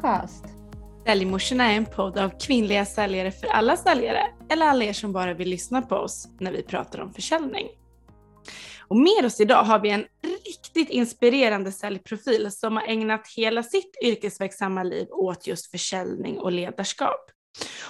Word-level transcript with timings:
podcast. 0.00 0.44
Säljmorsorna 1.06 1.72
är 1.72 1.76
en 1.76 1.86
podd 1.86 2.18
av 2.18 2.38
kvinnliga 2.40 2.84
säljare 2.84 3.30
för 3.30 3.46
alla 3.46 3.76
säljare, 3.76 4.26
eller 4.50 4.66
alla 4.66 4.84
er 4.84 4.92
som 4.92 5.12
bara 5.12 5.34
vill 5.34 5.48
lyssna 5.48 5.82
på 5.82 5.96
oss 5.96 6.28
när 6.40 6.52
vi 6.52 6.62
pratar 6.62 7.00
om 7.00 7.12
försäljning. 7.12 7.68
Och 8.88 8.96
med 8.96 9.24
oss 9.24 9.40
idag 9.40 9.62
har 9.62 9.78
vi 9.78 9.90
en 9.90 10.04
riktigt 10.46 10.90
inspirerande 10.90 11.72
säljprofil 11.72 12.50
som 12.50 12.76
har 12.76 12.82
ägnat 12.82 13.28
hela 13.36 13.62
sitt 13.62 13.96
yrkesverksamma 14.04 14.82
liv 14.82 15.06
åt 15.10 15.46
just 15.46 15.70
försäljning 15.70 16.38
och 16.38 16.52
ledarskap. 16.52 17.30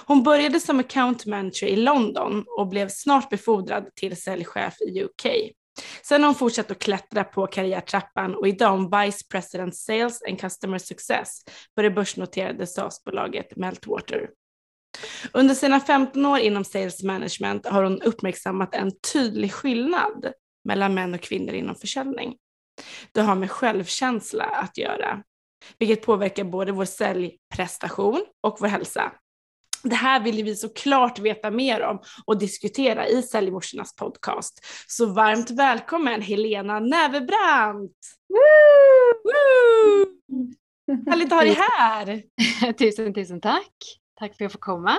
Hon 0.05 0.23
började 0.23 0.59
som 0.59 0.79
account 0.79 1.25
manager 1.25 1.67
i 1.67 1.75
London 1.75 2.45
och 2.57 2.67
blev 2.67 2.89
snart 2.89 3.29
befordrad 3.29 3.95
till 3.95 4.21
säljchef 4.21 4.73
i 4.81 5.03
UK. 5.03 5.25
Sen 6.03 6.21
har 6.21 6.27
hon 6.27 6.35
fortsatt 6.35 6.71
att 6.71 6.79
klättra 6.79 7.23
på 7.23 7.47
karriärtrappan 7.47 8.35
och 8.35 8.47
idag 8.47 8.67
är 8.67 8.77
hon 8.77 9.05
Vice 9.05 9.25
President 9.29 9.75
Sales 9.75 10.21
and 10.29 10.39
Customer 10.39 10.77
Success 10.77 11.41
på 11.75 11.81
det 11.81 11.89
börsnoterade 11.89 12.67
SaaS-bolaget 12.67 13.55
Meltwater. 13.55 14.29
Under 15.33 15.55
sina 15.55 15.79
15 15.79 16.25
år 16.25 16.39
inom 16.39 16.63
sales 16.63 17.03
management 17.03 17.65
har 17.65 17.83
hon 17.83 18.01
uppmärksammat 18.01 18.75
en 18.75 18.91
tydlig 19.13 19.53
skillnad 19.53 20.33
mellan 20.63 20.93
män 20.93 21.13
och 21.13 21.21
kvinnor 21.21 21.53
inom 21.53 21.75
försäljning. 21.75 22.37
Det 23.11 23.21
har 23.21 23.35
med 23.35 23.51
självkänsla 23.51 24.43
att 24.43 24.77
göra, 24.77 25.23
vilket 25.77 26.05
påverkar 26.05 26.43
både 26.43 26.71
vår 26.71 26.85
säljprestation 26.85 28.25
och 28.41 28.57
vår 28.59 28.67
hälsa. 28.67 29.11
Det 29.83 29.95
här 29.95 30.19
vill 30.23 30.43
vi 30.43 30.55
såklart 30.55 31.19
veta 31.19 31.51
mer 31.51 31.81
om 31.81 31.99
och 32.25 32.39
diskutera 32.39 33.07
i 33.07 33.21
Säljmorsornas 33.21 33.95
podcast. 33.95 34.65
Så 34.87 35.05
varmt 35.05 35.49
välkommen 35.49 36.21
Helena 36.21 36.79
Nävebrant! 36.79 37.97
Härligt 41.09 41.31
att 41.31 41.37
ha 41.37 41.41
dig 41.41 41.57
här! 41.59 42.23
tusen, 42.77 43.13
tusen 43.13 43.41
tack! 43.41 43.73
Tack 44.19 44.29
för 44.29 44.35
att 44.35 44.39
jag 44.39 44.51
får 44.51 44.59
komma. 44.59 44.97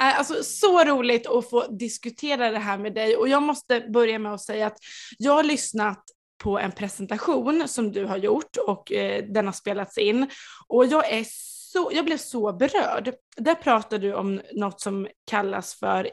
Äh, 0.00 0.18
alltså, 0.18 0.44
så 0.44 0.84
roligt 0.84 1.26
att 1.26 1.50
få 1.50 1.66
diskutera 1.66 2.50
det 2.50 2.58
här 2.58 2.78
med 2.78 2.94
dig 2.94 3.16
och 3.16 3.28
jag 3.28 3.42
måste 3.42 3.80
börja 3.80 4.18
med 4.18 4.34
att 4.34 4.40
säga 4.40 4.66
att 4.66 4.78
jag 5.18 5.32
har 5.32 5.42
lyssnat 5.42 6.04
på 6.42 6.58
en 6.58 6.72
presentation 6.72 7.68
som 7.68 7.92
du 7.92 8.04
har 8.04 8.16
gjort 8.16 8.56
och 8.66 8.92
eh, 8.92 9.24
den 9.24 9.46
har 9.46 9.52
spelats 9.52 9.98
in 9.98 10.30
och 10.68 10.86
jag 10.86 11.12
är 11.12 11.26
så, 11.72 11.90
jag 11.92 12.04
blev 12.04 12.16
så 12.16 12.52
berörd. 12.52 13.14
Där 13.36 13.54
pratar 13.54 13.98
du 13.98 14.14
om 14.14 14.40
något 14.52 14.80
som 14.80 15.08
kallas 15.30 15.74
för 15.74 16.10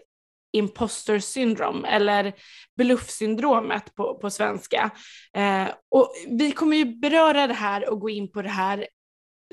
imposter 0.53 1.19
syndrome 1.19 1.87
eller 1.87 2.33
bluffsyndromet 2.77 3.95
på, 3.95 4.19
på 4.19 4.29
svenska. 4.29 4.91
Eh, 5.33 5.67
och 5.89 6.13
vi 6.27 6.51
kommer 6.51 6.77
ju 6.77 6.85
beröra 6.85 7.47
det 7.47 7.53
här 7.53 7.89
och 7.89 7.99
gå 7.99 8.09
in 8.09 8.31
på 8.31 8.41
det 8.41 8.49
här 8.49 8.87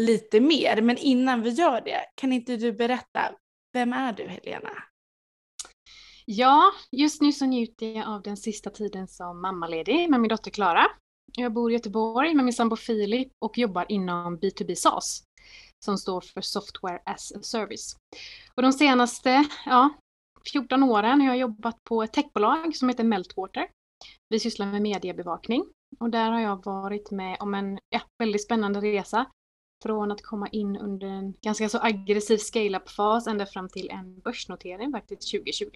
lite 0.00 0.40
mer, 0.40 0.82
men 0.82 0.96
innan 0.96 1.42
vi 1.42 1.50
gör 1.50 1.80
det, 1.80 2.04
kan 2.14 2.32
inte 2.32 2.56
du 2.56 2.72
berätta, 2.72 3.20
vem 3.72 3.92
är 3.92 4.12
du 4.12 4.28
Helena? 4.28 4.70
Ja, 6.26 6.72
just 6.92 7.20
nu 7.20 7.32
så 7.32 7.46
njuter 7.46 7.86
jag 7.86 8.08
av 8.08 8.22
den 8.22 8.36
sista 8.36 8.70
tiden 8.70 9.08
som 9.08 9.42
mammaledig 9.42 10.10
med 10.10 10.20
min 10.20 10.28
dotter 10.28 10.50
Klara. 10.50 10.86
Jag 11.32 11.52
bor 11.52 11.70
i 11.70 11.74
Göteborg 11.74 12.34
med 12.34 12.44
min 12.44 12.54
sambo 12.54 12.76
Filip 12.76 13.32
och 13.38 13.58
jobbar 13.58 13.86
inom 13.88 14.38
B2B 14.38 14.74
SaaS 14.74 15.22
som 15.84 15.98
står 15.98 16.20
för 16.20 16.40
Software 16.40 17.02
as 17.06 17.32
a 17.32 17.38
Service. 17.42 17.96
Och 18.54 18.62
de 18.62 18.72
senaste 18.72 19.44
ja, 19.66 19.90
14 20.52 20.82
åren 20.82 21.20
har 21.20 21.28
jag 21.28 21.38
jobbat 21.38 21.84
på 21.84 22.02
ett 22.02 22.12
techbolag 22.12 22.76
som 22.76 22.88
heter 22.88 23.04
Meltwater. 23.04 23.68
Vi 24.28 24.40
sysslar 24.40 24.66
med 24.66 24.82
mediebevakning 24.82 25.64
och 25.98 26.10
där 26.10 26.30
har 26.30 26.40
jag 26.40 26.64
varit 26.64 27.10
med 27.10 27.36
om 27.40 27.54
en 27.54 27.78
ja, 27.88 28.00
väldigt 28.18 28.44
spännande 28.44 28.80
resa. 28.80 29.26
Från 29.82 30.12
att 30.12 30.22
komma 30.22 30.48
in 30.48 30.76
under 30.76 31.06
en 31.06 31.34
ganska 31.40 31.68
så 31.68 31.78
aggressiv 31.82 32.36
scale-up-fas 32.36 33.26
ända 33.26 33.46
fram 33.46 33.68
till 33.68 33.90
en 33.90 34.20
börsnotering 34.20 34.92
faktiskt 34.92 35.30
2020. 35.32 35.66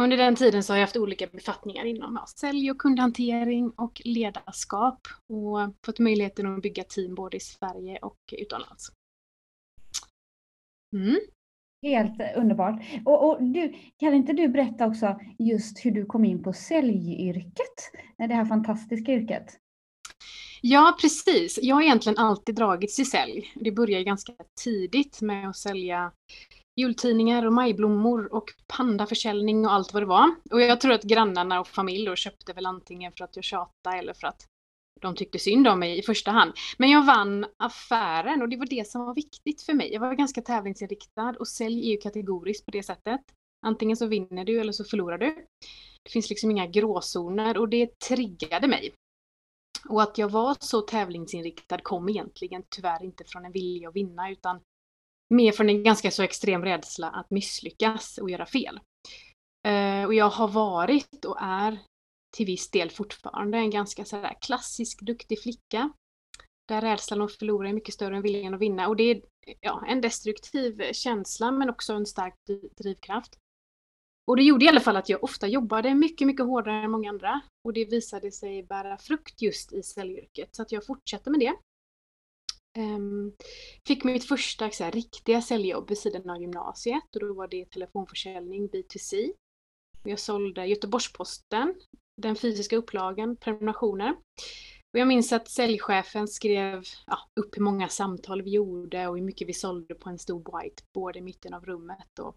Under 0.00 0.16
den 0.16 0.36
tiden 0.36 0.62
så 0.62 0.72
har 0.72 0.78
jag 0.78 0.86
haft 0.86 0.96
olika 0.96 1.26
befattningar 1.26 1.84
inom 1.84 2.18
sälj 2.36 2.70
och 2.70 2.78
kundhantering 2.78 3.70
och 3.70 4.02
ledarskap 4.04 5.06
och 5.28 5.74
fått 5.86 5.98
möjligheten 5.98 6.46
att 6.46 6.62
bygga 6.62 6.84
team 6.84 7.14
både 7.14 7.36
i 7.36 7.40
Sverige 7.40 7.98
och 7.98 8.18
utomlands. 8.32 8.92
Mm. 10.96 11.16
Helt 11.82 12.36
underbart. 12.36 12.82
Och, 13.04 13.28
och, 13.28 13.42
du, 13.42 13.74
kan 13.98 14.14
inte 14.14 14.32
du 14.32 14.48
berätta 14.48 14.86
också 14.86 15.20
just 15.38 15.84
hur 15.84 15.90
du 15.90 16.06
kom 16.06 16.24
in 16.24 16.42
på 16.42 16.52
säljyrket? 16.52 17.90
Det 18.18 18.34
här 18.34 18.44
fantastiska 18.44 19.12
yrket. 19.12 19.46
Ja, 20.62 20.98
precis. 21.00 21.58
Jag 21.62 21.76
har 21.76 21.82
egentligen 21.82 22.18
alltid 22.18 22.54
dragits 22.54 22.98
i 22.98 23.04
sälj. 23.04 23.52
Det 23.54 23.72
började 23.72 24.04
ganska 24.04 24.32
tidigt 24.62 25.20
med 25.20 25.48
att 25.48 25.56
sälja 25.56 26.12
jultidningar 26.76 27.46
och 27.46 27.52
majblommor 27.52 28.34
och 28.34 28.54
pandaförsäljning 28.66 29.66
och 29.66 29.72
allt 29.72 29.92
vad 29.92 30.02
det 30.02 30.06
var. 30.06 30.34
Och 30.50 30.60
jag 30.60 30.80
tror 30.80 30.92
att 30.92 31.02
grannarna 31.02 31.60
och 31.60 31.68
familj 31.68 32.06
då 32.06 32.16
köpte 32.16 32.52
väl 32.52 32.66
antingen 32.66 33.12
för 33.12 33.24
att 33.24 33.36
jag 33.36 33.44
tjatade 33.44 33.98
eller 33.98 34.14
för 34.14 34.26
att 34.26 34.46
de 35.00 35.14
tyckte 35.14 35.38
synd 35.38 35.68
om 35.68 35.78
mig 35.78 35.98
i 35.98 36.02
första 36.02 36.30
hand. 36.30 36.52
Men 36.78 36.90
jag 36.90 37.04
vann 37.04 37.46
affären 37.56 38.42
och 38.42 38.48
det 38.48 38.56
var 38.56 38.66
det 38.66 38.88
som 38.88 39.06
var 39.06 39.14
viktigt 39.14 39.62
för 39.62 39.72
mig. 39.72 39.92
Jag 39.92 40.00
var 40.00 40.14
ganska 40.14 40.42
tävlingsinriktad 40.42 41.34
och 41.38 41.48
sälj 41.48 41.86
är 41.86 41.90
ju 41.90 41.96
kategoriskt 41.96 42.64
på 42.64 42.70
det 42.70 42.82
sättet. 42.82 43.20
Antingen 43.66 43.96
så 43.96 44.06
vinner 44.06 44.44
du 44.44 44.60
eller 44.60 44.72
så 44.72 44.84
förlorar 44.84 45.18
du. 45.18 45.46
Det 46.02 46.10
finns 46.10 46.30
liksom 46.30 46.50
inga 46.50 46.66
gråzoner 46.66 47.58
och 47.58 47.68
det 47.68 47.98
triggade 47.98 48.68
mig. 48.68 48.94
Och 49.88 50.02
att 50.02 50.18
jag 50.18 50.28
var 50.28 50.56
så 50.60 50.80
tävlingsinriktad 50.80 51.78
kom 51.78 52.08
egentligen 52.08 52.62
tyvärr 52.68 53.04
inte 53.04 53.24
från 53.24 53.44
en 53.44 53.52
vilja 53.52 53.88
att 53.88 53.96
vinna 53.96 54.30
utan 54.30 54.60
mer 55.34 55.52
från 55.52 55.68
en 55.68 55.82
ganska 55.82 56.10
så 56.10 56.22
extrem 56.22 56.64
rädsla 56.64 57.10
att 57.10 57.30
misslyckas 57.30 58.18
och 58.18 58.30
göra 58.30 58.46
fel. 58.46 58.80
Eh, 59.68 60.04
och 60.04 60.14
jag 60.14 60.30
har 60.30 60.48
varit 60.48 61.24
och 61.24 61.36
är 61.40 61.78
till 62.36 62.46
viss 62.46 62.70
del 62.70 62.90
fortfarande 62.90 63.58
en 63.58 63.70
ganska 63.70 64.04
sådär 64.04 64.36
klassisk 64.40 65.00
duktig 65.00 65.42
flicka. 65.42 65.92
Där 66.68 66.80
rädslan 66.80 67.22
att 67.22 67.32
förlora 67.32 67.68
är 67.68 67.72
mycket 67.72 67.94
större 67.94 68.16
än 68.16 68.22
viljan 68.22 68.54
att 68.54 68.60
vinna. 68.60 68.88
Och 68.88 68.96
det 68.96 69.10
är 69.10 69.22
ja, 69.60 69.84
en 69.86 70.00
destruktiv 70.00 70.92
känsla 70.92 71.50
men 71.50 71.70
också 71.70 71.92
en 71.92 72.06
stark 72.06 72.34
drivkraft. 72.78 73.38
Och 74.26 74.36
det 74.36 74.42
gjorde 74.42 74.64
i 74.64 74.68
alla 74.68 74.80
fall 74.80 74.96
att 74.96 75.08
jag 75.08 75.24
ofta 75.24 75.46
jobbade 75.46 75.94
mycket, 75.94 76.26
mycket 76.26 76.46
hårdare 76.46 76.84
än 76.84 76.90
många 76.90 77.10
andra. 77.10 77.40
Och 77.64 77.72
det 77.72 77.84
visade 77.84 78.32
sig 78.32 78.62
bära 78.62 78.98
frukt 78.98 79.42
just 79.42 79.72
i 79.72 79.82
säljyrket. 79.82 80.54
Så 80.56 80.62
att 80.62 80.72
jag 80.72 80.86
fortsatte 80.86 81.30
med 81.30 81.40
det. 81.40 81.54
Um, 82.78 83.32
fick 83.86 84.04
mitt 84.04 84.24
första 84.24 84.70
så 84.70 84.84
här, 84.84 84.92
riktiga 84.92 85.42
säljjobb 85.42 85.88
vid 85.88 85.98
sidan 85.98 86.30
av 86.30 86.40
gymnasiet 86.40 87.16
och 87.16 87.20
då 87.20 87.34
var 87.34 87.48
det 87.48 87.70
telefonförsäljning 87.70 88.68
B2C. 88.68 89.30
Jag 90.02 90.18
sålde 90.18 90.66
Göteborgs-Posten, 90.66 91.74
den 92.22 92.36
fysiska 92.36 92.76
upplagan, 92.76 93.36
prenumerationer. 93.36 94.10
Och 94.92 95.00
jag 95.00 95.08
minns 95.08 95.32
att 95.32 95.48
säljchefen 95.48 96.28
skrev 96.28 96.82
ja, 97.06 97.18
upp 97.40 97.56
hur 97.56 97.62
många 97.62 97.88
samtal 97.88 98.42
vi 98.42 98.50
gjorde 98.50 99.06
och 99.06 99.16
hur 99.16 99.24
mycket 99.24 99.48
vi 99.48 99.54
sålde 99.54 99.94
på 99.94 100.08
en 100.08 100.18
stor 100.18 100.38
whiteboard 100.38 101.16
i 101.16 101.20
mitten 101.20 101.54
av 101.54 101.64
rummet. 101.64 102.18
Och 102.20 102.36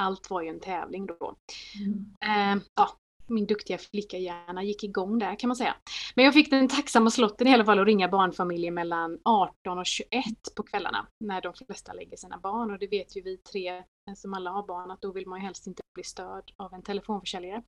allt 0.00 0.30
var 0.30 0.42
ju 0.42 0.48
en 0.48 0.60
tävling 0.60 1.06
då. 1.06 1.36
Mm. 1.78 2.56
Uh, 2.56 2.62
ja, 2.74 2.98
min 3.28 3.46
duktiga 3.46 3.78
flickahjärna 3.78 4.62
gick 4.62 4.84
igång 4.84 5.18
där 5.18 5.38
kan 5.38 5.48
man 5.48 5.56
säga. 5.56 5.76
Men 6.14 6.24
jag 6.24 6.34
fick 6.34 6.50
den 6.50 6.68
tacksamma 6.68 7.10
slotten 7.10 7.46
i 7.46 7.54
alla 7.54 7.64
fall 7.64 7.78
att 7.78 7.86
ringa 7.86 8.08
barnfamiljer 8.08 8.70
mellan 8.70 9.18
18 9.24 9.78
och 9.78 9.86
21 9.86 10.10
på 10.56 10.62
kvällarna 10.62 11.06
när 11.20 11.40
de 11.40 11.54
flesta 11.66 11.92
lägger 11.92 12.16
sina 12.16 12.38
barn 12.38 12.70
och 12.70 12.78
det 12.78 12.86
vet 12.86 13.16
ju 13.16 13.22
vi 13.22 13.36
tre 13.36 13.68
eh, 13.68 14.14
som 14.16 14.34
alla 14.34 14.50
har 14.50 14.66
barn 14.66 14.90
att 14.90 15.02
då 15.02 15.12
vill 15.12 15.26
man 15.26 15.38
ju 15.38 15.44
helst 15.44 15.66
inte 15.66 15.82
bli 15.94 16.04
störd 16.04 16.52
av 16.56 16.74
en 16.74 16.82
telefonförsäljare. 16.82 17.62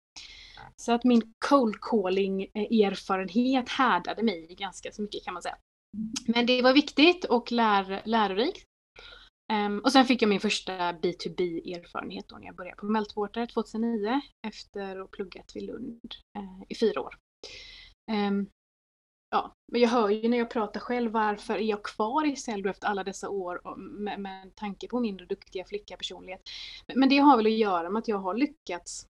Så 0.77 0.93
att 0.93 1.05
min 1.05 1.23
cold 1.49 1.81
calling 1.81 2.43
eh, 2.43 2.87
erfarenhet 2.87 3.69
härdade 3.69 4.23
mig 4.23 4.57
ganska 4.59 4.93
så 4.93 5.03
mycket 5.03 5.25
kan 5.25 5.35
man 5.35 5.43
säga. 5.43 5.57
Men 6.27 6.47
det 6.47 6.63
var 6.63 6.73
viktigt 6.73 7.25
och 7.25 7.53
lär, 7.53 8.03
lärorikt. 8.05 8.70
Um, 9.53 9.79
och 9.79 9.93
sen 9.93 10.05
fick 10.05 10.23
jag 10.23 10.29
min 10.29 10.41
första 10.41 10.93
B2B-erfarenhet 10.93 12.29
då 12.29 12.37
när 12.37 12.47
jag 12.47 12.57
började 12.57 12.77
på 12.77 12.87
Meltwater 12.87 13.47
2009 13.47 14.21
efter 14.47 14.91
att 14.91 14.99
ha 14.99 15.07
pluggat 15.07 15.57
vid 15.57 15.63
Lund 15.63 16.15
uh, 16.39 16.63
i 16.69 16.75
fyra 16.75 17.01
år. 17.01 17.15
Um, 18.13 18.51
ja, 19.31 19.55
men 19.73 19.81
jag 19.81 19.89
hör 19.89 20.09
ju 20.09 20.29
när 20.29 20.39
jag 20.39 20.51
pratar 20.51 20.81
själv 20.81 21.13
varför 21.13 21.55
är 21.55 21.65
jag 21.65 21.85
kvar 21.85 22.27
i 22.27 22.37
Sälj 22.37 22.69
efter 22.69 22.89
alla 22.89 23.05
dessa 23.05 23.29
år 23.29 23.77
med, 23.77 24.21
med 24.21 24.55
tanke 24.55 24.89
på 24.89 25.01
min 25.01 25.17
duktiga 25.17 25.65
flicka 25.65 25.97
personlighet. 25.97 26.43
Men 26.95 27.09
det 27.09 27.19
har 27.19 27.37
väl 27.37 27.47
att 27.47 27.53
göra 27.53 27.91
med 27.91 28.01
att 28.01 28.09
jag 28.09 28.19
har 28.19 28.35
lyckats 28.35 29.07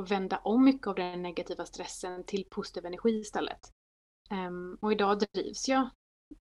att 0.00 0.10
vända 0.10 0.38
om 0.38 0.64
mycket 0.64 0.86
av 0.86 0.94
den 0.94 1.22
negativa 1.22 1.66
stressen 1.66 2.24
till 2.24 2.44
positiv 2.50 2.86
energi 2.86 3.20
istället. 3.20 3.72
Um, 4.30 4.78
och 4.80 4.92
idag 4.92 5.22
drivs 5.34 5.68
jag 5.68 5.90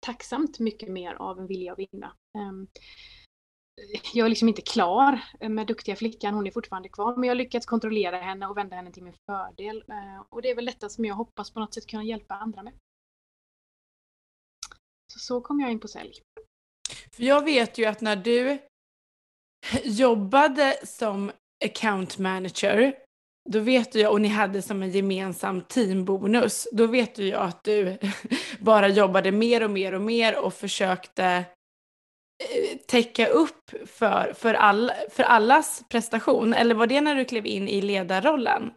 tacksamt 0.01 0.59
mycket 0.59 0.89
mer 0.89 1.15
av 1.15 1.39
en 1.39 1.47
vilja 1.47 1.73
att 1.73 1.79
vinna. 1.79 2.13
Um, 2.39 2.69
jag 4.13 4.25
är 4.25 4.29
liksom 4.29 4.49
inte 4.49 4.63
klar 4.63 5.25
med 5.49 5.67
duktiga 5.67 5.97
flickan, 5.97 6.35
hon 6.35 6.47
är 6.47 6.51
fortfarande 6.51 6.89
kvar, 6.89 7.17
men 7.17 7.25
jag 7.25 7.31
har 7.31 7.39
lyckats 7.39 7.67
kontrollera 7.67 8.19
henne 8.19 8.47
och 8.47 8.57
vända 8.57 8.77
henne 8.77 8.93
till 8.93 9.03
min 9.03 9.15
fördel. 9.27 9.85
Eh, 9.89 10.23
och 10.29 10.43
det 10.43 10.51
är 10.51 10.55
väl 10.55 10.67
detta 10.67 10.89
som 10.89 11.05
jag 11.05 11.15
hoppas 11.15 11.51
på 11.51 11.61
något 11.61 11.75
sätt 11.75 11.87
kunna 11.87 12.05
hjälpa 12.05 12.35
andra 12.35 12.63
med. 12.63 12.73
Så, 15.13 15.19
så 15.19 15.41
kom 15.41 15.61
jag 15.61 15.73
in 15.73 15.81
på 15.81 15.89
sälj. 15.89 16.13
För 17.13 17.23
jag 17.23 17.45
vet 17.45 17.79
ju 17.79 17.85
att 17.85 18.01
när 18.01 18.17
du 18.17 18.59
jobbade 19.85 20.77
som 20.85 21.33
account 21.65 22.19
manager, 22.19 22.95
då 23.51 23.61
vet 23.61 23.95
jag, 23.95 24.13
och 24.13 24.21
ni 24.21 24.29
hade 24.29 24.63
som 24.63 24.83
en 24.83 24.91
gemensam 24.91 25.61
teambonus, 25.61 26.69
då 26.73 26.87
vet 26.87 27.15
du 27.15 27.25
ju 27.25 27.35
att 27.35 27.65
du 27.65 27.99
bara 28.61 28.89
jobbade 28.89 29.33
mer 29.33 29.65
och 29.65 29.71
mer 29.71 29.95
och 29.95 30.03
mer 30.03 30.45
och 30.45 30.55
försökte 30.55 31.45
täcka 32.87 33.27
upp 33.27 33.71
för, 33.87 34.33
för, 34.37 34.55
all, 34.55 34.93
för 35.11 35.23
allas 35.23 35.85
prestation. 35.89 36.55
Eller 36.55 36.75
var 36.75 36.87
det 36.87 37.01
när 37.01 37.15
du 37.15 37.25
klev 37.25 37.47
in 37.47 37.69
i 37.69 37.83
ledarrollen? 37.83 38.71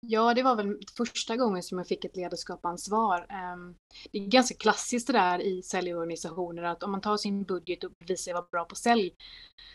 Ja, 0.00 0.34
det 0.34 0.42
var 0.42 0.56
väl 0.56 0.78
första 0.96 1.36
gången 1.36 1.62
som 1.62 1.78
jag 1.78 1.86
fick 1.86 2.04
ett 2.04 2.16
ledarskapansvar. 2.16 3.26
Ehm, 3.28 3.74
det 4.12 4.18
är 4.18 4.26
ganska 4.26 4.54
klassiskt 4.54 5.06
det 5.06 5.12
där 5.12 5.42
i 5.42 5.62
säljorganisationer 5.62 6.62
att 6.62 6.82
om 6.82 6.90
man 6.90 7.00
tar 7.00 7.16
sin 7.16 7.44
budget 7.44 7.84
och 7.84 7.92
visar 7.98 8.22
sig 8.22 8.32
vara 8.32 8.46
bra 8.52 8.64
på 8.64 8.74
sälj 8.74 9.14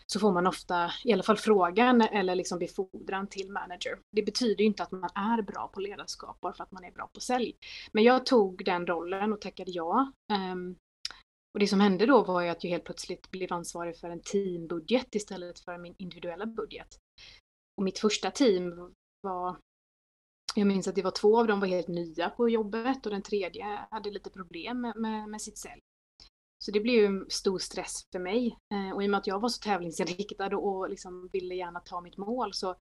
så 0.06 0.20
får 0.20 0.32
man 0.32 0.46
ofta 0.46 0.90
i 1.04 1.12
alla 1.12 1.22
fall 1.22 1.36
frågan 1.36 2.00
eller 2.00 2.34
liksom 2.34 2.58
befordran 2.58 3.26
till 3.26 3.50
manager. 3.50 3.98
Det 4.16 4.22
betyder 4.22 4.64
inte 4.64 4.82
att 4.82 4.92
man 4.92 5.10
är 5.14 5.42
bra 5.42 5.70
på 5.74 5.80
ledarskap 5.80 6.40
bara 6.40 6.52
för 6.52 6.64
att 6.64 6.72
man 6.72 6.84
är 6.84 6.92
bra 6.92 7.10
på 7.14 7.20
sälj. 7.20 7.56
Men 7.92 8.04
jag 8.04 8.26
tog 8.26 8.64
den 8.64 8.86
rollen 8.86 9.32
och 9.32 9.40
tackade 9.40 9.70
ja. 9.70 10.12
Ehm, 10.32 10.76
och 11.54 11.60
det 11.60 11.66
som 11.66 11.80
hände 11.80 12.06
då 12.06 12.24
var 12.24 12.42
ju 12.42 12.48
att 12.48 12.64
jag 12.64 12.70
helt 12.70 12.84
plötsligt 12.84 13.30
blev 13.30 13.52
ansvarig 13.52 13.96
för 13.96 14.10
en 14.10 14.20
teambudget 14.20 15.14
istället 15.14 15.60
för 15.60 15.78
min 15.78 15.94
individuella 15.98 16.46
budget. 16.46 16.98
Och 17.76 17.84
mitt 17.84 17.98
första 17.98 18.30
team 18.30 18.94
var 19.20 19.56
jag 20.54 20.66
minns 20.66 20.88
att 20.88 20.94
det 20.94 21.02
var 21.02 21.10
två 21.10 21.38
av 21.38 21.46
dem 21.46 21.60
var 21.60 21.66
helt 21.66 21.88
nya 21.88 22.30
på 22.30 22.48
jobbet 22.48 23.06
och 23.06 23.12
den 23.12 23.22
tredje 23.22 23.86
hade 23.90 24.10
lite 24.10 24.30
problem 24.30 24.80
med, 24.80 24.96
med, 24.96 25.28
med 25.28 25.42
sitt 25.42 25.58
sälj. 25.58 25.80
Så 26.64 26.70
det 26.70 26.80
blev 26.80 26.94
ju 26.94 27.26
stor 27.28 27.58
stress 27.58 28.02
för 28.12 28.18
mig. 28.18 28.58
Eh, 28.74 28.90
och 28.94 29.02
i 29.02 29.06
och 29.06 29.10
med 29.10 29.18
att 29.18 29.26
jag 29.26 29.40
var 29.40 29.48
så 29.48 29.60
tävlingsinriktad 29.60 30.56
och 30.56 30.90
liksom 30.90 31.28
ville 31.32 31.54
gärna 31.54 31.80
ta 31.80 32.00
mitt 32.00 32.16
mål 32.16 32.54
så 32.54 32.76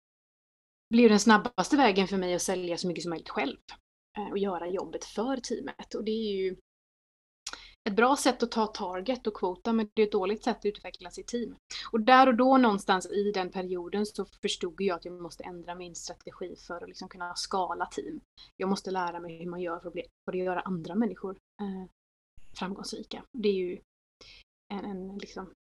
blev 0.89 1.09
den 1.09 1.19
snabbaste 1.19 1.77
vägen 1.77 2.07
för 2.07 2.17
mig 2.17 2.35
att 2.35 2.41
sälja 2.41 2.77
så 2.77 2.87
mycket 2.87 3.03
som 3.03 3.09
möjligt 3.09 3.29
själv. 3.29 3.57
Eh, 4.17 4.31
och 4.31 4.37
göra 4.37 4.67
jobbet 4.67 5.05
för 5.05 5.37
teamet. 5.37 5.93
Och 5.95 6.03
det 6.03 6.11
är 6.11 6.35
ju 6.35 6.55
ett 7.89 7.95
bra 7.95 8.15
sätt 8.15 8.43
att 8.43 8.51
ta 8.51 8.67
target 8.67 9.27
och 9.27 9.33
kvota 9.33 9.73
men 9.73 9.89
det 9.93 10.01
är 10.01 10.05
ett 10.05 10.11
dåligt 10.11 10.43
sätt 10.43 10.57
att 10.57 10.65
utveckla 10.65 11.09
sitt 11.09 11.27
team. 11.27 11.55
Och 11.91 12.01
där 12.01 12.27
och 12.27 12.35
då 12.35 12.57
någonstans 12.57 13.05
i 13.05 13.31
den 13.31 13.51
perioden 13.51 14.05
så 14.05 14.25
förstod 14.25 14.81
jag 14.81 14.95
att 14.95 15.05
jag 15.05 15.21
måste 15.21 15.43
ändra 15.43 15.75
min 15.75 15.95
strategi 15.95 16.55
för 16.67 16.83
att 16.83 16.87
liksom 16.87 17.09
kunna 17.09 17.35
skala 17.35 17.85
team. 17.85 18.19
Jag 18.57 18.69
måste 18.69 18.91
lära 18.91 19.19
mig 19.19 19.37
hur 19.39 19.49
man 19.49 19.61
gör 19.61 19.79
för 19.79 19.87
att, 19.87 19.93
bli, 19.93 20.03
för 20.25 20.31
att 20.31 20.43
göra 20.45 20.61
andra 20.61 20.95
människor 20.95 21.37
eh, 21.61 21.89
framgångsrika. 22.53 23.23
Det 23.31 23.49
är 23.49 23.53
ju 23.53 23.81
en, 24.73 24.85
en, 24.85 25.17
liksom, 25.17 25.53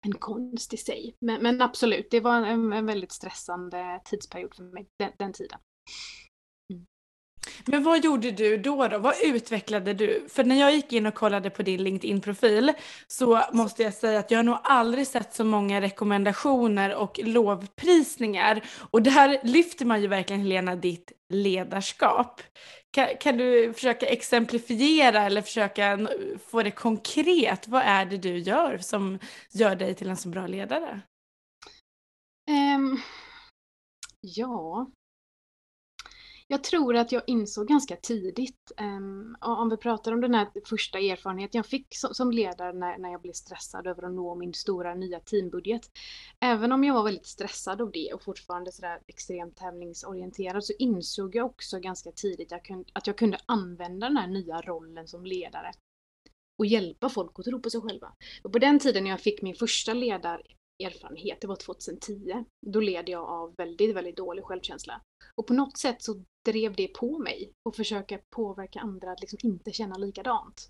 en 0.00 0.14
konst 0.14 0.74
i 0.74 0.76
sig. 0.76 1.14
Men, 1.20 1.42
men 1.42 1.62
absolut, 1.62 2.10
det 2.10 2.20
var 2.20 2.36
en, 2.36 2.72
en, 2.72 2.86
väldigt 2.86 3.12
stressande 3.12 4.00
tidsperiod 4.04 4.54
för 4.54 4.62
mig 4.62 4.86
den, 4.98 5.12
den 5.18 5.32
tiden. 5.32 5.58
Men 7.64 7.82
vad 7.82 8.04
gjorde 8.04 8.30
du 8.30 8.56
då, 8.56 8.88
då? 8.88 8.98
Vad 8.98 9.14
utvecklade 9.22 9.94
du? 9.94 10.26
För 10.28 10.44
när 10.44 10.60
jag 10.60 10.74
gick 10.74 10.92
in 10.92 11.06
och 11.06 11.14
kollade 11.14 11.50
på 11.50 11.62
din 11.62 11.82
LinkedIn-profil 11.84 12.72
så 13.06 13.40
måste 13.52 13.82
jag 13.82 13.94
säga 13.94 14.18
att 14.18 14.30
jag 14.30 14.38
har 14.38 14.42
nog 14.42 14.58
aldrig 14.62 15.06
sett 15.06 15.34
så 15.34 15.44
många 15.44 15.80
rekommendationer 15.80 16.94
och 16.94 17.20
lovprisningar. 17.24 18.64
Och 18.90 19.02
där 19.02 19.40
lyfter 19.42 19.84
man 19.84 20.02
ju 20.02 20.06
verkligen 20.06 20.42
Helena 20.42 20.76
ditt 20.76 21.12
ledarskap. 21.28 22.40
Kan, 22.90 23.08
kan 23.20 23.36
du 23.36 23.72
försöka 23.72 24.06
exemplifiera 24.06 25.22
eller 25.22 25.42
försöka 25.42 26.08
få 26.50 26.62
det 26.62 26.70
konkret? 26.70 27.68
Vad 27.68 27.82
är 27.82 28.04
det 28.04 28.16
du 28.16 28.38
gör 28.38 28.78
som 28.78 29.18
gör 29.52 29.76
dig 29.76 29.94
till 29.94 30.10
en 30.10 30.16
så 30.16 30.28
bra 30.28 30.46
ledare? 30.46 31.00
Um, 32.50 33.00
ja, 34.20 34.86
jag 36.52 36.64
tror 36.64 36.96
att 36.96 37.12
jag 37.12 37.22
insåg 37.26 37.68
ganska 37.68 37.96
tidigt, 37.96 38.72
um, 38.80 39.36
om 39.40 39.68
vi 39.68 39.76
pratar 39.76 40.12
om 40.12 40.20
den 40.20 40.34
här 40.34 40.48
första 40.68 40.98
erfarenheten 40.98 41.58
jag 41.58 41.66
fick 41.66 41.86
som, 41.90 42.14
som 42.14 42.30
ledare 42.30 42.72
när, 42.72 42.98
när 42.98 43.12
jag 43.12 43.22
blev 43.22 43.32
stressad 43.32 43.86
över 43.86 44.02
att 44.02 44.12
nå 44.12 44.34
min 44.34 44.54
stora 44.54 44.94
nya 44.94 45.20
teambudget. 45.20 45.90
Även 46.40 46.72
om 46.72 46.84
jag 46.84 46.94
var 46.94 47.04
väldigt 47.04 47.26
stressad 47.26 47.82
av 47.82 47.90
det 47.92 48.12
och 48.14 48.22
fortfarande 48.22 48.72
sådär 48.72 49.00
extremt 49.06 49.56
tävlingsorienterad 49.56 50.64
så 50.64 50.72
insåg 50.78 51.34
jag 51.36 51.46
också 51.46 51.78
ganska 51.78 52.12
tidigt 52.12 52.50
jag 52.50 52.64
kunde, 52.64 52.84
att 52.92 53.06
jag 53.06 53.18
kunde 53.18 53.38
använda 53.46 54.08
den 54.08 54.16
här 54.16 54.28
nya 54.28 54.60
rollen 54.60 55.08
som 55.08 55.26
ledare 55.26 55.72
och 56.58 56.66
hjälpa 56.66 57.08
folk 57.08 57.38
att 57.38 57.44
tro 57.44 57.60
på 57.60 57.70
sig 57.70 57.80
själva. 57.80 58.12
Och 58.42 58.52
på 58.52 58.58
den 58.58 58.78
tiden 58.78 59.04
när 59.04 59.10
jag 59.10 59.20
fick 59.20 59.42
min 59.42 59.54
första 59.54 59.94
ledar 59.94 60.42
erfarenhet, 60.84 61.40
det 61.40 61.46
var 61.46 61.56
2010. 61.56 62.44
Då 62.66 62.80
led 62.80 63.08
jag 63.08 63.28
av 63.28 63.54
väldigt, 63.56 63.96
väldigt 63.96 64.16
dålig 64.16 64.44
självkänsla. 64.44 65.00
Och 65.34 65.46
på 65.46 65.54
något 65.54 65.78
sätt 65.78 66.02
så 66.02 66.24
drev 66.44 66.76
det 66.76 66.88
på 66.88 67.18
mig 67.18 67.52
att 67.68 67.76
försöka 67.76 68.18
påverka 68.30 68.80
andra 68.80 69.12
att 69.12 69.20
liksom 69.20 69.38
inte 69.42 69.72
känna 69.72 69.96
likadant. 69.96 70.68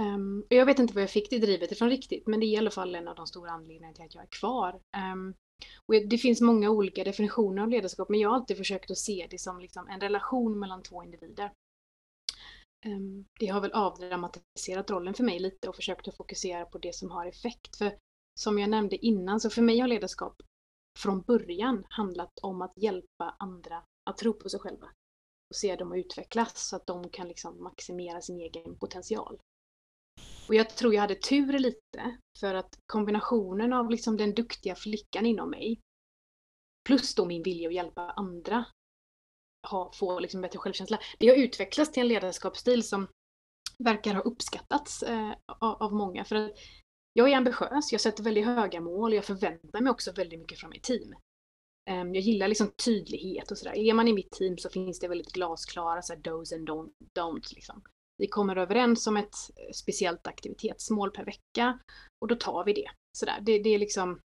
Um, 0.00 0.46
jag 0.48 0.66
vet 0.66 0.78
inte 0.78 0.94
var 0.94 1.00
jag 1.00 1.10
fick 1.10 1.30
det 1.30 1.38
drivet 1.38 1.72
ifrån 1.72 1.90
riktigt, 1.90 2.26
men 2.26 2.40
det 2.40 2.46
är 2.46 2.48
i 2.48 2.56
alla 2.56 2.70
fall 2.70 2.94
en 2.94 3.08
av 3.08 3.16
de 3.16 3.26
stora 3.26 3.50
anledningarna 3.50 3.94
till 3.94 4.04
att 4.04 4.14
jag 4.14 4.24
är 4.24 4.28
kvar. 4.40 4.80
Um, 5.12 5.34
och 5.86 6.08
det 6.08 6.18
finns 6.18 6.40
många 6.40 6.70
olika 6.70 7.04
definitioner 7.04 7.62
av 7.62 7.68
ledarskap, 7.68 8.08
men 8.08 8.20
jag 8.20 8.28
har 8.28 8.36
alltid 8.36 8.56
försökt 8.56 8.90
att 8.90 8.98
se 8.98 9.26
det 9.30 9.38
som 9.38 9.60
liksom 9.60 9.88
en 9.88 10.00
relation 10.00 10.58
mellan 10.58 10.82
två 10.82 11.04
individer. 11.04 11.52
Um, 12.86 13.24
det 13.40 13.46
har 13.46 13.60
väl 13.60 13.72
avdramatiserat 13.72 14.90
rollen 14.90 15.14
för 15.14 15.24
mig 15.24 15.38
lite 15.38 15.68
och 15.68 15.76
försökt 15.76 16.08
att 16.08 16.16
fokusera 16.16 16.64
på 16.64 16.78
det 16.78 16.94
som 16.94 17.10
har 17.10 17.26
effekt. 17.26 17.76
För 17.76 17.98
som 18.40 18.58
jag 18.58 18.70
nämnde 18.70 19.06
innan, 19.06 19.40
så 19.40 19.50
för 19.50 19.62
mig 19.62 19.78
har 19.78 19.88
ledarskap 19.88 20.42
från 20.98 21.22
början 21.22 21.84
handlat 21.88 22.38
om 22.42 22.62
att 22.62 22.72
hjälpa 22.76 23.36
andra 23.38 23.82
att 24.10 24.18
tro 24.18 24.32
på 24.32 24.48
sig 24.48 24.60
själva 24.60 24.86
och 25.50 25.56
se 25.56 25.76
dem 25.76 25.92
utvecklas 25.92 26.68
så 26.68 26.76
att 26.76 26.86
de 26.86 27.08
kan 27.08 27.28
liksom 27.28 27.62
maximera 27.62 28.20
sin 28.20 28.40
egen 28.40 28.78
potential. 28.78 29.38
Och 30.48 30.54
jag 30.54 30.76
tror 30.76 30.94
jag 30.94 31.00
hade 31.00 31.14
tur 31.14 31.58
lite 31.58 32.18
för 32.40 32.54
att 32.54 32.78
kombinationen 32.86 33.72
av 33.72 33.90
liksom 33.90 34.16
den 34.16 34.34
duktiga 34.34 34.74
flickan 34.74 35.26
inom 35.26 35.50
mig 35.50 35.80
plus 36.88 37.14
då 37.14 37.24
min 37.24 37.42
vilja 37.42 37.68
att 37.68 37.74
hjälpa 37.74 38.10
andra 38.10 38.64
ha, 39.68 39.92
få 39.92 40.20
liksom 40.20 40.40
bättre 40.40 40.58
självkänsla. 40.58 40.98
Det 41.18 41.28
har 41.28 41.36
utvecklats 41.36 41.92
till 41.92 42.00
en 42.00 42.08
ledarskapsstil 42.08 42.82
som 42.88 43.08
verkar 43.78 44.14
ha 44.14 44.22
uppskattats 44.22 45.02
eh, 45.02 45.32
av 45.60 45.92
många. 45.92 46.24
För 46.24 46.36
att 46.36 46.50
jag 47.12 47.32
är 47.32 47.36
ambitiös, 47.36 47.92
jag 47.92 48.00
sätter 48.00 48.22
väldigt 48.22 48.46
höga 48.46 48.80
mål 48.80 49.10
och 49.10 49.16
jag 49.16 49.24
förväntar 49.24 49.80
mig 49.80 49.90
också 49.90 50.12
väldigt 50.12 50.40
mycket 50.40 50.58
från 50.58 50.70
mitt 50.70 50.82
team. 50.82 51.14
Ehm, 51.90 52.14
jag 52.14 52.22
gillar 52.22 52.48
liksom 52.48 52.72
tydlighet 52.84 53.50
och 53.50 53.58
sådär. 53.58 53.76
Är 53.76 53.94
man 53.94 54.08
i 54.08 54.12
mitt 54.12 54.30
team 54.30 54.58
så 54.58 54.70
finns 54.70 55.00
det 55.00 55.08
väldigt 55.08 55.32
glasklara 55.32 56.02
så 56.02 56.12
här, 56.12 56.20
dos 56.20 56.52
and 56.52 56.68
don'ts. 57.14 57.54
Liksom. 57.54 57.82
Vi 58.18 58.26
kommer 58.26 58.56
överens 58.56 59.06
om 59.06 59.16
ett 59.16 59.34
eh, 59.56 59.72
speciellt 59.74 60.26
aktivitetsmål 60.26 61.10
per 61.10 61.24
vecka 61.24 61.78
och 62.20 62.28
då 62.28 62.34
tar 62.34 62.64
vi 62.64 62.72
det. 62.72 62.90
Sådär. 63.18 63.38
Det, 63.40 63.58
det 63.58 63.70
är 63.70 63.78
liksom, 63.78 64.20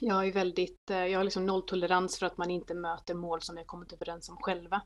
jag 0.00 0.28
är 0.28 0.32
väldigt, 0.32 0.90
eh, 0.90 1.06
jag 1.06 1.18
har 1.18 1.24
liksom 1.24 1.46
nolltolerans 1.46 2.18
för 2.18 2.26
att 2.26 2.38
man 2.38 2.50
inte 2.50 2.74
möter 2.74 3.14
mål 3.14 3.42
som 3.42 3.54
vi 3.54 3.60
har 3.60 3.66
kommit 3.66 3.92
överens 3.92 4.28
om 4.28 4.36
själva. 4.36 4.82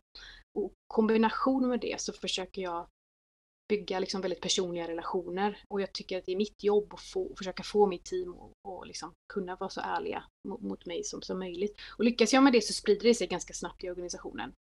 Och 0.59 0.73
kombination 0.87 1.69
med 1.69 1.81
det 1.81 2.01
så 2.01 2.13
försöker 2.13 2.63
jag 2.63 2.87
bygga 3.69 3.99
liksom 3.99 4.21
väldigt 4.21 4.41
personliga 4.41 4.89
relationer. 4.89 5.63
Och 5.69 5.81
jag 5.81 5.93
tycker 5.93 6.19
att 6.19 6.27
det 6.27 6.33
är 6.33 6.37
mitt 6.37 6.65
jobb 6.65 6.95
att 6.95 7.01
få, 7.01 7.35
försöka 7.39 7.63
få 7.63 7.87
mitt 7.87 8.05
team 8.05 8.35
att 8.35 8.87
liksom 8.87 9.13
kunna 9.33 9.57
vara 9.57 9.71
så 9.71 9.81
ärliga 9.81 10.25
mot, 10.49 10.61
mot, 10.61 10.87
mig 10.87 11.05
som, 11.05 11.23
som 11.23 11.39
möjligt. 11.39 11.81
Och 11.99 12.05
lyckas 12.05 12.33
jag 12.33 12.43
med 12.43 12.53
det 12.53 12.61
så 12.61 12.73
sprider 12.73 13.09
det 13.09 13.15
sig 13.15 13.27
ganska 13.27 13.55
snabbt 13.55 13.85
i 13.85 13.91
organisationen. 13.91 14.53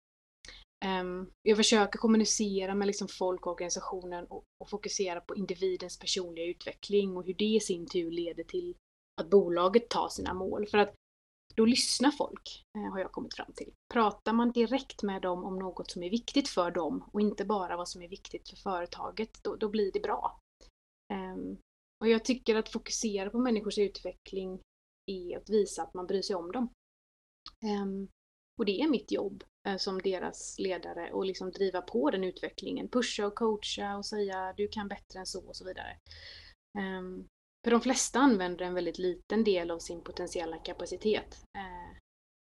Um, 0.85 1.31
jag 1.43 1.57
försöker 1.57 1.99
kommunicera 1.99 2.75
med 2.75 2.87
liksom 2.87 3.09
folk 3.09 3.47
och 3.47 3.53
organisationen 3.53 4.27
och, 4.27 4.45
och, 4.61 4.71
fokusera 4.71 5.21
på 5.21 5.37
individens 5.37 5.99
personliga 5.99 6.45
utveckling 6.45 7.17
och 7.17 7.27
hur 7.27 7.35
det 7.35 7.45
i 7.45 7.61
sin 7.61 7.87
tur 7.87 8.11
leder 8.11 8.45
till 8.45 8.75
att 9.21 9.31
bolaget 9.31 9.89
tar 9.89 10.09
sina 10.09 10.35
mål. 10.35 10.67
För 10.67 10.79
att 10.79 10.95
då 11.55 11.65
lyssnar 11.65 12.11
folk, 12.11 12.65
eh, 12.79 12.93
har 12.93 12.99
jag 12.99 13.13
kommit 13.13 13.35
fram 13.35 13.53
till. 13.53 13.73
Pratar 13.93 14.33
man 14.33 14.53
direkt 14.53 15.03
med 15.03 15.23
dem 15.23 15.45
om 15.45 15.59
något 15.59 15.91
som 15.91 16.03
är 16.03 16.11
viktigt 16.11 16.49
för 16.49 16.71
dem 16.71 17.05
och 17.13 17.21
inte 17.21 17.45
bara 17.45 17.77
vad 17.77 17.89
som 17.89 18.03
är 18.03 18.09
viktigt 18.09 18.49
för 18.49 18.57
företaget, 18.57 19.43
då, 19.43 19.57
då 19.57 19.69
blir 19.69 19.93
det 19.93 20.01
bra. 20.01 20.39
Um, 21.13 21.59
och 22.01 22.09
jag 22.09 22.25
tycker 22.25 22.55
att 22.55 22.69
fokusera 22.69 23.31
på 23.31 23.39
människors 23.39 23.79
utveckling 23.79 24.61
är 25.07 25.37
att 25.37 25.51
visa 25.51 25.83
att 25.83 25.95
man 25.95 26.07
bryr 26.07 26.23
sig 26.23 26.37
om 26.37 26.53
dem. 26.53 26.69
Um, 27.83 28.09
och 28.59 28.65
det 28.65 28.81
är 28.81 28.89
mitt 28.89 29.13
jobb 29.13 29.45
uh, 29.69 29.77
som 29.77 30.03
deras 30.03 30.59
ledare 30.59 31.13
och 31.13 31.25
liksom 31.25 31.51
driva 31.51 31.83
på 31.83 32.11
den 32.11 32.25
utvecklingen. 32.25 32.89
Pusha 32.89 33.27
och 33.27 33.35
coacha 33.35 33.97
och 33.97 34.07
säga 34.07 34.55
du 34.57 34.69
kan 34.69 34.89
bättre 34.89 35.19
än 35.19 35.27
så 35.27 35.49
och 35.49 35.57
så 35.57 35.65
vidare. 35.65 35.97
Ehm, 36.79 37.29
för 37.65 37.71
de 37.71 37.81
flesta 37.81 38.19
använder 38.19 38.65
en 38.65 38.75
väldigt 38.75 38.99
liten 38.99 39.45
del 39.45 39.71
av 39.71 39.79
sin 39.79 40.01
potentiella 40.01 40.59
kapacitet. 40.59 41.45
Eh, 41.59 41.99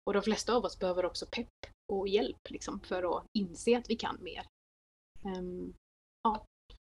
och 0.06 0.14
de 0.14 0.22
flesta 0.22 0.54
av 0.54 0.64
oss 0.64 0.78
behöver 0.78 1.04
också 1.04 1.26
pepp 1.26 1.48
och 1.92 2.08
hjälp 2.08 2.50
liksom, 2.50 2.80
för 2.80 3.18
att 3.18 3.26
inse 3.38 3.78
att 3.78 3.90
vi 3.90 3.96
kan 3.96 4.22
mer. 4.22 4.46
Ehm, 5.24 5.74
ja. 6.22 6.44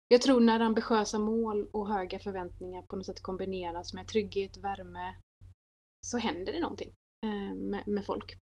jag 0.08 0.22
tror 0.22 0.41
när 0.41 0.60
ambitiösa 0.60 1.20
mål 1.20 1.68
och 1.72 1.88
höga 1.88 2.20
förväntningar 2.20 2.82
på 2.82 2.96
något 2.96 3.06
sätt 3.06 3.22
kombineras 3.22 3.94
med 3.94 4.08
trygghet, 4.08 4.58
värme, 4.58 5.15
så 6.06 6.18
händer 6.18 6.53
det 6.53 6.60
någonting 6.60 6.94
eh, 7.25 7.53
med, 7.56 7.88
med 7.88 8.06
folk. 8.06 8.38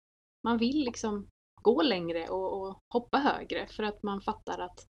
Man 0.43 0.57
vill 0.57 0.83
liksom 0.83 1.27
gå 1.61 1.81
längre 1.81 2.29
och, 2.29 2.61
och, 2.61 2.79
hoppa 2.93 3.17
högre 3.17 3.67
för 3.67 3.83
att 3.83 4.03
man 4.03 4.21
fattar 4.21 4.59
att 4.59 4.87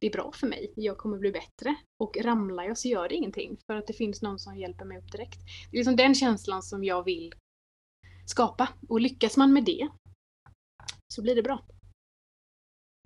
det 0.00 0.06
är 0.06 0.10
bra 0.10 0.32
för 0.34 0.46
mig, 0.46 0.72
jag 0.76 0.98
kommer 0.98 1.18
bli 1.18 1.32
bättre. 1.32 1.76
Och 1.98 2.16
ramlar 2.16 2.64
jag 2.64 2.78
så 2.78 2.88
gör 2.88 3.08
det 3.08 3.14
ingenting 3.14 3.56
för 3.66 3.76
att 3.76 3.86
det 3.86 3.92
finns 3.92 4.22
någon 4.22 4.38
som 4.38 4.56
hjälper 4.56 4.84
mig 4.84 4.98
upp 4.98 5.12
direkt. 5.12 5.38
Det 5.70 5.76
är 5.76 5.78
liksom 5.78 5.96
den 5.96 6.14
känslan 6.14 6.62
som 6.62 6.84
jag 6.84 7.04
vill 7.04 7.32
skapa 8.26 8.68
och 8.88 9.00
lyckas 9.00 9.36
man 9.36 9.52
med 9.52 9.64
det 9.64 9.88
så 11.08 11.22
blir 11.22 11.34
det 11.34 11.42
bra. 11.42 11.62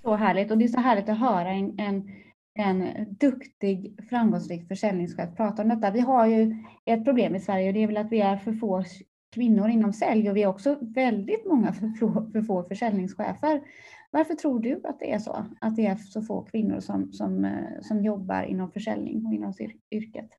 Så 0.02 0.14
härligt 0.14 0.50
och 0.50 0.58
det 0.58 0.64
är 0.64 0.68
så 0.68 0.80
härligt 0.80 1.08
att 1.08 1.18
höra 1.18 1.50
en, 1.50 1.78
en, 1.78 2.10
en 2.58 3.06
duktig 3.14 4.06
framgångsrik 4.08 4.68
försäljningschef 4.68 5.36
prata 5.36 5.62
om 5.62 5.68
detta. 5.68 5.90
Vi 5.90 6.00
har 6.00 6.26
ju 6.26 6.64
ett 6.84 7.04
problem 7.04 7.34
i 7.34 7.40
Sverige 7.40 7.68
och 7.68 7.74
det 7.74 7.82
är 7.82 7.86
väl 7.86 7.96
att 7.96 8.12
vi 8.12 8.20
är 8.20 8.36
för 8.36 8.52
få 8.52 8.84
kvinnor 9.34 9.68
inom 9.68 9.92
sälj 9.92 10.30
och 10.30 10.36
vi 10.36 10.42
är 10.42 10.46
också 10.46 10.78
väldigt 10.80 11.46
många 11.46 11.72
för 11.72 11.88
få, 11.88 12.30
för 12.32 12.42
få 12.42 12.62
försäljningschefer. 12.62 13.62
Varför 14.10 14.34
tror 14.34 14.60
du 14.60 14.80
att 14.84 14.98
det 14.98 15.12
är 15.12 15.18
så? 15.18 15.46
Att 15.60 15.76
det 15.76 15.86
är 15.86 15.96
så 15.96 16.22
få 16.22 16.42
kvinnor 16.42 16.80
som, 16.80 17.12
som, 17.12 17.44
eh, 17.44 17.80
som 17.82 18.04
jobbar 18.04 18.42
inom 18.42 18.72
försäljning 18.72 19.26
och 19.26 19.34
inom 19.34 19.54
yrket? 19.90 20.30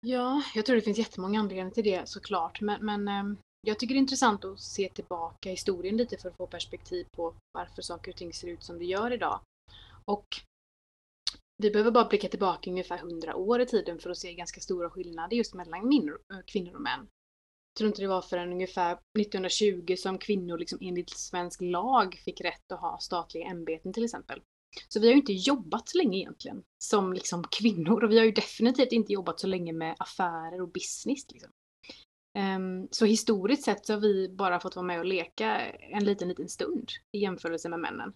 Ja, 0.00 0.42
jag 0.54 0.66
tror 0.66 0.76
det 0.76 0.82
finns 0.82 0.98
jättemånga 0.98 1.40
anledningar 1.40 1.70
till 1.70 1.84
det 1.84 2.08
såklart. 2.08 2.60
Men, 2.60 2.84
men 2.84 3.08
ehm, 3.08 3.36
jag 3.60 3.78
tycker 3.78 3.94
det 3.94 3.98
är 3.98 4.00
intressant 4.00 4.44
att 4.44 4.60
se 4.60 4.88
tillbaka 4.88 5.50
historien 5.50 5.96
lite 5.96 6.16
för 6.16 6.28
att 6.28 6.36
få 6.36 6.46
perspektiv 6.46 7.06
på 7.16 7.34
varför 7.52 7.82
saker 7.82 8.12
och 8.12 8.16
ting 8.16 8.32
ser 8.32 8.48
ut 8.48 8.62
som 8.62 8.78
det 8.78 8.84
gör 8.84 9.12
idag. 9.12 9.40
Och 10.04 10.26
vi 11.62 11.70
behöver 11.70 11.90
bara 11.90 12.08
blicka 12.08 12.28
tillbaka 12.28 12.70
ungefär 12.70 12.98
100 12.98 13.36
år 13.36 13.60
i 13.60 13.66
tiden 13.66 13.98
för 13.98 14.10
att 14.10 14.18
se 14.18 14.34
ganska 14.34 14.60
stora 14.60 14.90
skillnader 14.90 15.36
just 15.36 15.54
mellan 15.54 15.80
kvinnor 16.46 16.70
eh, 16.72 16.74
och 16.74 16.82
män 16.82 17.08
tror 17.76 17.88
inte 17.88 18.02
det 18.02 18.08
var 18.08 18.22
förrän 18.22 18.52
ungefär 18.52 18.92
1920 18.92 19.94
som 19.96 20.18
kvinnor 20.18 20.58
liksom 20.58 20.78
enligt 20.80 21.10
svensk 21.10 21.60
lag 21.60 22.14
fick 22.24 22.40
rätt 22.40 22.72
att 22.72 22.80
ha 22.80 22.98
statliga 22.98 23.46
ämbeten 23.46 23.92
till 23.92 24.04
exempel. 24.04 24.40
Så 24.88 25.00
vi 25.00 25.06
har 25.06 25.12
ju 25.12 25.20
inte 25.20 25.32
jobbat 25.32 25.88
så 25.88 25.98
länge 25.98 26.18
egentligen 26.18 26.62
som 26.78 27.12
liksom 27.12 27.44
kvinnor 27.44 28.04
och 28.04 28.10
vi 28.10 28.18
har 28.18 28.24
ju 28.24 28.32
definitivt 28.32 28.92
inte 28.92 29.12
jobbat 29.12 29.40
så 29.40 29.46
länge 29.46 29.72
med 29.72 29.96
affärer 29.98 30.60
och 30.60 30.72
business. 30.72 31.26
Liksom. 31.32 31.50
Um, 32.38 32.88
så 32.90 33.04
historiskt 33.04 33.64
sett 33.64 33.86
så 33.86 33.92
har 33.92 34.00
vi 34.00 34.28
bara 34.28 34.60
fått 34.60 34.76
vara 34.76 34.86
med 34.86 34.98
och 34.98 35.04
leka 35.04 35.60
en 35.70 36.04
liten, 36.04 36.28
liten 36.28 36.48
stund 36.48 36.90
i 37.12 37.18
jämförelse 37.18 37.68
med 37.68 37.80
männen. 37.80 38.12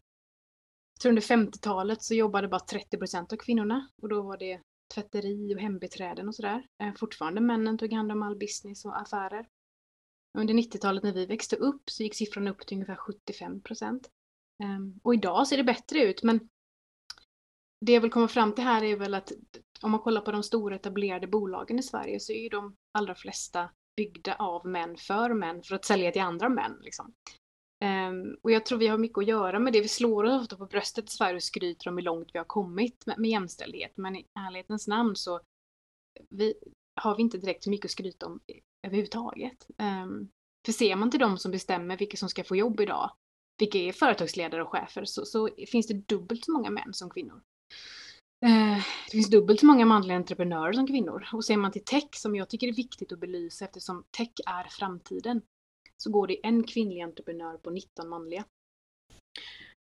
Så 1.03 1.09
under 1.09 1.23
50-talet 1.23 2.03
så 2.03 2.15
jobbade 2.15 2.49
bara 2.49 2.61
30 2.61 2.99
procent 2.99 3.33
av 3.33 3.37
kvinnorna 3.37 3.89
och 4.03 4.09
då 4.09 4.23
var 4.23 4.37
det 4.37 4.61
tvätteri 4.95 5.55
och 5.55 5.61
hembiträden 5.61 6.29
och 6.29 6.35
sådär. 6.35 6.67
Eh, 6.83 6.95
fortfarande 6.95 7.41
männen 7.41 7.79
tog 7.79 7.93
hand 7.93 8.13
om 8.13 8.23
all 8.23 8.37
business 8.37 8.85
och 8.85 9.01
affärer. 9.01 9.49
Under 10.39 10.55
90-talet 10.55 11.03
när 11.03 11.13
vi 11.13 11.27
växte 11.27 11.57
upp 11.57 11.83
så 11.91 12.03
gick 12.03 12.15
siffran 12.15 12.49
upp 12.49 12.67
till 12.67 12.77
ungefär 12.77 12.97
75 12.97 13.63
procent. 13.63 14.11
Ehm, 14.63 15.01
och 15.03 15.15
idag 15.15 15.49
ser 15.49 15.57
det 15.57 15.65
bättre 15.65 16.03
ut 16.05 16.23
men 16.23 16.49
det 17.81 17.93
jag 17.93 18.01
vill 18.01 18.11
komma 18.11 18.29
fram 18.29 18.55
till 18.55 18.65
här 18.65 18.85
är 18.85 18.97
väl 18.97 19.15
att 19.15 19.33
om 19.83 19.91
man 19.91 20.01
kollar 20.01 20.21
på 20.21 20.33
de 20.33 20.43
stora 20.43 20.77
etablerade 20.77 21.27
bolagen 21.27 21.79
i 21.79 21.83
Sverige 21.83 22.21
så 22.21 22.33
är 22.33 22.43
ju 22.43 22.49
de 22.49 22.77
allra 22.93 23.15
flesta 23.15 23.71
byggda 23.97 24.35
av 24.35 24.67
män 24.67 24.97
för 24.97 25.35
män 25.35 25.63
för 25.63 25.75
att 25.75 25.85
sälja 25.85 26.13
till 26.13 26.23
andra 26.23 26.49
män. 26.49 26.79
Liksom. 26.81 27.15
Um, 27.85 28.37
och 28.43 28.51
jag 28.51 28.67
tror 28.67 28.79
vi 28.79 28.87
har 28.87 28.99
mycket 28.99 29.19
att 29.19 29.27
göra 29.27 29.59
med 29.59 29.73
det. 29.73 29.81
Vi 29.81 29.89
slår 29.89 30.25
oss 30.25 30.43
ofta 30.43 30.57
på 30.57 30.67
bröstet 30.67 31.09
i 31.09 31.13
Sverige 31.13 31.37
och 31.37 31.43
skryter 31.43 31.89
om 31.89 31.97
hur 31.97 32.05
långt 32.05 32.29
vi 32.33 32.39
har 32.39 32.45
kommit 32.45 33.07
med, 33.07 33.19
med 33.19 33.31
jämställdhet. 33.31 33.93
Men 33.97 34.17
i 34.17 34.27
ärlighetens 34.39 34.89
namn 34.89 35.17
så 35.17 35.41
vi, 36.29 36.55
har 37.01 37.17
vi 37.17 37.23
inte 37.23 37.39
direkt 37.39 37.65
så 37.65 37.71
mycket 37.71 37.85
att 37.85 37.91
skryta 37.91 38.27
om 38.27 38.41
överhuvudtaget. 38.87 39.67
Um, 39.79 40.31
för 40.67 40.73
ser 40.73 40.97
man 40.97 41.11
till 41.11 41.21
de 41.21 41.39
som 41.39 41.51
bestämmer 41.51 41.97
vilka 41.97 42.17
som 42.17 42.29
ska 42.29 42.45
få 42.45 42.57
jobb 42.57 42.81
idag, 42.81 43.11
vilka 43.59 43.79
är 43.79 43.93
företagsledare 43.93 44.63
och 44.63 44.69
chefer, 44.69 45.05
så, 45.05 45.25
så 45.25 45.49
finns 45.69 45.87
det 45.87 45.95
dubbelt 45.95 46.45
så 46.45 46.53
många 46.53 46.71
män 46.71 46.95
som 46.95 47.11
kvinnor. 47.11 47.43
Uh, 48.47 48.77
det 49.07 49.13
finns 49.13 49.31
dubbelt 49.31 49.61
så 49.61 49.67
många 49.67 49.87
manliga 49.87 50.17
entreprenörer 50.17 50.73
som 50.73 50.87
kvinnor. 50.87 51.29
Och 51.33 51.45
ser 51.45 51.57
man 51.57 51.73
till 51.73 51.85
tech, 51.85 52.09
som 52.13 52.37
jag 52.37 52.49
tycker 52.49 52.69
är 52.69 52.73
viktigt 52.73 53.13
att 53.13 53.21
belysa 53.21 53.65
eftersom 53.65 54.05
tech 54.11 54.33
är 54.47 54.65
framtiden, 54.71 55.43
så 56.03 56.11
går 56.11 56.27
det 56.27 56.47
en 56.47 56.67
kvinnlig 56.67 57.01
entreprenör 57.01 57.57
på 57.57 57.71
19 57.71 58.09
manliga. 58.09 58.45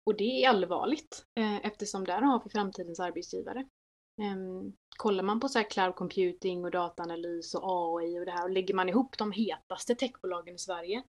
Och 0.06 0.18
det 0.18 0.44
är 0.44 0.50
allvarligt 0.50 1.26
eh, 1.40 1.66
eftersom 1.66 2.04
där 2.04 2.22
har 2.22 2.42
vi 2.44 2.50
framtidens 2.50 3.00
arbetsgivare. 3.00 3.66
Um, 4.22 4.74
kollar 4.98 5.24
man 5.24 5.40
på 5.40 5.50
så 5.50 5.60
här 5.60 5.70
cloud 5.70 5.96
computing 5.96 6.66
och 6.66 6.72
dataanalys 6.72 7.56
och 7.56 7.64
AI 7.64 8.20
och 8.20 8.26
det 8.26 8.32
här 8.32 8.44
och 8.44 8.50
lägger 8.50 8.74
man 8.74 8.90
ihop 8.90 9.18
de 9.18 9.32
hetaste 9.32 9.96
techbolagen 9.96 10.56
i 10.56 10.60
Sverige 10.60 11.04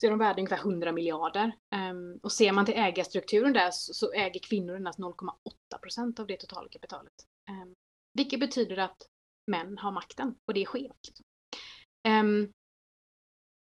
så 0.00 0.06
är 0.06 0.10
de 0.10 0.18
värda 0.18 0.38
ungefär 0.38 0.58
100 0.58 0.92
miljarder. 0.92 1.52
Um, 1.90 2.20
och 2.22 2.32
ser 2.32 2.52
man 2.52 2.66
till 2.66 2.74
ägarstrukturen 2.74 3.52
där 3.52 3.70
så, 3.70 3.94
så 3.94 4.12
äger 4.12 4.40
kvinnor 4.40 4.76
endast 4.76 4.98
0,8 4.98 5.78
procent 5.82 6.20
av 6.20 6.26
det 6.26 6.36
totala 6.36 6.68
kapitalet. 6.68 7.12
Um, 7.50 7.74
vilket 8.14 8.40
betyder 8.40 8.76
att 8.76 8.96
män 9.50 9.78
har 9.78 9.92
makten 9.92 10.34
och 10.46 10.54
det 10.54 10.60
är 10.62 10.66
skevt. 10.66 11.06
Liksom. 11.06 11.24
Um, 12.08 12.52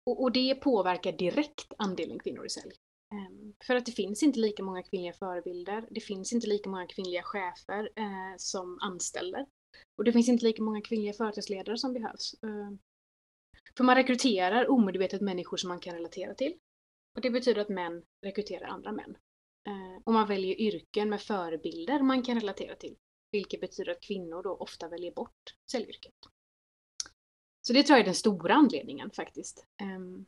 och, 0.04 0.22
och, 0.24 0.32
det 0.32 0.56
påverkar 0.56 1.12
direkt 1.12 1.74
andelen 1.78 2.20
kvinnor 2.20 2.46
i 2.46 2.50
sälj. 2.50 2.74
Um, 3.14 3.54
för 3.68 3.76
att 3.76 3.86
det 3.86 3.92
finns 3.92 4.24
inte 4.24 4.40
lika 4.40 4.64
många 4.64 4.84
kvinnliga 4.84 5.14
förebilder. 5.14 5.88
Det 5.90 6.02
finns 6.02 6.34
inte 6.34 6.48
lika 6.48 6.70
många 6.70 6.88
kvinnliga 6.88 7.24
chefer 7.24 7.84
uh, 8.00 8.36
som 8.38 8.80
anställer. 8.82 9.46
Och 9.98 10.04
det 10.04 10.12
finns 10.12 10.30
inte 10.30 10.46
lika 10.46 10.64
många 10.64 10.82
kvinnliga 10.82 11.14
företagsledare 11.14 11.78
som 11.78 11.94
behövs. 11.94 12.36
Uh, 12.46 12.72
för 13.78 13.84
man 13.84 13.96
rekryterar 13.96 14.70
omedvetet 14.70 15.22
människor 15.22 15.58
som 15.58 15.68
man 15.68 15.80
kan 15.80 15.94
relatera 15.94 16.34
till. 16.34 16.54
Och 17.16 17.22
det 17.22 17.30
betyder 17.30 17.62
att 17.62 17.70
män 17.70 18.04
rekryterar 18.26 18.68
andra 18.68 18.92
män. 18.92 19.18
Uh, 19.68 20.02
och 20.04 20.14
man 20.14 20.28
väljer 20.28 20.62
yrken 20.62 21.10
med 21.10 21.22
förebilder 21.22 22.02
man 22.02 22.24
kan 22.24 22.40
relatera 22.40 22.76
till. 22.76 22.96
Vilket 23.32 23.62
betyder 23.62 23.92
att 23.92 24.02
kvinnor 24.02 24.44
då 24.44 24.56
ofta 24.56 24.88
väljer 24.88 25.12
bort 25.12 25.56
säljyrket. 25.72 26.14
Så 27.62 27.74
det 27.74 27.84
tror 27.84 27.98
jag 27.98 28.02
är 28.02 28.06
den 28.06 28.16
stora 28.16 28.54
anledningen 28.54 29.12
faktiskt. 29.12 29.66
Um, 29.82 30.26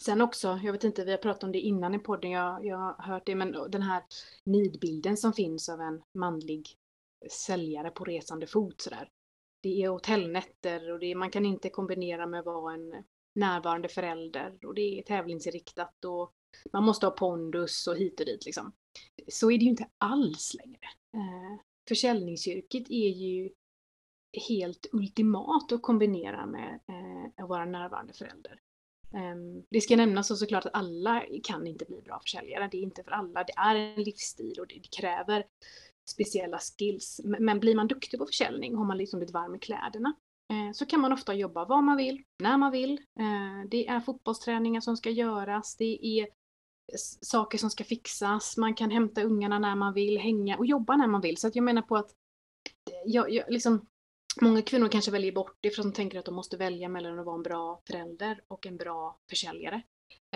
sen 0.00 0.20
också, 0.20 0.60
jag 0.64 0.72
vet 0.72 0.84
inte, 0.84 1.04
vi 1.04 1.10
har 1.10 1.18
pratat 1.18 1.44
om 1.44 1.52
det 1.52 1.60
innan 1.60 1.94
i 1.94 1.98
podden, 1.98 2.30
jag, 2.30 2.66
jag 2.66 2.76
har 2.76 3.02
hört 3.02 3.26
det, 3.26 3.34
men 3.34 3.52
den 3.70 3.82
här 3.82 4.02
nidbilden 4.44 5.16
som 5.16 5.32
finns 5.32 5.68
av 5.68 5.80
en 5.80 6.02
manlig 6.14 6.68
säljare 7.30 7.90
på 7.90 8.04
resande 8.04 8.46
fot 8.46 8.80
sådär. 8.80 9.10
Det 9.62 9.82
är 9.82 9.88
hotellnätter 9.88 10.92
och 10.92 10.98
det 10.98 11.06
är, 11.06 11.14
man 11.14 11.30
kan 11.30 11.46
inte 11.46 11.70
kombinera 11.70 12.26
med 12.26 12.40
att 12.40 12.46
vara 12.46 12.74
en 12.74 13.04
närvarande 13.34 13.88
förälder 13.88 14.58
och 14.66 14.74
det 14.74 14.98
är 14.98 15.02
tävlingsinriktat 15.02 16.04
och 16.04 16.32
man 16.72 16.84
måste 16.84 17.06
ha 17.06 17.10
pondus 17.10 17.86
och 17.86 17.96
hit 17.96 18.20
och 18.20 18.26
dit 18.26 18.44
liksom. 18.46 18.72
Så 19.28 19.50
är 19.50 19.58
det 19.58 19.64
ju 19.64 19.70
inte 19.70 19.88
alls 19.98 20.54
längre. 20.54 20.88
Ehm, 21.14 21.58
försäljningsyrket 21.88 22.90
är 22.90 23.08
ju 23.08 23.50
helt 24.48 24.86
ultimat 24.92 25.72
att 25.72 25.82
kombinera 25.82 26.46
med 26.46 26.80
eh, 26.88 27.42
att 27.44 27.48
vara 27.48 27.64
närvarande 27.64 28.12
förälder. 28.12 28.60
Um, 29.14 29.64
det 29.70 29.80
ska 29.80 29.96
nämnas 29.96 30.38
såklart 30.38 30.66
att 30.66 30.74
alla 30.74 31.24
kan 31.44 31.66
inte 31.66 31.84
bli 31.84 32.02
bra 32.02 32.20
försäljare. 32.20 32.68
Det 32.70 32.76
är 32.76 32.82
inte 32.82 33.02
för 33.02 33.10
alla. 33.10 33.44
Det 33.44 33.52
är 33.56 33.74
en 33.74 34.02
livsstil 34.02 34.60
och 34.60 34.66
det, 34.66 34.74
det 34.74 34.96
kräver 34.96 35.44
speciella 36.10 36.58
skills. 36.58 37.20
Men, 37.24 37.44
men, 37.44 37.60
blir 37.60 37.76
man 37.76 37.88
duktig 37.88 38.20
på 38.20 38.26
försäljning, 38.26 38.74
har 38.74 38.84
man 38.84 38.98
liksom 38.98 39.18
blivit 39.18 39.34
varm 39.34 39.54
i 39.54 39.58
kläderna, 39.58 40.14
eh, 40.50 40.72
så 40.72 40.86
kan 40.86 41.00
man 41.00 41.12
ofta 41.12 41.34
jobba 41.34 41.64
var 41.64 41.82
man 41.82 41.96
vill, 41.96 42.22
när 42.38 42.58
man 42.58 42.72
vill. 42.72 42.92
Eh, 43.20 43.68
det 43.70 43.88
är 43.88 44.00
fotbollsträningar 44.00 44.80
som 44.80 44.96
ska 44.96 45.10
göras, 45.10 45.76
det 45.76 46.06
är 46.06 46.28
saker 47.20 47.58
som 47.58 47.70
ska 47.70 47.84
fixas, 47.84 48.56
man 48.56 48.74
kan 48.74 48.90
hämta 48.90 49.22
ungarna 49.22 49.58
när 49.58 49.76
man 49.76 49.94
vill, 49.94 50.18
hänga 50.18 50.56
och 50.56 50.66
jobba 50.66 50.96
när 50.96 51.06
man 51.06 51.20
vill. 51.20 51.36
Så 51.36 51.48
att 51.48 51.56
jag 51.56 51.62
menar 51.64 51.82
på 51.82 51.96
att 51.96 52.10
eh, 52.90 53.02
jag, 53.06 53.30
jag, 53.30 53.50
liksom, 53.50 53.86
Många 54.40 54.62
kvinnor 54.62 54.88
kanske 54.88 55.10
väljer 55.10 55.32
bort 55.32 55.56
det 55.60 55.70
för 55.70 55.82
att 55.82 55.86
de 55.86 55.92
tänker 55.92 56.18
att 56.18 56.24
de 56.24 56.34
måste 56.34 56.56
välja 56.56 56.88
mellan 56.88 57.18
att 57.18 57.26
vara 57.26 57.36
en 57.36 57.42
bra 57.42 57.82
förälder 57.86 58.40
och 58.48 58.66
en 58.66 58.76
bra 58.76 59.18
försäljare. 59.30 59.82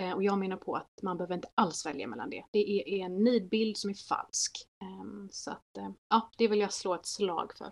Eh, 0.01 0.11
och 0.11 0.23
jag 0.23 0.39
menar 0.39 0.57
på 0.57 0.75
att 0.75 0.91
man 1.03 1.17
behöver 1.17 1.35
inte 1.35 1.49
alls 1.55 1.85
välja 1.85 2.07
mellan 2.07 2.29
det. 2.29 2.43
Det 2.51 2.59
är, 2.59 3.05
en 3.05 3.23
nidbild 3.23 3.77
som 3.77 3.89
är 3.89 4.07
falsk. 4.09 4.51
Eh, 4.81 5.27
så 5.31 5.51
att, 5.51 5.77
eh, 5.77 5.89
ja, 6.09 6.31
det 6.37 6.47
vill 6.47 6.59
jag 6.59 6.73
slå 6.73 6.95
ett 6.95 7.05
slag 7.05 7.53
för. 7.57 7.71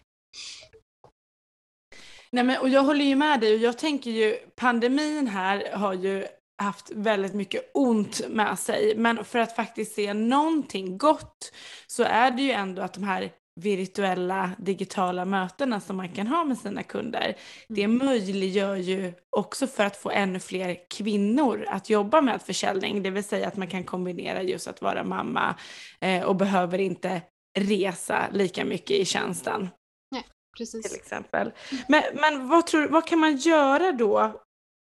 Nej, 2.31 2.43
men, 2.43 2.61
och 2.61 2.69
jag 2.69 2.83
håller 2.83 3.05
ju 3.05 3.15
med 3.15 3.39
dig 3.39 3.53
och 3.53 3.59
jag 3.59 3.77
tänker 3.77 4.11
ju 4.11 4.33
pandemin 4.55 5.27
här 5.27 5.71
har 5.71 5.93
ju 5.93 6.27
haft 6.57 6.91
väldigt 6.91 7.33
mycket 7.33 7.71
ont 7.73 8.21
med 8.29 8.59
sig. 8.59 8.93
Men 8.97 9.25
för 9.25 9.39
att 9.39 9.55
faktiskt 9.55 9.95
se 9.95 10.13
någonting 10.13 10.97
gott 10.97 11.51
så 11.87 12.03
är 12.03 12.31
det 12.31 12.41
ju 12.41 12.51
ändå 12.51 12.81
att 12.81 12.93
de 12.93 13.03
här 13.03 13.31
virtuella 13.61 14.51
digitala 14.57 15.25
mötena 15.25 15.79
som 15.79 15.97
man 15.97 16.09
kan 16.09 16.27
ha 16.27 16.43
med 16.43 16.57
sina 16.57 16.83
kunder. 16.83 17.35
Det 17.67 17.83
mm. 17.83 18.05
möjliggör 18.05 18.75
ju 18.75 19.13
också 19.29 19.67
för 19.67 19.83
att 19.85 19.97
få 19.97 20.09
ännu 20.09 20.39
fler 20.39 20.77
kvinnor 20.89 21.65
att 21.67 21.89
jobba 21.89 22.21
med 22.21 22.41
försäljning, 22.41 23.03
det 23.03 23.09
vill 23.09 23.23
säga 23.23 23.47
att 23.47 23.57
man 23.57 23.67
kan 23.67 23.83
kombinera 23.83 24.41
just 24.41 24.67
att 24.67 24.81
vara 24.81 25.03
mamma 25.03 25.55
eh, 25.99 26.23
och 26.23 26.35
behöver 26.35 26.77
inte 26.77 27.21
resa 27.59 28.29
lika 28.31 28.65
mycket 28.65 28.97
i 28.97 29.05
tjänsten. 29.05 29.69
Nej, 30.11 30.25
precis. 30.57 30.89
Till 30.89 30.99
exempel. 30.99 31.51
Men, 31.87 32.03
men 32.13 32.47
vad, 32.47 32.67
tror, 32.67 32.87
vad 32.87 33.07
kan 33.07 33.19
man 33.19 33.37
göra 33.37 33.91
då 33.91 34.41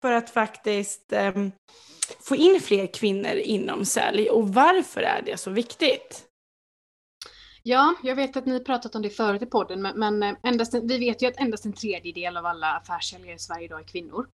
för 0.03 0.13
att 0.13 0.31
faktiskt 0.31 1.13
um, 1.35 1.53
få 2.21 2.37
in 2.37 2.61
fler 2.61 2.87
kvinnor 2.87 3.35
inom 3.35 3.85
sälj 3.85 4.31
och 4.31 4.49
varför 4.49 5.01
är 5.01 5.23
det 5.23 5.37
så 5.37 5.51
viktigt? 5.51 6.28
Ja, 7.62 7.95
jag 8.03 8.17
vet 8.17 8.37
att 8.37 8.47
ni 8.47 8.61
pratat 8.61 8.95
om 8.95 9.03
det 9.03 9.11
förut 9.11 9.43
i 9.43 9.47
podden, 9.47 9.83
men, 9.83 9.99
men 9.99 10.23
eh, 10.23 10.38
endast 10.43 10.75
vi 10.75 10.99
vet 10.99 11.23
ju 11.23 11.27
att 11.27 11.41
endast 11.41 11.67
en 11.67 11.73
tredjedel 11.73 12.37
av 12.37 12.47
alla 12.47 12.67
affärssäljare 12.67 13.35
i 13.35 13.38
Sverige 13.38 13.65
idag 13.65 13.81
är 13.81 13.85
kvinnor. 13.85 14.29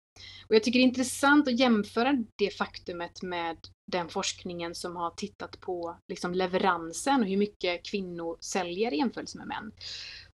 Och 0.49 0.55
jag 0.55 0.63
tycker 0.63 0.79
det 0.79 0.83
är 0.83 0.89
intressant 0.89 1.49
att 1.49 1.59
jämföra 1.59 2.25
det 2.39 2.51
faktumet 2.51 3.23
med 3.23 3.57
den 3.93 4.09
forskningen 4.09 4.75
som 4.75 4.97
har 4.97 5.11
tittat 5.11 5.61
på 5.61 5.97
liksom 6.09 6.35
leveransen 6.35 7.21
och 7.21 7.29
hur 7.29 7.37
mycket 7.37 7.87
kvinnor 7.87 8.37
säljer 8.41 8.95
i 8.95 8.97
jämförelse 8.97 9.39
med 9.39 9.47
män. 9.47 9.73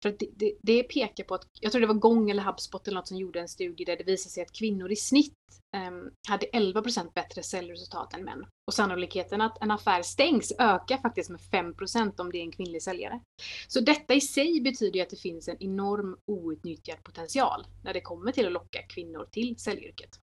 För 0.05 0.15
det, 0.19 0.29
det, 0.35 0.53
det, 0.61 0.83
pekar 0.83 1.23
på 1.23 1.35
att, 1.35 1.47
jag 1.59 1.71
tror 1.71 1.81
det 1.81 1.87
var 1.87 1.93
Gång 1.93 2.29
eller 2.29 2.43
HubSpot 2.43 2.87
eller 2.87 2.95
något 2.95 3.07
som 3.07 3.17
gjorde 3.17 3.39
en 3.39 3.47
studie 3.47 3.85
där 3.85 3.97
det 3.97 4.03
visade 4.03 4.33
sig 4.33 4.43
att 4.43 4.51
kvinnor 4.51 4.91
i 4.91 4.95
snitt 4.95 5.33
um, 5.77 6.11
hade 6.27 6.45
11% 6.45 7.13
bättre 7.13 7.43
säljresultat 7.43 8.13
än 8.13 8.23
män. 8.23 8.45
Och 8.67 8.73
sannolikheten 8.73 9.41
att 9.41 9.61
en 9.61 9.71
affär 9.71 10.01
stängs 10.01 10.53
ökar 10.59 10.97
faktiskt 10.97 11.29
med 11.29 11.39
5% 11.39 12.21
om 12.21 12.31
det 12.31 12.37
är 12.37 12.41
en 12.41 12.51
kvinnlig 12.51 12.83
säljare. 12.83 13.21
Så 13.67 13.79
detta 13.79 14.13
i 14.13 14.21
sig 14.21 14.61
betyder 14.61 14.95
ju 14.95 15.01
att 15.01 15.09
det 15.09 15.21
finns 15.21 15.47
en 15.47 15.63
enorm 15.63 16.17
outnyttjad 16.25 17.03
potential 17.03 17.67
när 17.83 17.93
det 17.93 18.01
kommer 18.01 18.31
till 18.31 18.45
att 18.45 18.51
locka 18.51 18.83
kvinnor 18.89 19.27
till 19.31 19.55
säljyrket. 19.57 20.19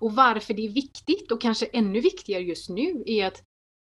Och 0.00 0.12
varför 0.12 0.54
det 0.54 0.66
är 0.66 0.72
viktigt 0.72 1.32
och 1.32 1.40
kanske 1.40 1.66
ännu 1.66 2.00
viktigare 2.00 2.42
just 2.42 2.68
nu 2.68 3.02
är 3.06 3.26
att 3.26 3.42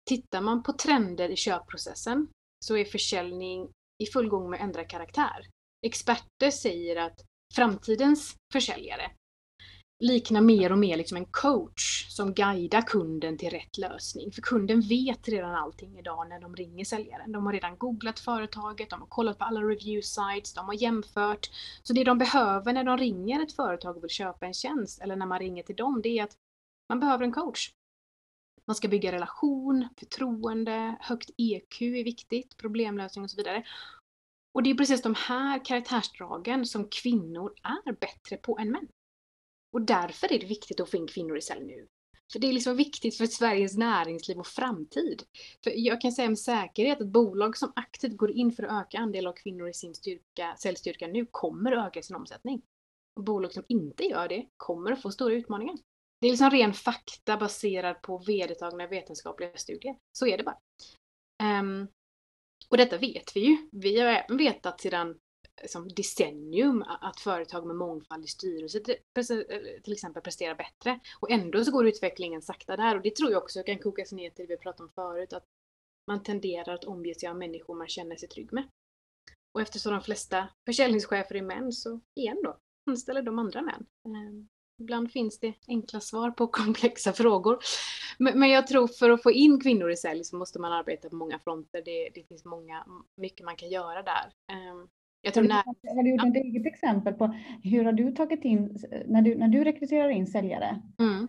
tittar 0.10 0.42
man 0.42 0.64
på 0.64 0.74
trender 0.74 1.30
i 1.30 1.36
köpprocessen 1.36 2.28
så 2.66 2.78
är 2.78 2.86
försäljning 2.86 3.70
i 4.02 4.06
full 4.06 4.30
gång 4.30 4.50
med 4.50 4.58
att 4.58 4.64
ändra 4.64 4.84
karaktär. 4.84 5.48
Experter 5.86 6.52
säger 6.52 6.96
att 6.96 7.26
framtidens 7.56 8.36
försäljare 8.54 9.12
liknar 10.00 10.42
mer 10.42 10.72
och 10.72 10.78
mer 10.78 10.98
liksom 10.98 11.18
en 11.18 11.26
coach 11.26 12.08
som 12.10 12.34
guidar 12.34 12.82
kunden 12.82 13.38
till 13.38 13.50
rätt 13.50 13.78
lösning. 13.78 14.32
För 14.32 14.42
kunden 14.42 14.82
vet 14.82 15.28
redan 15.28 15.56
allting 15.56 16.00
idag 16.00 16.30
när 16.30 16.40
de 16.40 16.56
ringer 16.56 16.86
säljaren. 16.86 17.32
De 17.32 17.46
har 17.46 17.54
redan 17.54 17.78
googlat 17.78 18.20
företaget, 18.20 18.90
de 18.90 19.00
har 19.00 19.08
kollat 19.08 19.38
på 19.38 19.46
alla 19.46 19.62
review 19.62 20.02
sites, 20.02 20.54
de 20.54 20.66
har 20.66 20.82
jämfört. 20.82 21.50
Så 21.84 21.94
det 21.94 22.04
de 22.04 22.18
behöver 22.18 22.74
när 22.74 22.84
de 22.84 22.98
ringer 22.98 23.44
ett 23.44 23.56
företag 23.56 23.98
och 23.98 24.04
vill 24.04 24.10
köpa 24.10 24.46
en 24.46 24.54
tjänst 24.54 25.02
eller 25.02 25.16
när 25.16 25.26
man 25.26 25.40
ringer 25.40 25.64
till 25.64 25.76
dem, 25.76 26.02
det 26.02 26.20
är 26.20 26.24
att 26.24 26.36
man 26.90 27.00
behöver 27.00 27.26
en 27.26 27.32
coach. 27.32 27.72
Man 28.66 28.76
ska 28.76 28.88
bygga 28.88 29.12
relation, 29.12 29.88
förtroende, 29.98 30.98
högt 31.02 31.30
EQ 31.38 31.82
är 31.82 32.04
viktigt, 32.04 32.58
problemlösning 32.58 33.24
och 33.24 33.32
så 33.32 33.38
vidare. 33.38 33.64
Och 34.54 34.64
det 34.64 34.70
är 34.70 34.76
precis 34.76 35.02
de 35.02 35.16
här 35.18 35.66
karaktärsdragen 35.66 36.66
som 36.66 36.88
kvinnor 36.90 37.54
är 37.64 37.92
bättre 37.92 38.38
på 38.38 38.58
än 38.58 38.72
män. 38.72 38.88
Och 39.74 39.82
därför 39.82 40.34
är 40.34 40.40
det 40.40 40.46
viktigt 40.46 40.80
att 40.80 40.92
få 40.92 40.98
in 40.98 41.08
kvinnor 41.08 41.38
i 41.38 41.42
cell 41.42 41.66
nu. 41.66 41.88
För 42.32 42.40
det 42.40 42.48
är 42.48 42.54
liksom 42.54 42.76
viktigt 42.78 43.18
för 43.18 43.26
Sveriges 43.26 43.78
näringsliv 43.78 44.40
och 44.40 44.48
framtid. 44.48 45.24
För 45.64 45.72
jag 45.76 46.02
kan 46.02 46.12
säga 46.12 46.30
med 46.30 46.40
säkerhet 46.40 47.02
att 47.02 47.08
bolag 47.08 47.58
som 47.58 47.74
aktivt 47.76 48.18
går 48.18 48.32
in 48.32 48.52
för 48.52 48.64
att 48.64 48.82
öka 48.82 49.00
andel 49.00 49.28
av 49.28 49.34
kvinnor 49.34 49.70
i 49.70 49.74
sin 49.74 49.96
styrka, 49.96 50.56
säljstyrka 50.60 51.08
nu 51.08 51.26
kommer 51.32 51.72
att 51.72 51.88
öka 51.88 52.02
sin 52.02 52.16
omsättning. 52.16 52.62
Och 53.16 53.24
bolag 53.24 53.54
som 53.54 53.64
inte 53.68 54.04
gör 54.04 54.28
det 54.28 54.48
kommer 54.58 54.92
att 54.92 55.02
få 55.02 55.12
stora 55.12 55.34
utmaningar. 55.34 55.76
Det 56.22 56.28
är 56.28 56.32
liksom 56.32 56.50
ren 56.50 56.74
fakta 56.74 57.38
baserad 57.38 58.02
på 58.02 58.18
vedertagna 58.18 58.88
vetenskapliga 58.88 59.58
studier. 59.58 59.98
Så 60.18 60.28
är 60.28 60.38
det 60.38 60.44
bara. 60.44 60.58
Um, 61.60 61.88
och 62.70 62.78
detta 62.78 62.98
vet 62.98 63.36
vi 63.36 63.40
ju. 63.40 63.70
Vi 63.72 64.00
har 64.00 64.08
även 64.08 64.38
vetat 64.38 64.82
sedan 64.82 65.20
eh, 65.62 65.68
som 65.68 65.88
decennium 65.88 66.82
att 66.82 67.20
företag 67.20 67.68
med 67.68 67.76
mångfald 67.76 68.26
i 68.26 68.28
styrelse 68.28 68.78
eh, 68.78 69.82
till 69.84 69.94
exempel 69.94 70.22
presterar 70.24 70.56
bättre. 70.56 71.00
Och 71.20 71.32
ändå 71.32 71.66
så 71.66 71.72
går 71.72 71.88
utvecklingen 71.88 72.42
sakta 72.42 72.78
där 72.78 72.96
och 72.96 73.02
det 73.02 73.16
tror 73.16 73.32
jag 73.32 73.44
också 73.44 73.64
kan 73.64 73.80
kokas 73.80 74.12
ner 74.12 74.30
till 74.30 74.48
det 74.48 74.54
vi 74.54 74.58
pratade 74.58 74.84
om 74.84 74.90
förut, 74.96 75.34
att 75.34 75.46
man 76.08 76.24
tenderar 76.24 76.74
att 76.74 76.84
omge 76.84 77.16
sig 77.16 77.30
av 77.30 77.38
människor 77.38 77.76
man 77.76 77.88
känner 77.88 78.16
sig 78.16 78.30
trygg 78.30 78.54
med. 78.54 78.68
Och 79.54 79.62
eftersom 79.62 79.92
de 79.94 80.02
flesta 80.02 80.50
försäljningschefer 80.66 81.36
är 81.36 81.42
män 81.42 81.72
så 81.72 82.00
igen 82.20 82.42
då, 82.44 82.58
anställer 82.90 83.22
de 83.22 83.40
andra 83.40 83.62
män. 83.62 83.86
Ehm. 84.06 84.48
Ehm, 84.82 84.84
Ibland 84.84 85.12
finns 85.12 85.40
det 85.40 85.54
enkla 85.68 86.00
svar 86.00 86.32
på 86.32 86.48
komplexa 86.52 87.14
frågor. 87.14 87.58
Men, 88.18 88.40
men, 88.40 88.50
jag 88.50 88.68
tror 88.68 88.88
för 88.88 89.10
att 89.10 89.24
få 89.24 89.32
in 89.32 89.60
kvinnor 89.60 89.92
i 89.92 89.98
sälj 89.98 90.24
så 90.24 90.36
måste 90.36 90.60
man 90.60 90.74
arbeta 90.74 91.10
på 91.10 91.16
många 91.16 91.40
fronter. 91.40 91.82
Det, 91.86 92.10
det 92.14 92.28
finns 92.28 92.46
många, 92.46 92.86
mycket 93.18 93.46
man 93.46 93.56
kan 93.56 93.70
göra 93.70 94.04
där. 94.04 94.34
Um, 94.72 94.90
jag 95.22 95.34
tror 95.34 95.44
du, 95.44 95.52
har 95.52 96.04
du 96.04 96.10
gjort 96.10 96.26
ett 96.26 96.44
eget 96.44 96.66
exempel 96.66 97.14
på 97.14 97.36
hur 97.64 97.86
har 97.86 97.94
du 97.94 98.12
tagit 98.12 98.46
in, 98.46 98.78
när 99.06 99.22
du, 99.22 99.36
när 99.36 99.48
du 99.48 99.64
rekryterar 99.64 100.10
in 100.10 100.28
säljare? 100.28 100.82
Mm. 101.00 101.28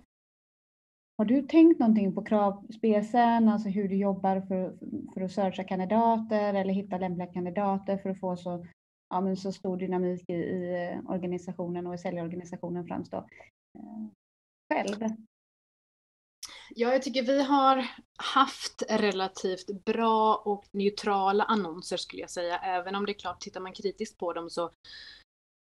Har 1.19 1.25
du 1.25 1.43
tänkt 1.43 1.81
någonting 1.81 2.15
på 2.15 2.23
kravspecen, 2.23 3.49
alltså 3.49 3.69
hur 3.69 3.89
du 3.89 3.97
jobbar 3.97 4.41
för, 4.41 4.75
för 5.15 5.21
att 5.21 5.33
searcha 5.33 5.65
kandidater 5.65 6.55
eller 6.55 6.75
hitta 6.75 6.99
lämpliga 6.99 7.27
kandidater 7.27 7.99
för 7.99 8.11
att 8.11 8.21
få 8.21 8.37
så 8.37 8.67
ja, 9.13 9.21
men 9.21 9.37
så 9.37 9.53
stor 9.53 9.77
dynamik 9.77 10.31
i, 10.31 10.33
i 10.33 10.91
eh, 10.93 11.11
organisationen 11.11 11.87
och 11.87 11.95
i 11.95 11.99
säljorganisationen 11.99 12.87
främst 12.87 13.13
då. 13.13 13.19
Eh, 13.19 14.09
själv? 14.73 15.05
Ja, 16.75 16.93
jag 16.93 17.03
tycker 17.03 17.23
vi 17.23 17.43
har 17.43 17.87
haft 18.17 18.83
relativt 18.89 19.85
bra 19.85 20.43
och 20.45 20.65
neutrala 20.71 21.45
annonser 21.45 21.97
skulle 21.97 22.23
jag 22.23 22.31
säga. 22.31 22.59
Även 22.59 22.95
om 22.95 23.07
det 23.07 23.13
är 23.13 23.19
klart, 23.19 23.41
tittar 23.41 23.61
man 23.61 23.73
kritiskt 23.73 24.19
på 24.19 24.33
dem 24.33 24.51
så 24.51 24.71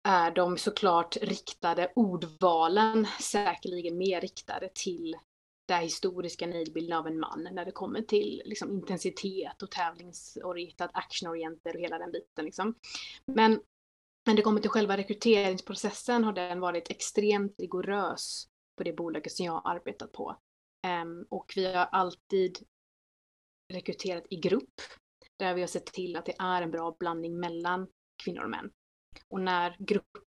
är 0.07 0.31
de 0.31 0.57
såklart 0.57 1.17
riktade, 1.21 1.91
ordvalen 1.95 3.07
säkerligen 3.19 3.97
mer 3.97 4.21
riktade 4.21 4.69
till 4.73 5.15
den 5.65 5.81
historiska 5.81 6.47
nidbilden 6.47 6.97
av 6.97 7.07
en 7.07 7.19
man 7.19 7.47
när 7.51 7.65
det 7.65 7.71
kommer 7.71 8.01
till 8.01 8.41
liksom, 8.45 8.71
intensitet 8.71 9.63
och 9.63 9.71
tävlingsorienterad, 9.71 10.91
actionorienterad 10.93 11.75
och 11.75 11.81
hela 11.81 11.97
den 11.97 12.11
biten. 12.11 12.45
Liksom. 12.45 12.75
Men 13.25 13.61
när 14.25 14.33
det 14.33 14.41
kommer 14.41 14.61
till 14.61 14.69
själva 14.69 14.97
rekryteringsprocessen 14.97 16.23
har 16.23 16.33
den 16.33 16.59
varit 16.59 16.89
extremt 16.89 17.59
rigorös 17.59 18.47
på 18.77 18.83
det 18.83 18.93
bolaget 18.93 19.33
som 19.33 19.45
jag 19.45 19.53
har 19.53 19.75
arbetat 19.75 20.11
på. 20.11 20.37
Um, 21.03 21.25
och 21.29 21.53
vi 21.55 21.65
har 21.65 21.85
alltid 21.85 22.57
rekryterat 23.73 24.23
i 24.29 24.35
grupp 24.35 24.81
där 25.37 25.53
vi 25.53 25.61
har 25.61 25.67
sett 25.67 25.85
till 25.85 26.15
att 26.15 26.25
det 26.25 26.35
är 26.39 26.61
en 26.61 26.71
bra 26.71 26.95
blandning 26.99 27.39
mellan 27.39 27.87
kvinnor 28.23 28.43
och 28.43 28.49
män. 28.49 28.71
Och 29.27 29.41
när 29.41 29.75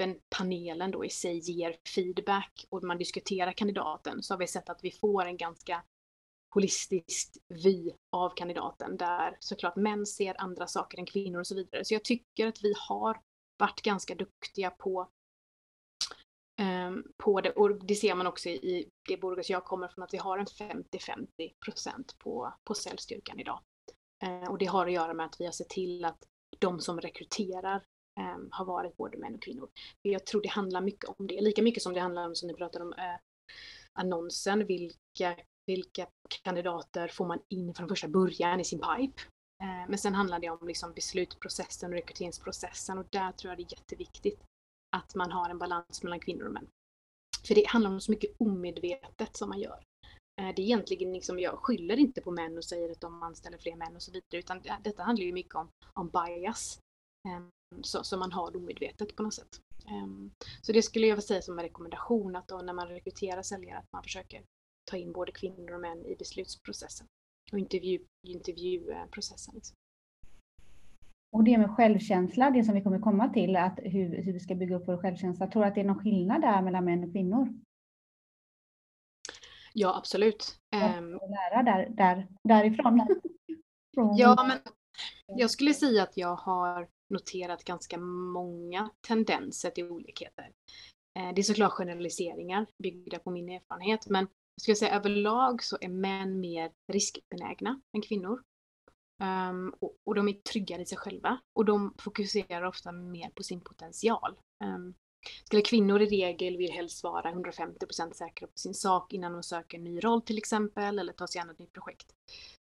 även 0.04 0.20
panelen 0.30 0.92
då 0.92 1.06
i 1.06 1.10
sig 1.10 1.52
ger 1.52 1.76
feedback 1.96 2.66
och 2.70 2.84
man 2.84 2.98
diskuterar 2.98 3.52
kandidaten 3.52 4.24
så 4.24 4.34
har 4.34 4.40
vi 4.40 4.48
sett 4.48 4.70
att 4.70 4.84
vi 4.84 4.92
får 4.92 5.26
en 5.26 5.38
ganska 5.38 5.84
holistisk 6.50 7.38
vy 7.64 7.92
av 8.12 8.30
kandidaten 8.36 8.98
där 8.98 9.38
såklart 9.40 9.76
män 9.76 10.06
ser 10.06 10.42
andra 10.42 10.68
saker 10.68 10.98
än 10.98 11.06
kvinnor 11.06 11.40
och 11.40 11.48
så 11.48 11.56
vidare. 11.56 11.86
Så 11.86 11.94
jag 11.94 12.04
tycker 12.04 12.48
att 12.48 12.64
vi 12.64 12.74
har 12.78 13.22
varit 13.58 13.82
ganska 13.82 14.16
duktiga 14.16 14.70
på, 14.70 15.10
um, 16.62 17.04
på 17.18 17.42
det 17.42 17.52
och 17.52 17.86
det 17.86 17.96
ser 17.96 18.16
man 18.16 18.28
också 18.28 18.50
i 18.50 18.90
det 19.08 19.18
Burgos 19.18 19.50
jag 19.50 19.66
kommer 19.66 19.88
från 19.88 20.04
att 20.04 20.14
vi 20.14 20.18
har 20.18 20.38
en 20.38 20.46
50-50 20.46 22.18
på, 22.18 22.54
på 22.64 22.74
säljstyrkan 22.74 23.40
idag. 23.40 23.60
Uh, 24.24 24.52
och 24.52 24.58
det 24.58 24.66
har 24.66 24.86
att 24.86 24.94
göra 24.94 25.14
med 25.14 25.26
att 25.26 25.40
vi 25.40 25.46
har 25.46 25.52
sett 25.52 25.70
till 25.70 26.06
att 26.06 26.24
de 26.60 26.80
som 26.80 27.02
rekryterar 27.02 27.84
um, 28.20 28.50
har 28.52 28.66
varit 28.66 28.98
både 28.98 29.18
män 29.18 29.36
och 29.36 29.42
kvinnor. 29.42 29.70
Jag 30.02 30.26
tror 30.26 30.42
det 30.42 30.50
handlar 30.50 30.82
mycket 30.82 31.10
om 31.10 31.28
det, 31.28 31.42
lika 31.42 31.62
mycket 31.62 31.84
som 31.84 31.94
det 31.94 32.00
handlar 32.00 32.28
om, 32.28 32.36
som 32.36 32.48
ni 32.48 32.54
pratade 32.54 32.86
om, 32.86 32.94
uh, 32.94 33.18
annonsen, 33.94 34.66
vilka, 34.66 35.38
vilka 35.66 36.08
kandidater 36.44 37.08
får 37.08 37.26
man 37.26 37.40
in 37.50 37.74
från 37.74 37.90
första 37.90 38.08
början 38.08 38.60
i 38.60 38.64
sin 38.64 38.80
pipe. 38.80 39.22
Uh, 39.64 39.90
men 39.90 39.98
sen 39.98 40.16
handlar 40.16 40.40
det 40.40 40.50
om 40.50 40.68
liksom 40.68 40.94
beslutsprocessen 40.94 41.90
och 41.90 41.96
rekryteringsprocessen 41.96 42.98
och 42.98 43.06
där 43.10 43.32
tror 43.32 43.52
jag 43.52 43.58
det 43.58 43.64
är 43.64 43.78
jätteviktigt 43.78 44.44
att 44.96 45.16
man 45.16 45.32
har 45.32 45.50
en 45.50 45.58
balans 45.58 46.04
mellan 46.04 46.20
kvinnor 46.20 46.46
och 46.46 46.54
män. 46.54 46.68
För 47.48 47.56
det 47.56 47.68
handlar 47.68 47.92
om 47.92 48.02
så 48.02 48.12
mycket 48.12 48.36
omedvetet 48.38 49.38
som 49.38 49.50
man 49.50 49.60
gör. 49.60 49.84
Eh, 50.42 50.56
det 50.56 50.62
är 50.62 50.66
egentligen 50.66 51.14
liksom, 51.14 51.40
jag 51.40 51.60
skyller 51.60 51.98
inte 51.98 52.22
på 52.22 52.32
män 52.32 52.58
och 52.58 52.66
säger 52.66 52.92
att 52.92 53.02
de 53.02 53.24
anställer 53.24 53.58
fler 53.58 53.76
män 53.76 53.96
och 53.96 54.02
så 54.02 54.12
vidare, 54.12 54.40
utan 54.40 54.62
detta 54.84 55.04
handlar 55.04 55.26
ju 55.26 55.34
mycket 55.34 55.56
om, 55.56 55.70
om 55.94 56.10
bias. 56.10 56.80
Ehm, 57.28 57.50
så, 57.82 58.04
som 58.04 58.20
man 58.20 58.32
har 58.32 58.58
omedvetet 58.58 59.16
på 59.16 59.24
något 59.24 59.34
sätt. 59.34 59.62
Um, 60.04 60.32
så 60.62 60.72
det 60.72 60.82
skulle 60.82 61.08
jag 61.08 61.16
vilja 61.16 61.28
säga 61.28 61.42
som 61.42 61.60
en 61.60 61.66
rekommendation 61.66 62.36
att 62.36 62.48
då 62.48 62.58
när 62.58 62.74
man 62.74 62.88
rekryterar 62.88 63.42
säljare 63.42 63.78
att 63.78 63.92
man 63.94 64.04
försöker 64.04 64.44
ta 64.92 64.98
in 64.98 65.14
både 65.14 65.32
kvinnor 65.32 65.74
och 65.74 65.82
män 65.82 66.06
i 66.06 66.16
beslutsprocessen 66.16 67.08
och 67.52 67.60
intervju, 67.60 68.00
intervjuprocessen. 68.28 69.56
Liksom. 69.56 69.76
Och 71.36 71.44
det 71.44 71.58
med 71.58 71.76
självkänsla, 71.76 72.50
det 72.50 72.64
som 72.64 72.76
vi 72.76 72.82
kommer 72.82 73.00
komma 73.00 73.30
till, 73.30 73.56
att 73.56 73.80
hur, 73.84 74.24
hur 74.24 74.34
vi 74.34 74.40
ska 74.40 74.56
bygga 74.56 74.76
upp 74.76 74.88
vår 74.88 74.98
självkänsla. 74.98 75.48
Tror 75.48 75.62
du 75.62 75.68
att 75.68 75.76
det 75.76 75.82
är 75.82 75.86
någon 75.86 76.04
skillnad 76.04 76.42
där 76.42 76.62
mellan 76.62 76.86
män 76.86 77.04
och 77.04 77.12
kvinnor? 77.12 77.60
Ja, 79.74 79.98
absolut. 79.98 80.60
Um, 80.76 81.12
lära 81.12 81.64
där, 81.64 81.90
där, 81.90 82.28
därifrån. 82.44 83.08
ja, 84.18 84.46
men 84.48 84.60
Jag 85.38 85.52
skulle 85.52 85.74
säga 85.74 86.04
att 86.04 86.18
jag 86.18 86.36
har 86.36 86.88
noterat 87.14 87.64
ganska 87.64 87.98
många 87.98 88.90
tendenser 89.08 89.70
till 89.70 89.92
olikheter. 89.92 90.52
Eh, 91.20 91.34
det 91.36 91.42
är 91.42 91.44
såklart 91.44 91.74
generaliseringar 91.74 92.66
byggda 92.84 93.20
på 93.20 93.32
min 93.32 93.50
erfarenhet, 93.50 94.08
men 94.08 94.28
jag 94.56 94.62
skulle 94.62 94.76
säga 94.76 94.96
överlag 94.96 95.64
så 95.64 95.78
är 95.82 95.90
män 95.90 96.40
mer 96.40 96.72
riskbenägna 96.94 97.82
än 97.96 98.02
kvinnor. 98.02 98.44
Um, 99.24 99.74
och, 99.80 99.96
och, 100.04 100.16
de 100.16 100.28
är 100.28 100.34
tryggare 100.34 100.82
i 100.82 100.86
sig 100.86 100.98
själva 100.98 101.40
och 101.60 101.66
de 101.66 101.94
fokuserar 101.98 102.64
ofta 102.64 102.92
mer 102.92 103.30
på 103.30 103.44
sin 103.44 103.62
potential. 103.62 104.36
Um, 104.64 104.94
skulle 105.44 105.62
kvinnor 105.62 106.02
i 106.02 106.06
regel 106.06 106.58
vill 106.58 106.72
helst 106.72 107.04
vara 107.04 107.32
150% 107.32 108.14
säkra 108.14 108.48
på 108.48 108.58
sin 108.58 108.74
sak 108.74 109.14
innan 109.14 109.34
de 109.34 109.44
söker 109.44 109.78
en 109.78 109.84
ny 109.84 110.00
roll 110.00 110.22
till 110.22 110.38
exempel 110.38 111.00
eller 111.00 111.14
tar 111.14 111.28
sig 111.28 111.42
an 111.42 111.50
ett 111.50 111.60
nytt 111.60 111.74
projekt. 111.74 112.16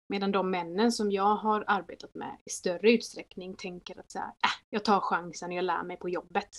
Medan 0.08 0.32
de 0.32 0.52
männen 0.52 0.92
som 0.92 1.12
jag 1.12 1.36
har 1.36 1.64
arbetat 1.68 2.16
med 2.16 2.38
i 2.46 2.50
större 2.50 2.92
utsträckning 2.92 3.56
tänker 3.56 4.00
att 4.00 4.12
så 4.12 4.20
här, 4.20 4.28
äh, 4.28 4.66
jag 4.70 4.86
tar 4.86 5.00
chansen 5.00 5.50
och 5.50 5.56
jag 5.56 5.66
lär 5.66 5.84
mig 5.84 5.98
på 5.98 6.10
jobbet. 6.10 6.50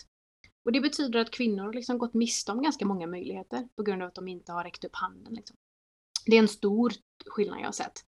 Och 0.65 0.73
det 0.73 0.81
betyder 0.81 1.21
att 1.21 1.31
kvinnor 1.31 1.73
liksom 1.73 1.99
gått 1.99 2.15
miste 2.15 2.53
om 2.53 2.63
ganska 2.63 2.87
många 2.87 3.07
möjligheter 3.07 3.69
på 3.77 3.83
grund 3.83 4.03
av 4.03 4.09
att 4.09 4.15
de 4.15 4.29
inte 4.29 4.53
har 4.53 4.65
räckt 4.65 4.85
upp 4.85 4.95
handen. 4.97 5.35
Liksom. 5.35 5.57
Det 6.27 6.37
är 6.37 6.41
en 6.41 6.49
stor 6.49 6.93
skillnad 7.27 7.61
jag 7.61 7.67
har 7.67 7.73
sett. 7.73 8.05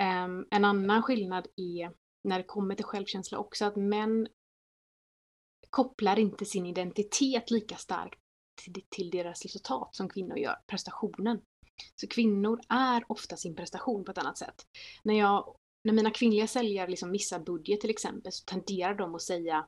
Um, 0.00 0.46
en 0.50 0.64
annan 0.64 1.02
skillnad 1.02 1.46
är 1.56 1.92
när 2.24 2.38
det 2.38 2.44
kommer 2.44 2.74
till 2.74 2.84
självkänsla 2.84 3.38
också 3.38 3.64
att 3.64 3.76
män 3.76 4.28
kopplar 5.70 6.18
inte 6.18 6.44
sin 6.44 6.66
identitet 6.66 7.50
lika 7.50 7.76
starkt 7.76 8.20
till, 8.54 8.82
till 8.88 9.10
deras 9.10 9.42
resultat 9.42 9.94
som 9.94 10.08
kvinnor 10.08 10.38
gör, 10.38 10.56
prestationen. 10.66 11.40
Så 11.94 12.06
kvinnor 12.06 12.60
är 12.68 13.04
ofta 13.08 13.36
sin 13.36 13.54
prestation 13.54 14.04
på 14.04 14.10
ett 14.10 14.18
annat 14.18 14.38
sätt. 14.38 14.66
När, 15.02 15.14
jag, 15.14 15.56
när 15.84 15.92
mina 15.92 16.10
kvinnliga 16.10 16.46
säljare 16.46 16.90
liksom 16.90 17.10
missar 17.10 17.38
budget 17.38 17.80
till 17.80 17.90
exempel 17.90 18.32
så 18.32 18.44
tenderar 18.44 18.94
de 18.94 19.14
att 19.14 19.22
säga 19.22 19.66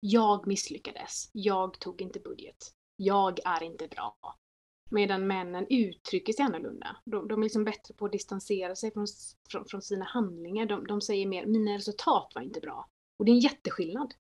jag 0.00 0.46
misslyckades, 0.46 1.30
jag 1.32 1.78
tog 1.78 2.02
inte 2.02 2.20
budget, 2.20 2.72
jag 2.96 3.38
är 3.44 3.62
inte 3.62 3.88
bra. 3.88 4.16
Medan 4.90 5.26
männen 5.26 5.66
uttrycker 5.70 6.32
sig 6.32 6.44
annorlunda. 6.44 6.96
De, 7.04 7.28
de 7.28 7.40
är 7.40 7.44
liksom 7.44 7.64
bättre 7.64 7.94
på 7.94 8.04
att 8.06 8.12
distansera 8.12 8.76
sig 8.76 8.92
från, 8.92 9.06
från, 9.50 9.64
från 9.64 9.82
sina 9.82 10.04
handlingar. 10.04 10.66
De, 10.66 10.86
de 10.86 11.00
säger 11.00 11.26
mer, 11.26 11.46
mina 11.46 11.74
resultat 11.74 12.32
var 12.34 12.42
inte 12.42 12.60
bra. 12.60 12.88
Och 13.18 13.24
det 13.24 13.30
är 13.30 13.34
en 13.34 13.40
jätteskillnad 13.40 14.14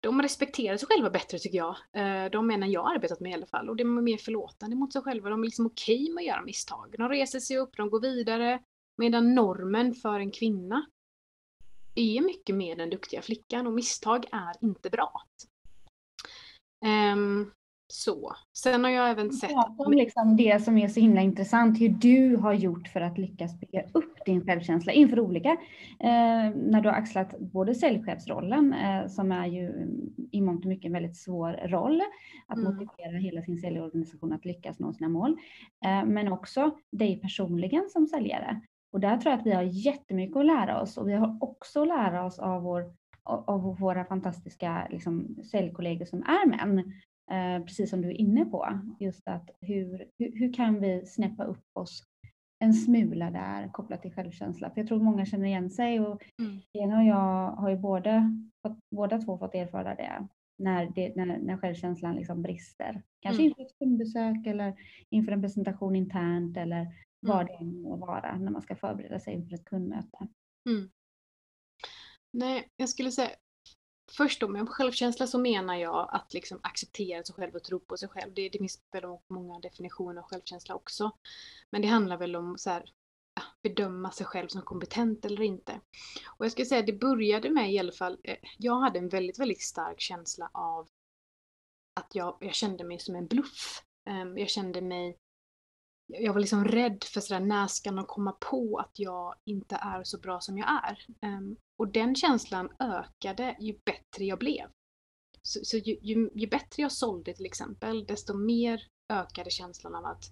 de 0.00 0.22
respekterar 0.22 0.76
sig 0.76 0.88
själva 0.88 1.10
bättre 1.10 1.38
tycker 1.38 1.58
jag. 1.58 1.76
Eh, 1.92 2.30
de 2.30 2.46
männen 2.46 2.70
jag 2.70 2.94
arbetat 2.96 3.20
med 3.20 3.30
i 3.30 3.34
alla 3.34 3.46
fall. 3.46 3.68
Och 3.70 3.76
de 3.76 3.98
är 3.98 4.02
mer 4.02 4.16
förlåtande 4.18 4.76
mot 4.76 4.92
sig 4.92 5.02
själva. 5.02 5.30
De 5.30 5.40
är 5.40 5.44
liksom 5.44 5.66
okej 5.66 6.10
med 6.10 6.22
att 6.22 6.26
göra 6.26 6.42
misstag. 6.42 6.94
De 6.98 7.08
reser 7.08 7.40
sig 7.40 7.56
upp, 7.56 7.76
de 7.76 7.90
går 7.90 8.00
vidare. 8.00 8.62
Medan 8.96 9.34
normen 9.34 9.94
för 9.94 10.20
en 10.20 10.30
kvinna 10.30 10.86
är 11.94 12.20
mycket 12.20 12.54
mer 12.54 12.76
den 12.76 12.90
duktiga 12.90 13.22
flickan 13.22 13.66
och 13.66 13.72
misstag 13.72 14.26
är 14.32 14.64
inte 14.64 14.90
bra. 14.90 15.22
Um, 17.14 17.52
så. 17.88 18.32
Sen 18.52 18.84
har 18.84 18.90
jag 18.90 19.10
även 19.10 19.32
sett... 19.32 19.50
Om 19.78 19.92
liksom 19.92 20.36
det 20.36 20.64
som 20.64 20.78
är 20.78 20.88
så 20.88 21.00
himla 21.00 21.20
intressant, 21.20 21.80
hur 21.80 21.88
du 21.88 22.36
har 22.36 22.52
gjort 22.52 22.88
för 22.88 23.00
att 23.00 23.18
lyckas 23.18 23.60
bygga 23.60 23.82
upp 23.94 24.24
din 24.26 24.46
självkänsla 24.46 24.92
inför 24.92 25.20
olika, 25.20 25.50
eh, 26.00 26.50
när 26.54 26.80
du 26.80 26.88
har 26.88 26.96
axlat 26.96 27.38
både 27.38 27.74
säljchefsrollen, 27.74 28.72
eh, 28.72 29.06
som 29.06 29.32
är 29.32 29.46
ju 29.46 29.72
i 30.32 30.40
mångt 30.40 30.64
och 30.64 30.68
mycket 30.68 30.86
en 30.86 30.92
väldigt 30.92 31.16
svår 31.16 31.68
roll, 31.68 32.02
att 32.46 32.58
mm. 32.58 32.74
motivera 32.74 33.18
hela 33.18 33.42
sin 33.42 33.58
säljorganisation 33.58 34.32
att 34.32 34.44
lyckas 34.44 34.78
nå 34.78 34.92
sina 34.92 35.08
mål, 35.08 35.36
eh, 35.84 36.04
men 36.04 36.32
också 36.32 36.70
dig 36.92 37.20
personligen 37.20 37.88
som 37.88 38.06
säljare. 38.06 38.60
Och 38.92 39.00
där 39.00 39.16
tror 39.16 39.30
jag 39.30 39.40
att 39.40 39.46
vi 39.46 39.52
har 39.52 39.62
jättemycket 39.62 40.36
att 40.36 40.46
lära 40.46 40.80
oss 40.80 40.96
och 40.96 41.08
vi 41.08 41.12
har 41.12 41.38
också 41.40 41.82
att 41.82 41.88
lära 41.88 42.24
oss 42.24 42.38
av 42.38 42.62
vår 42.62 42.92
av 43.26 43.78
våra 43.78 44.04
fantastiska 44.04 44.88
liksom, 44.90 45.36
säljkollegor 45.50 46.04
som 46.04 46.22
är 46.22 46.46
män. 46.46 46.92
Eh, 47.30 47.64
precis 47.64 47.90
som 47.90 48.02
du 48.02 48.08
är 48.08 48.20
inne 48.20 48.44
på. 48.44 48.80
Just 49.00 49.28
att 49.28 49.50
hur, 49.60 50.10
hur, 50.18 50.38
hur, 50.38 50.52
kan 50.52 50.80
vi 50.80 51.06
snäppa 51.06 51.44
upp 51.44 51.64
oss 51.72 52.02
en 52.58 52.74
smula 52.74 53.30
där 53.30 53.68
kopplat 53.72 54.02
till 54.02 54.12
självkänsla? 54.12 54.70
För 54.70 54.80
jag 54.80 54.88
tror 54.88 55.00
många 55.00 55.26
känner 55.26 55.46
igen 55.46 55.70
sig 55.70 56.00
och 56.00 56.24
mm. 56.38 56.60
Lena 56.72 56.98
och 56.98 57.04
jag 57.04 57.50
har 57.50 57.70
ju 57.70 57.76
båda, 57.76 58.40
fått, 58.62 58.78
båda 58.90 59.18
två 59.18 59.38
fått 59.38 59.54
erfara 59.54 59.94
det 59.94 60.28
när, 60.58 60.92
det, 60.94 61.16
när, 61.16 61.38
när 61.38 61.56
självkänslan 61.56 62.16
liksom 62.16 62.42
brister. 62.42 63.02
Kanske 63.20 63.42
mm. 63.42 63.48
inför 63.48 63.62
ett 63.62 63.78
kundbesök 63.78 64.46
eller 64.46 64.74
inför 65.10 65.32
en 65.32 65.42
presentation 65.42 65.96
internt 65.96 66.56
eller 66.56 66.80
mm. 66.80 66.92
vad 67.20 67.46
det 67.46 67.52
än 67.52 67.82
må 67.82 67.96
vara 67.96 68.38
när 68.38 68.50
man 68.50 68.62
ska 68.62 68.76
förbereda 68.76 69.20
sig 69.20 69.34
inför 69.34 69.54
ett 69.54 69.64
kundmöte. 69.64 70.28
Mm. 70.68 70.90
Nej, 72.32 72.68
jag 72.76 72.88
skulle 72.88 73.10
säga 73.10 73.30
Först 74.12 74.40
då 74.40 74.48
med 74.48 74.68
självkänsla 74.68 75.26
så 75.26 75.38
menar 75.38 75.74
jag 75.74 76.08
att 76.12 76.34
liksom 76.34 76.60
acceptera 76.62 77.24
sig 77.24 77.34
själv 77.34 77.54
och 77.54 77.64
tro 77.64 77.80
på 77.80 77.96
sig 77.96 78.08
själv. 78.08 78.34
Det, 78.34 78.48
det 78.48 78.58
finns 78.58 78.80
väl 78.92 79.04
många 79.28 79.58
definitioner 79.58 80.20
av 80.20 80.28
självkänsla 80.28 80.74
också. 80.74 81.10
Men 81.70 81.82
det 81.82 81.88
handlar 81.88 82.16
väl 82.16 82.36
om 82.36 82.58
så 82.58 82.70
här, 82.70 82.90
bedöma 83.62 84.10
sig 84.10 84.26
själv 84.26 84.48
som 84.48 84.62
kompetent 84.62 85.24
eller 85.24 85.42
inte. 85.42 85.80
Och 86.38 86.44
jag 86.44 86.52
skulle 86.52 86.66
säga 86.66 86.82
det 86.82 86.92
började 86.92 87.50
med 87.50 87.72
i 87.72 87.78
alla 87.78 87.92
fall, 87.92 88.18
eh, 88.24 88.36
jag 88.58 88.80
hade 88.80 88.98
en 88.98 89.08
väldigt, 89.08 89.38
väldigt 89.38 89.62
stark 89.62 90.00
känsla 90.00 90.50
av 90.52 90.88
att 91.94 92.14
jag, 92.14 92.36
jag 92.40 92.54
kände 92.54 92.84
mig 92.84 92.98
som 92.98 93.16
en 93.16 93.26
bluff. 93.26 93.82
Ehm, 94.04 94.38
jag 94.38 94.48
kände 94.48 94.80
mig 94.80 95.18
jag 96.06 96.32
var 96.32 96.40
liksom 96.40 96.64
rädd 96.64 97.04
för 97.04 97.20
sådär, 97.20 97.40
när 97.40 97.66
ska 97.66 97.90
någon 97.90 98.06
komma 98.06 98.32
på 98.32 98.78
att 98.78 98.98
jag 98.98 99.34
inte 99.44 99.76
är 99.76 100.04
så 100.04 100.18
bra 100.18 100.40
som 100.40 100.58
jag 100.58 100.68
är? 100.68 101.06
Um, 101.28 101.56
och 101.78 101.88
den 101.88 102.14
känslan 102.14 102.68
ökade 102.78 103.56
ju 103.60 103.72
bättre 103.84 104.24
jag 104.24 104.38
blev. 104.38 104.66
Så, 105.42 105.60
så 105.62 105.76
ju, 105.76 105.96
ju, 106.02 106.30
ju, 106.34 106.46
bättre 106.46 106.82
jag 106.82 106.92
sålde 106.92 107.34
till 107.34 107.46
exempel, 107.46 108.06
desto 108.06 108.34
mer 108.34 108.82
ökade 109.12 109.50
känslan 109.50 109.94
av 109.94 110.06
att 110.06 110.24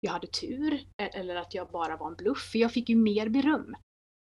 jag 0.00 0.12
hade 0.12 0.26
tur 0.26 0.74
e, 0.96 1.04
eller 1.14 1.36
att 1.36 1.54
jag 1.54 1.70
bara 1.70 1.96
var 1.96 2.08
en 2.08 2.16
bluff. 2.16 2.50
För 2.52 2.58
jag 2.58 2.72
fick 2.72 2.88
ju 2.88 2.96
mer 2.96 3.28
beröm. 3.28 3.76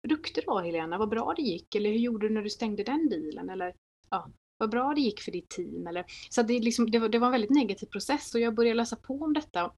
Vad 0.03 0.11
duktig 0.11 0.45
du 0.45 0.47
var 0.47 0.63
Helena, 0.63 0.99
vad 0.99 1.09
bra 1.09 1.35
det 1.37 1.43
gick. 1.43 1.75
Eller 1.75 1.91
hur 1.91 1.99
gjorde 1.99 2.29
du 2.29 2.35
när 2.35 2.43
du 2.43 2.51
stängde 2.51 2.85
den 2.85 3.09
bilen? 3.09 3.51
Eller 3.51 3.75
ja, 4.11 4.31
vad 4.59 4.71
bra 4.71 4.95
det 4.95 5.01
gick 5.01 5.21
för 5.21 5.33
ditt 5.33 5.49
team. 5.51 5.87
Eller, 5.87 6.05
så 6.31 6.43
det, 6.43 6.61
liksom, 6.61 6.91
det, 6.91 6.99
var, 6.99 7.09
det 7.09 7.19
var 7.19 7.27
en 7.27 7.33
väldigt 7.33 7.51
negativ 7.51 7.87
process 7.87 8.35
och 8.35 8.41
jag 8.41 8.55
började 8.55 8.77
läsa 8.77 8.97
på 8.97 9.15
om 9.15 9.33
detta 9.33 9.73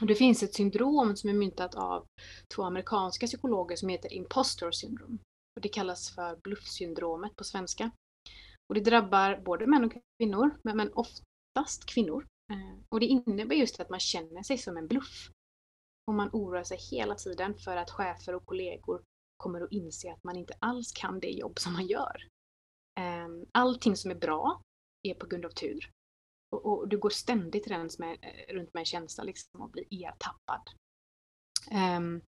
det 0.00 0.14
finns 0.14 0.42
ett 0.42 0.54
syndrom 0.54 1.16
som 1.16 1.30
är 1.30 1.34
myntat 1.34 1.74
av 1.74 2.06
två 2.54 2.62
amerikanska 2.62 3.26
psykologer 3.26 3.76
som 3.76 3.88
heter 3.88 4.12
impostor 4.12 4.70
syndrome. 4.70 5.18
Och 5.56 5.62
det 5.62 5.68
kallas 5.68 6.14
för 6.14 6.36
bluffsyndromet 6.36 7.36
på 7.36 7.44
svenska. 7.44 7.90
Och 8.68 8.74
det 8.74 8.80
drabbar 8.80 9.42
både 9.44 9.66
män 9.66 9.84
och 9.84 9.92
kvinnor, 10.18 10.58
men 10.62 10.92
oftast 10.92 11.86
kvinnor. 11.86 12.26
Eh, 12.52 12.78
och 12.88 13.00
det 13.00 13.06
innebär 13.06 13.56
just 13.56 13.80
att 13.80 13.90
man 13.90 14.00
känner 14.00 14.42
sig 14.42 14.58
som 14.58 14.76
en 14.76 14.86
bluff. 14.86 15.30
Och 16.06 16.14
man 16.14 16.30
oroar 16.32 16.64
sig 16.64 16.78
hela 16.90 17.14
tiden 17.14 17.54
för 17.58 17.76
att 17.76 17.90
chefer 17.90 18.34
och 18.34 18.46
kollegor 18.46 19.02
kommer 19.36 19.60
att 19.60 19.72
inse 19.72 20.12
att 20.12 20.24
man 20.24 20.36
inte 20.36 20.54
alls 20.58 20.92
kan 20.92 21.20
det 21.20 21.30
jobb 21.30 21.58
som 21.58 21.72
man 21.72 21.86
gör. 21.86 22.28
Eh, 23.00 23.28
allting 23.52 23.96
som 23.96 24.10
är 24.10 24.14
bra 24.14 24.60
är 25.02 25.14
på 25.14 25.26
grund 25.26 25.44
av 25.44 25.50
tur. 25.50 25.90
Och, 26.54 26.78
och 26.78 26.88
du 26.88 26.98
går 26.98 27.10
ständigt 27.10 27.66
runt 27.66 27.98
med, 27.98 28.18
runt 28.48 28.74
med 28.74 28.80
en 28.80 28.84
känsla 28.84 29.24
liksom 29.24 29.62
att 29.62 29.72
bli 29.72 29.86
ertappad. 29.90 30.70
Um, 31.70 32.20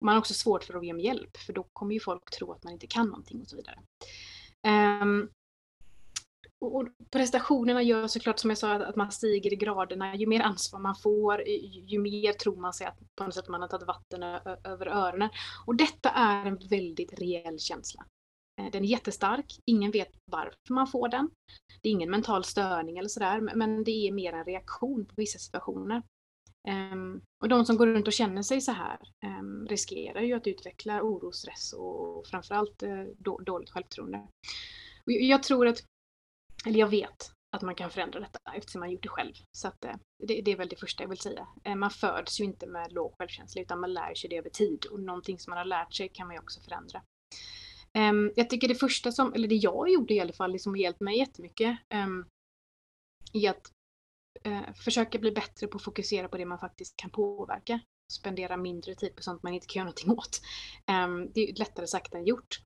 man 0.00 0.14
har 0.14 0.18
också 0.18 0.34
svårt 0.34 0.64
för 0.64 0.74
att 0.74 0.80
be 0.80 0.90
om 0.90 1.00
hjälp 1.00 1.36
för 1.36 1.52
då 1.52 1.62
kommer 1.72 1.94
ju 1.94 2.00
folk 2.00 2.30
tro 2.30 2.52
att 2.52 2.64
man 2.64 2.72
inte 2.72 2.86
kan 2.86 3.06
någonting 3.06 3.40
och 3.40 3.48
så 3.48 3.56
vidare. 3.56 3.78
Um, 5.02 5.30
och 6.60 6.88
prestationerna 7.10 7.82
gör 7.82 8.06
såklart 8.06 8.38
som 8.38 8.50
jag 8.50 8.58
sa 8.58 8.72
att 8.72 8.96
man 8.96 9.12
stiger 9.12 9.52
i 9.52 9.56
graderna. 9.56 10.14
Ju 10.14 10.26
mer 10.26 10.40
ansvar 10.40 10.80
man 10.80 10.96
får, 10.96 11.48
ju 11.88 11.98
mer 11.98 12.32
tror 12.32 12.56
man 12.56 12.72
sig 12.72 12.86
att 12.86 12.98
på 13.16 13.24
något 13.24 13.34
sätt 13.34 13.48
man 13.48 13.60
har 13.60 13.68
tagit 13.68 13.86
vatten 13.86 14.22
över 14.64 14.86
öronen. 14.86 15.30
Och 15.66 15.76
detta 15.76 16.10
är 16.10 16.46
en 16.46 16.56
väldigt 16.56 17.20
reell 17.20 17.58
känsla. 17.58 18.04
Eh, 18.60 18.70
den 18.70 18.84
är 18.84 18.88
jättestark, 18.88 19.58
ingen 19.66 19.90
vet 19.90 20.10
varför 20.30 20.74
man 20.74 20.86
får 20.86 21.08
den. 21.08 21.30
Det 21.82 21.88
är 21.88 21.92
ingen 21.92 22.10
mental 22.10 22.44
störning 22.44 22.98
eller 22.98 23.08
sådär, 23.08 23.40
men 23.40 23.84
det 23.84 24.08
är 24.08 24.12
mer 24.12 24.32
en 24.32 24.44
reaktion 24.44 25.06
på 25.06 25.14
vissa 25.16 25.38
situationer. 25.38 26.02
Ehm, 26.68 27.20
och 27.42 27.48
de 27.48 27.64
som 27.64 27.76
går 27.76 27.86
runt 27.86 28.06
och 28.06 28.12
känner 28.12 28.42
sig 28.42 28.60
så 28.60 28.72
här 28.72 28.98
ehm, 29.24 29.66
riskerar 29.68 30.20
ju 30.20 30.34
att 30.34 30.46
utveckla 30.46 31.02
oro, 31.02 31.32
stress 31.32 31.72
och 31.72 32.26
framförallt 32.26 32.82
eh, 32.82 33.04
dåligt 33.18 33.70
självförtroende. 33.70 34.18
Och 35.06 35.12
jag 35.12 35.42
tror 35.42 35.66
att, 35.66 35.84
eller 36.66 36.78
jag 36.78 36.88
vet, 36.88 37.32
att 37.56 37.62
man 37.62 37.74
kan 37.74 37.90
förändra 37.90 38.20
detta 38.20 38.38
eftersom 38.56 38.80
man 38.80 38.90
gjort 38.90 39.02
det 39.02 39.08
själv. 39.08 39.34
Så 39.52 39.68
att, 39.68 39.84
eh, 39.84 39.94
det, 40.26 40.42
det, 40.42 40.52
är 40.52 40.56
väl 40.56 40.68
det 40.68 40.76
första 40.76 41.04
jag 41.04 41.08
vill 41.08 41.18
säga. 41.18 41.46
Man 41.76 41.90
föds 41.90 42.40
ju 42.40 42.44
inte 42.44 42.66
med 42.66 42.92
låg 42.92 43.14
självkänsla 43.18 43.62
utan 43.62 43.80
man 43.80 43.92
lär 43.92 44.14
sig 44.14 44.30
det 44.30 44.36
över 44.36 44.50
tid 44.50 44.86
och 44.90 45.00
någonting 45.00 45.38
som 45.38 45.50
man 45.50 45.58
har 45.58 45.64
lärt 45.64 45.94
sig 45.94 46.08
kan 46.08 46.26
man 46.26 46.36
ju 46.36 46.40
också 46.40 46.60
förändra. 46.60 47.02
Um, 47.98 48.32
jag 48.36 48.50
tycker 48.50 48.68
det 48.68 48.74
första 48.74 49.12
som, 49.12 49.34
eller 49.34 49.48
det 49.48 49.54
jag 49.54 49.90
gjorde 49.90 50.14
i 50.14 50.20
alla 50.20 50.32
fall, 50.32 50.52
liksom 50.52 50.76
hjälpt 50.76 51.00
mig 51.00 51.18
jättemycket 51.18 51.78
um, 51.94 52.26
i 53.32 53.46
att 53.46 53.72
uh, 54.46 54.72
försöka 54.74 55.18
bli 55.18 55.32
bättre 55.32 55.66
på 55.66 55.76
att 55.76 55.84
fokusera 55.84 56.28
på 56.28 56.36
det 56.36 56.44
man 56.44 56.58
faktiskt 56.58 56.96
kan 56.96 57.10
påverka. 57.10 57.80
Spendera 58.12 58.56
mindre 58.56 58.94
tid 58.94 59.16
på 59.16 59.22
sånt 59.22 59.42
man 59.42 59.54
inte 59.54 59.66
kan 59.66 59.80
göra 59.80 59.84
någonting 59.84 60.10
åt. 60.18 60.40
Um, 60.90 61.32
det 61.32 61.50
är 61.50 61.58
lättare 61.58 61.86
sagt 61.86 62.14
än 62.14 62.26
gjort. 62.26 62.60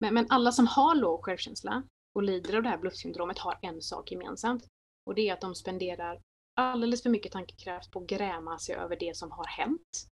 Men, 0.00 0.14
men 0.14 0.26
alla 0.28 0.52
som 0.52 0.66
har 0.66 0.94
låg 0.94 1.24
självkänsla 1.24 1.82
och 2.14 2.22
lider 2.22 2.56
av 2.56 2.62
det 2.62 2.68
här 2.68 2.78
bluffsyndromet 2.78 3.38
har 3.38 3.58
en 3.62 3.82
sak 3.82 4.12
gemensamt. 4.12 4.66
Och 5.06 5.14
det 5.14 5.28
är 5.28 5.32
att 5.32 5.40
de 5.40 5.54
spenderar 5.54 6.20
alldeles 6.60 7.02
för 7.02 7.10
mycket 7.10 7.32
tankekraft 7.32 7.90
på 7.90 7.98
att 7.98 8.06
gräma 8.06 8.58
sig 8.58 8.74
över 8.74 8.96
det 8.96 9.16
som 9.16 9.30
har 9.30 9.46
hänt. 9.46 10.08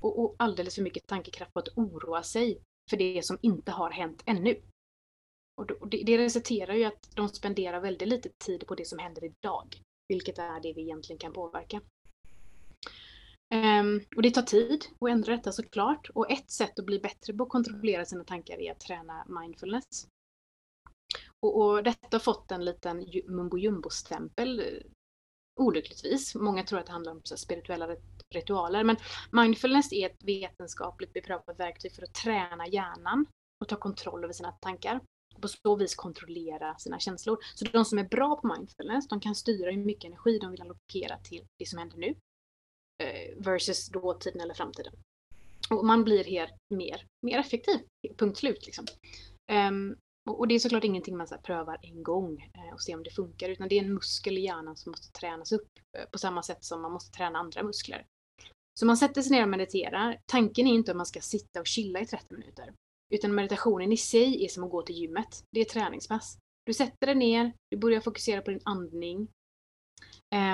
Och, 0.00 0.24
och 0.24 0.34
alldeles 0.38 0.74
för 0.74 0.82
mycket 0.82 1.06
tankekraft 1.06 1.52
på 1.52 1.60
att 1.60 1.76
oroa 1.76 2.22
sig 2.22 2.58
för 2.92 2.96
det 2.96 3.24
som 3.24 3.38
inte 3.42 3.72
har 3.72 3.90
hänt 3.90 4.22
ännu. 4.26 4.60
Och 5.60 5.88
det, 5.88 6.02
det 6.06 6.18
resulterar 6.18 6.74
ju 6.74 6.84
att 6.84 7.10
de 7.14 7.28
spenderar 7.28 7.80
väldigt 7.80 8.08
lite 8.08 8.28
tid 8.28 8.66
på 8.66 8.74
det 8.74 8.84
som 8.84 8.98
händer 8.98 9.24
idag. 9.24 9.80
Vilket 10.08 10.38
är 10.38 10.60
det 10.60 10.72
vi 10.72 10.82
egentligen 10.82 11.18
kan 11.18 11.32
påverka. 11.32 11.80
Um, 13.54 14.00
och 14.16 14.22
det 14.22 14.30
tar 14.30 14.42
tid 14.42 14.84
att 15.00 15.10
ändra 15.10 15.36
detta 15.36 15.52
såklart. 15.52 16.10
Och 16.14 16.30
ett 16.30 16.50
sätt 16.50 16.78
att 16.78 16.86
bli 16.86 16.98
bättre 16.98 17.34
på 17.34 17.42
att 17.42 17.48
kontrollera 17.48 18.04
sina 18.04 18.24
tankar 18.24 18.60
är 18.60 18.72
att 18.72 18.80
träna 18.80 19.26
mindfulness. 19.40 20.08
Och, 21.40 21.60
och 21.60 21.82
detta 21.82 22.08
har 22.10 22.18
fått 22.18 22.50
en 22.50 22.64
liten 22.64 23.06
mumbo 23.26 23.58
jumbo-stämpel 23.58 24.60
eh, 24.60 24.66
olyckligtvis. 25.60 26.34
Många 26.34 26.64
tror 26.64 26.78
att 26.78 26.86
det 26.86 26.92
handlar 26.92 27.12
om 27.12 27.20
så 27.24 27.36
spirituella 27.36 27.86
ritualer. 28.32 28.84
Men 28.84 28.96
mindfulness 29.30 29.92
är 29.92 30.06
ett 30.06 30.24
vetenskapligt 30.24 31.12
beprövat 31.12 31.60
verktyg 31.60 31.94
för 31.94 32.02
att 32.02 32.14
träna 32.14 32.68
hjärnan 32.68 33.26
och 33.60 33.68
ta 33.68 33.76
kontroll 33.76 34.24
över 34.24 34.32
sina 34.32 34.52
tankar. 34.52 35.00
Och 35.34 35.42
på 35.42 35.48
så 35.48 35.76
vis 35.76 35.94
kontrollera 35.94 36.78
sina 36.78 36.98
känslor. 36.98 37.38
Så 37.54 37.64
de 37.64 37.84
som 37.84 37.98
är 37.98 38.04
bra 38.04 38.36
på 38.36 38.46
mindfulness, 38.46 39.08
de 39.08 39.20
kan 39.20 39.34
styra 39.34 39.70
hur 39.70 39.84
mycket 39.84 40.04
energi 40.04 40.38
de 40.38 40.50
vill 40.50 40.62
allokera 40.62 41.18
till 41.18 41.46
det 41.58 41.66
som 41.66 41.78
händer 41.78 41.98
nu. 41.98 42.14
Eh, 43.02 43.36
versus 43.36 43.88
dåtiden 43.88 44.40
eller 44.40 44.54
framtiden. 44.54 44.92
Och 45.70 45.84
man 45.84 46.04
blir 46.04 46.24
här 46.24 46.50
mer, 46.74 47.06
mer 47.26 47.38
effektiv. 47.38 47.80
Punkt 48.16 48.38
slut 48.38 48.66
liksom. 48.66 48.86
Um, 49.52 49.96
och, 50.30 50.48
det 50.48 50.54
är 50.54 50.58
såklart 50.58 50.84
ingenting 50.84 51.16
man 51.16 51.26
så 51.26 51.36
prövar 51.38 51.78
en 51.82 52.02
gång 52.02 52.50
eh, 52.54 52.74
och 52.74 52.82
ser 52.82 52.94
om 52.94 53.02
det 53.02 53.10
funkar, 53.10 53.48
utan 53.48 53.68
det 53.68 53.78
är 53.78 53.84
en 53.84 53.94
muskel 53.94 54.38
i 54.38 54.40
hjärnan 54.40 54.76
som 54.76 54.90
måste 54.90 55.12
tränas 55.12 55.52
upp 55.52 55.68
eh, 55.98 56.04
på 56.04 56.18
samma 56.18 56.42
sätt 56.42 56.64
som 56.64 56.82
man 56.82 56.92
måste 56.92 57.16
träna 57.16 57.38
andra 57.38 57.62
muskler. 57.62 58.06
Så 58.74 58.86
man 58.86 58.96
sätter 58.96 59.22
sig 59.22 59.32
ner 59.32 59.42
och 59.42 59.48
mediterar. 59.48 60.18
Tanken 60.26 60.66
är 60.66 60.74
inte 60.74 60.90
att 60.90 60.96
man 60.96 61.06
ska 61.06 61.20
sitta 61.20 61.60
och 61.60 61.66
chilla 61.66 62.00
i 62.00 62.06
30 62.06 62.34
minuter, 62.34 62.72
utan 63.14 63.34
meditationen 63.34 63.92
i 63.92 63.96
sig 63.96 64.44
är 64.44 64.48
som 64.48 64.64
att 64.64 64.70
gå 64.70 64.82
till 64.82 64.96
gymmet. 64.96 65.44
Det 65.50 65.60
är 65.60 65.64
träningspass. 65.64 66.38
Du 66.66 66.74
sätter 66.74 67.06
dig 67.06 67.14
ner, 67.14 67.52
du 67.70 67.76
börjar 67.76 68.00
fokusera 68.00 68.42
på 68.42 68.50
din 68.50 68.60
andning. 68.64 69.28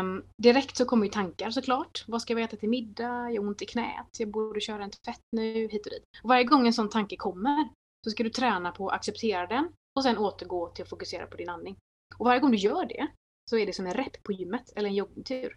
Um, 0.00 0.24
direkt 0.42 0.76
så 0.76 0.84
kommer 0.84 1.06
ju 1.06 1.12
tankar 1.12 1.50
såklart. 1.50 2.04
Vad 2.06 2.22
ska 2.22 2.32
jag 2.32 2.42
äta 2.42 2.56
till 2.56 2.68
middag? 2.68 3.30
Jag 3.30 3.42
har 3.42 3.48
ont 3.48 3.62
i 3.62 3.66
knät. 3.66 4.08
Jag 4.18 4.30
borde 4.30 4.60
köra 4.60 4.84
en 4.84 4.90
tvätt 4.90 5.22
nu, 5.32 5.68
hit 5.68 5.86
och 5.86 5.92
dit. 5.92 6.04
Och 6.22 6.28
varje 6.28 6.44
gång 6.44 6.66
en 6.66 6.72
sån 6.72 6.90
tanke 6.90 7.16
kommer 7.16 7.68
så 8.04 8.10
ska 8.10 8.22
du 8.22 8.30
träna 8.30 8.72
på 8.72 8.88
att 8.88 8.94
acceptera 8.94 9.46
den 9.46 9.72
och 9.96 10.02
sen 10.02 10.18
återgå 10.18 10.68
till 10.68 10.82
att 10.82 10.88
fokusera 10.88 11.26
på 11.26 11.36
din 11.36 11.48
andning. 11.48 11.76
Och 12.18 12.26
varje 12.26 12.40
gång 12.40 12.50
du 12.50 12.56
gör 12.56 12.86
det 12.86 13.06
så 13.50 13.58
är 13.58 13.66
det 13.66 13.72
som 13.72 13.86
en 13.86 13.94
rep 13.94 14.22
på 14.22 14.32
gymmet 14.32 14.72
eller 14.76 14.88
en 14.88 14.94
joggingtur. 14.94 15.56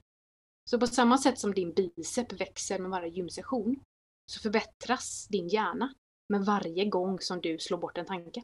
Så 0.63 0.79
på 0.79 0.87
samma 0.87 1.17
sätt 1.17 1.39
som 1.39 1.53
din 1.53 1.73
bicep 1.73 2.33
växer 2.33 2.79
med 2.79 2.91
varje 2.91 3.09
gymsession 3.09 3.83
så 4.25 4.39
förbättras 4.39 5.27
din 5.27 5.47
hjärna 5.47 5.93
med 6.29 6.45
varje 6.45 6.85
gång 6.85 7.19
som 7.19 7.41
du 7.41 7.59
slår 7.59 7.77
bort 7.77 7.97
en 7.97 8.05
tanke. 8.05 8.43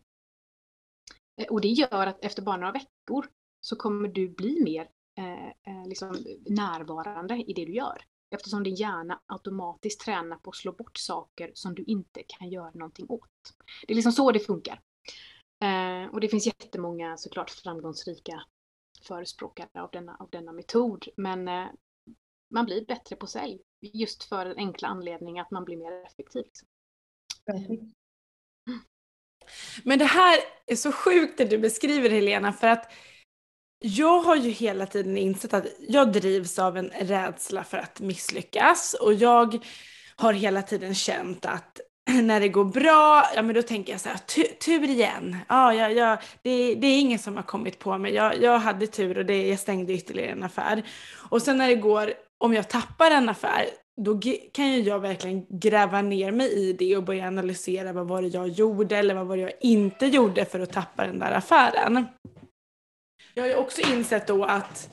Eh, 1.41 1.47
och 1.47 1.61
det 1.61 1.67
gör 1.67 2.07
att 2.07 2.25
efter 2.25 2.41
bara 2.41 2.57
några 2.57 2.71
veckor 2.71 3.27
så 3.61 3.75
kommer 3.75 4.07
du 4.07 4.29
bli 4.29 4.63
mer 4.63 4.89
eh, 5.17 5.47
eh, 5.47 5.87
liksom 5.87 6.17
närvarande 6.45 7.35
i 7.35 7.53
det 7.53 7.65
du 7.65 7.73
gör. 7.73 8.01
Eftersom 8.29 8.63
din 8.63 8.75
hjärna 8.75 9.21
automatiskt 9.25 10.01
tränar 10.01 10.37
på 10.37 10.49
att 10.49 10.55
slå 10.55 10.71
bort 10.71 10.97
saker 10.97 11.51
som 11.53 11.75
du 11.75 11.83
inte 11.83 12.23
kan 12.27 12.49
göra 12.49 12.71
någonting 12.73 13.05
åt. 13.09 13.53
Det 13.87 13.93
är 13.93 13.95
liksom 13.95 14.11
så 14.11 14.31
det 14.31 14.39
funkar. 14.39 14.81
Eh, 15.63 16.13
och 16.13 16.19
det 16.19 16.27
finns 16.27 16.45
jättemånga 16.45 17.17
såklart 17.17 17.49
framgångsrika 17.49 18.43
förespråkare 19.07 19.81
av 19.81 19.89
denna, 19.91 20.15
av 20.19 20.29
denna 20.29 20.51
metod. 20.51 21.05
Men 21.17 21.47
eh, 21.47 21.67
man 22.53 22.65
blir 22.65 22.85
bättre 22.85 23.15
på 23.15 23.27
sälj 23.27 23.59
just 23.81 24.23
för 24.23 24.45
den 24.45 24.57
enkla 24.57 24.87
anledningen 24.87 25.41
att 25.41 25.51
man 25.51 25.65
blir 25.65 25.77
mer 25.77 26.05
effektiv. 26.05 26.43
Liksom. 26.43 26.67
Men 29.83 29.99
det 29.99 30.05
här 30.05 30.39
är 30.65 30.75
så 30.75 30.91
sjukt 30.91 31.37
det 31.37 31.45
du 31.45 31.57
beskriver 31.57 32.09
Helena 32.09 32.53
för 32.53 32.67
att 32.67 32.91
jag 33.79 34.19
har 34.19 34.35
ju 34.35 34.49
hela 34.49 34.85
tiden 34.85 35.17
insett 35.17 35.53
att 35.53 35.65
jag 35.87 36.11
drivs 36.11 36.59
av 36.59 36.77
en 36.77 36.89
rädsla 36.89 37.63
för 37.63 37.77
att 37.77 37.99
misslyckas 37.99 38.93
och 38.93 39.13
jag 39.13 39.65
har 40.15 40.33
hela 40.33 40.61
tiden 40.61 40.95
känt 40.95 41.45
att 41.45 41.79
när 42.23 42.39
det 42.39 42.49
går 42.49 42.65
bra, 42.65 43.23
ja 43.35 43.41
men 43.41 43.55
då 43.55 43.61
tänker 43.61 43.91
jag 43.91 44.01
så 44.01 44.09
här, 44.09 44.17
tur 44.57 44.89
igen. 44.89 45.37
Ja, 45.49 45.73
ja, 45.73 45.89
ja, 45.89 46.17
det, 46.41 46.75
det 46.75 46.87
är 46.87 46.99
ingen 46.99 47.19
som 47.19 47.35
har 47.35 47.43
kommit 47.43 47.79
på 47.79 47.97
mig. 47.97 48.13
Jag, 48.13 48.41
jag 48.41 48.59
hade 48.59 48.87
tur 48.87 49.17
och 49.17 49.25
det, 49.25 49.47
jag 49.47 49.59
stängde 49.59 49.93
ytterligare 49.93 50.31
en 50.31 50.43
affär. 50.43 50.83
Och 51.29 51.41
sen 51.41 51.57
när 51.57 51.67
det 51.67 51.75
går, 51.75 52.13
om 52.43 52.53
jag 52.53 52.69
tappar 52.69 53.11
en 53.11 53.29
affär, 53.29 53.65
då 54.01 54.19
kan 54.53 54.71
ju 54.71 54.81
jag 54.81 54.99
verkligen 54.99 55.45
gräva 55.49 56.01
ner 56.01 56.31
mig 56.31 56.53
i 56.53 56.73
det 56.73 56.97
och 56.97 57.03
börja 57.03 57.27
analysera 57.27 57.93
vad 57.93 58.07
var 58.07 58.21
det 58.21 58.27
jag 58.27 58.47
gjorde 58.47 58.97
eller 58.97 59.15
vad 59.15 59.27
var 59.27 59.37
det 59.37 59.43
jag 59.43 59.53
inte 59.61 60.05
gjorde 60.05 60.45
för 60.45 60.59
att 60.59 60.73
tappa 60.73 61.05
den 61.05 61.19
där 61.19 61.31
affären. 61.31 62.05
Jag 63.33 63.43
har 63.43 63.47
ju 63.47 63.55
också 63.55 63.81
insett 63.81 64.27
då 64.27 64.43
att 64.43 64.89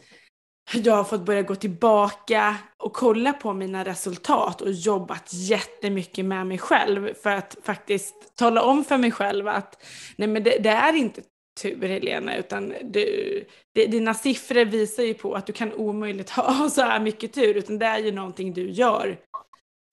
jag 0.72 0.96
har 0.96 1.04
fått 1.04 1.24
börja 1.24 1.42
gå 1.42 1.54
tillbaka 1.54 2.57
och 2.76 2.92
kolla 2.92 3.33
på 3.33 3.52
mina 3.52 3.85
resultat 3.85 4.61
och 4.61 4.72
jobbat 4.72 5.33
jättemycket 5.33 6.24
med 6.24 6.46
mig 6.46 6.59
själv 6.59 7.14
för 7.22 7.30
att 7.30 7.57
faktiskt 7.62 8.37
tala 8.37 8.62
om 8.62 8.85
för 8.85 8.98
mig 8.98 9.11
själv 9.11 9.48
att 9.48 9.83
nej 10.16 10.28
men 10.28 10.42
det, 10.42 10.59
det 10.59 10.68
är 10.68 10.92
inte 10.92 11.22
tur 11.54 11.88
Helena 11.88 12.36
utan 12.36 12.74
du, 12.82 13.44
dina 13.72 14.14
siffror 14.14 14.64
visar 14.64 15.02
ju 15.02 15.14
på 15.14 15.34
att 15.34 15.46
du 15.46 15.52
kan 15.52 15.72
omöjligt 15.72 16.30
ha 16.30 16.68
så 16.70 16.82
här 16.82 17.00
mycket 17.00 17.32
tur 17.32 17.54
utan 17.54 17.78
det 17.78 17.86
är 17.86 17.98
ju 17.98 18.12
någonting 18.12 18.52
du 18.52 18.70
gör 18.70 19.18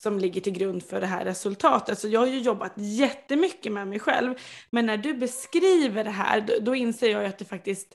som 0.02 0.18
ligger 0.18 0.40
till 0.40 0.52
grund 0.52 0.82
för 0.82 1.00
det 1.00 1.06
här 1.06 1.24
resultatet. 1.24 1.98
Så 1.98 2.08
jag 2.08 2.20
har 2.20 2.26
ju 2.26 2.38
jobbat 2.38 2.72
jättemycket 2.76 3.72
med 3.72 3.88
mig 3.88 3.98
själv 3.98 4.34
men 4.70 4.86
när 4.86 4.96
du 4.96 5.14
beskriver 5.14 6.04
det 6.04 6.10
här 6.10 6.40
då, 6.40 6.54
då 6.60 6.74
inser 6.74 7.10
jag 7.10 7.22
ju 7.22 7.28
att 7.28 7.38
det 7.38 7.44
faktiskt 7.44 7.88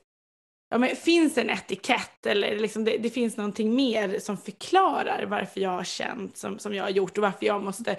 ja, 0.69 0.77
men 0.77 0.95
finns 0.95 1.37
en 1.37 1.49
etikett 1.49 2.25
eller 2.25 2.59
liksom 2.59 2.83
det, 2.83 2.97
det, 2.97 3.09
finns 3.09 3.37
någonting 3.37 3.75
mer 3.75 4.19
som 4.19 4.37
förklarar 4.37 5.25
varför 5.25 5.61
jag 5.61 5.69
har 5.69 5.83
känt 5.83 6.37
som, 6.37 6.59
som 6.59 6.73
jag 6.73 6.83
har 6.83 6.89
gjort 6.89 7.17
och 7.17 7.23
varför 7.23 7.45
jag 7.45 7.63
måste 7.63 7.97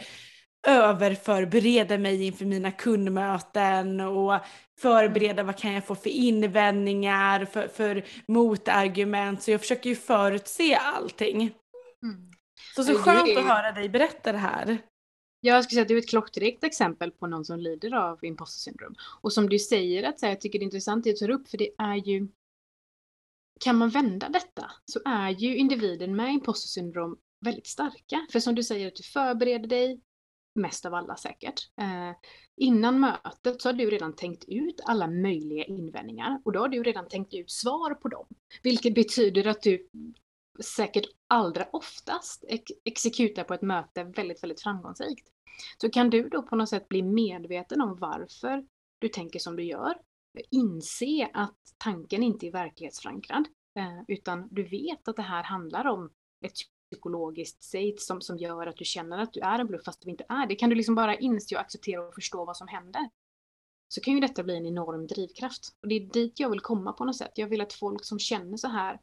överförbereda 0.67 1.99
mig 1.99 2.27
inför 2.27 2.45
mina 2.45 2.71
kundmöten 2.71 4.01
och 4.01 4.41
förbereda 4.81 5.43
vad 5.43 5.57
kan 5.57 5.73
jag 5.73 5.87
få 5.87 5.95
för 5.95 6.11
invändningar, 6.11 7.45
för, 7.45 7.69
för 7.69 8.05
motargument. 8.27 9.43
Så 9.43 9.51
jag 9.51 9.61
försöker 9.61 9.91
ju 9.91 9.97
förutse 9.97 10.75
allting. 10.75 11.43
Mm. 12.03 12.31
Så 12.77 12.85
så 12.85 12.95
skönt 12.95 13.29
är... 13.29 13.39
att 13.39 13.45
höra 13.45 13.73
dig 13.73 13.89
berätta 13.89 14.33
det 14.33 14.39
här. 14.39 14.79
Jag 15.41 15.65
skulle 15.65 15.77
säga 15.77 15.83
att 15.83 15.89
du 15.89 15.95
är 15.95 16.03
ett 16.03 16.09
klockrekt 16.09 16.65
exempel 16.65 17.11
på 17.11 17.27
någon 17.27 17.45
som 17.45 17.59
lider 17.59 17.95
av 17.95 18.25
imposter 18.25 18.59
syndrom. 18.59 18.95
Och 19.21 19.33
som 19.33 19.49
du 19.49 19.59
säger, 19.59 20.03
att, 20.03 20.21
så 20.21 20.27
här, 20.27 20.33
jag 20.33 20.41
tycker 20.41 20.59
det 20.59 20.63
är 20.63 20.65
intressant 20.65 21.05
det 21.05 21.11
du 21.11 21.17
tar 21.17 21.31
upp, 21.31 21.49
för 21.49 21.59
det 21.59 21.71
är 21.79 21.95
ju 21.95 22.29
kan 23.61 23.77
man 23.77 23.89
vända 23.89 24.29
detta 24.29 24.71
så 24.85 25.01
är 25.05 25.31
ju 25.31 25.57
individen 25.57 26.17
med 26.17 26.33
imposter 26.33 26.69
syndrom 26.69 27.17
väldigt 27.45 27.67
starka. 27.67 28.27
För 28.33 28.41
som 28.41 28.55
du 28.55 28.63
säger, 28.63 28.89
att 28.89 28.97
du 28.97 29.03
förbereder 29.03 29.69
dig, 29.69 30.01
mest 30.59 30.87
av 30.87 30.95
alla 30.95 31.17
säkert. 31.17 31.71
Eh, 31.81 32.17
innan 32.57 33.01
mötet 33.01 33.63
så 33.63 33.69
har 33.69 33.73
du 33.73 33.91
redan 33.91 34.17
tänkt 34.17 34.45
ut 34.49 34.81
alla 34.85 35.07
möjliga 35.07 35.65
invändningar 35.65 36.41
och 36.45 36.53
då 36.53 36.61
har 36.61 36.69
du 36.69 36.83
redan 36.83 37.09
tänkt 37.09 37.35
ut 37.35 37.51
svar 37.51 37.95
på 37.95 38.09
dem. 38.09 38.27
Vilket 38.63 38.95
betyder 38.95 39.47
att 39.47 39.63
du 39.63 39.89
säkert 40.77 41.07
allra 41.29 41.65
oftast 41.73 42.45
ex 42.49 42.73
exekutar 42.85 43.45
på 43.45 43.55
ett 43.55 43.63
möte 43.63 44.05
väldigt, 44.05 44.43
väldigt 44.43 44.63
framgångsrikt. 44.63 45.29
Så 45.81 45.91
kan 45.91 46.11
du 46.11 46.29
då 46.29 46.43
på 46.43 46.57
något 46.57 46.69
sätt 46.69 46.89
bli 46.89 47.03
medveten 47.03 47.81
om 47.81 47.97
varför 48.01 48.67
du 48.99 49.09
tänker 49.09 49.39
som 49.39 49.57
du 49.57 49.65
gör 49.65 49.95
inse 50.51 51.31
att 51.33 51.59
tanken 51.79 52.23
inte 52.23 52.47
är 52.47 52.53
verklighetsförankrad. 52.53 53.49
Eh, 53.79 54.03
utan 54.09 54.49
du 54.51 54.63
vet 54.63 55.09
att 55.09 55.17
det 55.17 55.23
här 55.23 55.43
handlar 55.43 55.87
om 55.87 56.11
ett 56.45 56.53
psykologiskt 56.91 57.63
state 57.63 57.99
som, 57.99 58.21
som 58.21 58.39
gör 58.39 58.67
att 58.67 58.77
du 58.77 58.85
känner 58.85 59.19
att 59.19 59.33
du 59.33 59.41
är 59.41 59.59
en 59.59 59.67
bluff 59.67 59.85
fast 59.85 60.03
du 60.03 60.11
inte 60.11 60.25
är 60.29 60.47
det. 60.47 60.55
Kan 60.55 60.71
du 60.71 60.77
liksom 60.77 60.95
bara 60.95 61.17
inse 61.17 61.55
och 61.55 61.61
acceptera 61.61 62.09
och 62.09 62.15
förstå 62.15 62.45
vad 62.45 62.57
som 62.57 62.69
händer 62.69 63.09
så 63.89 64.01
kan 64.01 64.15
ju 64.15 64.21
detta 64.21 64.43
bli 64.43 64.57
en 64.57 64.67
enorm 64.67 65.07
drivkraft. 65.07 65.69
Och 65.83 65.89
det 65.89 65.95
är 65.95 66.01
dit 66.01 66.41
jag 66.41 66.51
vill 66.51 66.61
komma 66.61 66.93
på 66.93 67.05
något 67.05 67.17
sätt. 67.17 67.33
Jag 67.35 67.49
vill 67.49 67.61
att 67.61 67.73
folk 67.73 68.05
som 68.05 68.19
känner 68.19 68.57
så 68.57 68.69
här 68.69 69.01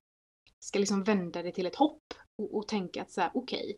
ska 0.60 0.80
liksom 0.80 1.04
vända 1.04 1.44
det 1.44 1.52
till 1.52 1.66
ett 1.66 1.76
hopp 1.76 2.14
och, 2.36 2.58
och 2.58 2.68
tänka 2.68 3.02
att 3.02 3.12
så 3.12 3.22
här, 3.22 3.32
okej, 3.34 3.60
okay, 3.60 3.76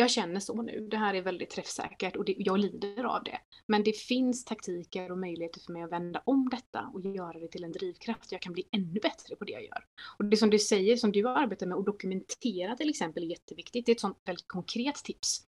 jag 0.00 0.10
känner 0.10 0.40
så 0.40 0.62
nu. 0.62 0.88
Det 0.90 0.96
här 0.96 1.14
är 1.14 1.22
väldigt 1.22 1.50
träffsäkert 1.50 2.16
och 2.16 2.24
det, 2.24 2.34
jag 2.38 2.58
lider 2.58 3.04
av 3.04 3.24
det. 3.24 3.40
Men 3.66 3.82
det 3.84 3.92
finns 3.92 4.44
taktiker 4.44 5.12
och 5.12 5.18
möjligheter 5.18 5.60
för 5.60 5.72
mig 5.72 5.82
att 5.82 5.92
vända 5.92 6.22
om 6.26 6.48
detta 6.48 6.90
och 6.94 7.00
göra 7.00 7.38
det 7.38 7.48
till 7.48 7.64
en 7.64 7.72
drivkraft. 7.72 8.32
Jag 8.32 8.42
kan 8.42 8.52
bli 8.52 8.68
ännu 8.72 9.00
bättre 9.00 9.36
på 9.36 9.44
det 9.44 9.52
jag 9.52 9.62
gör. 9.62 9.84
Och 10.18 10.24
det 10.24 10.36
som 10.36 10.50
du 10.50 10.58
säger, 10.58 10.96
som 10.96 11.12
du 11.12 11.28
arbetar 11.28 11.66
med, 11.66 11.78
att 11.78 11.86
dokumentera 11.86 12.76
till 12.76 12.90
exempel, 12.90 13.22
är 13.22 13.26
jätteviktigt. 13.26 13.86
Det 13.86 13.92
är 13.92 13.94
ett 13.94 14.00
sånt 14.00 14.18
väldigt 14.24 14.48
konkret 14.48 14.94
tips. 14.94 15.46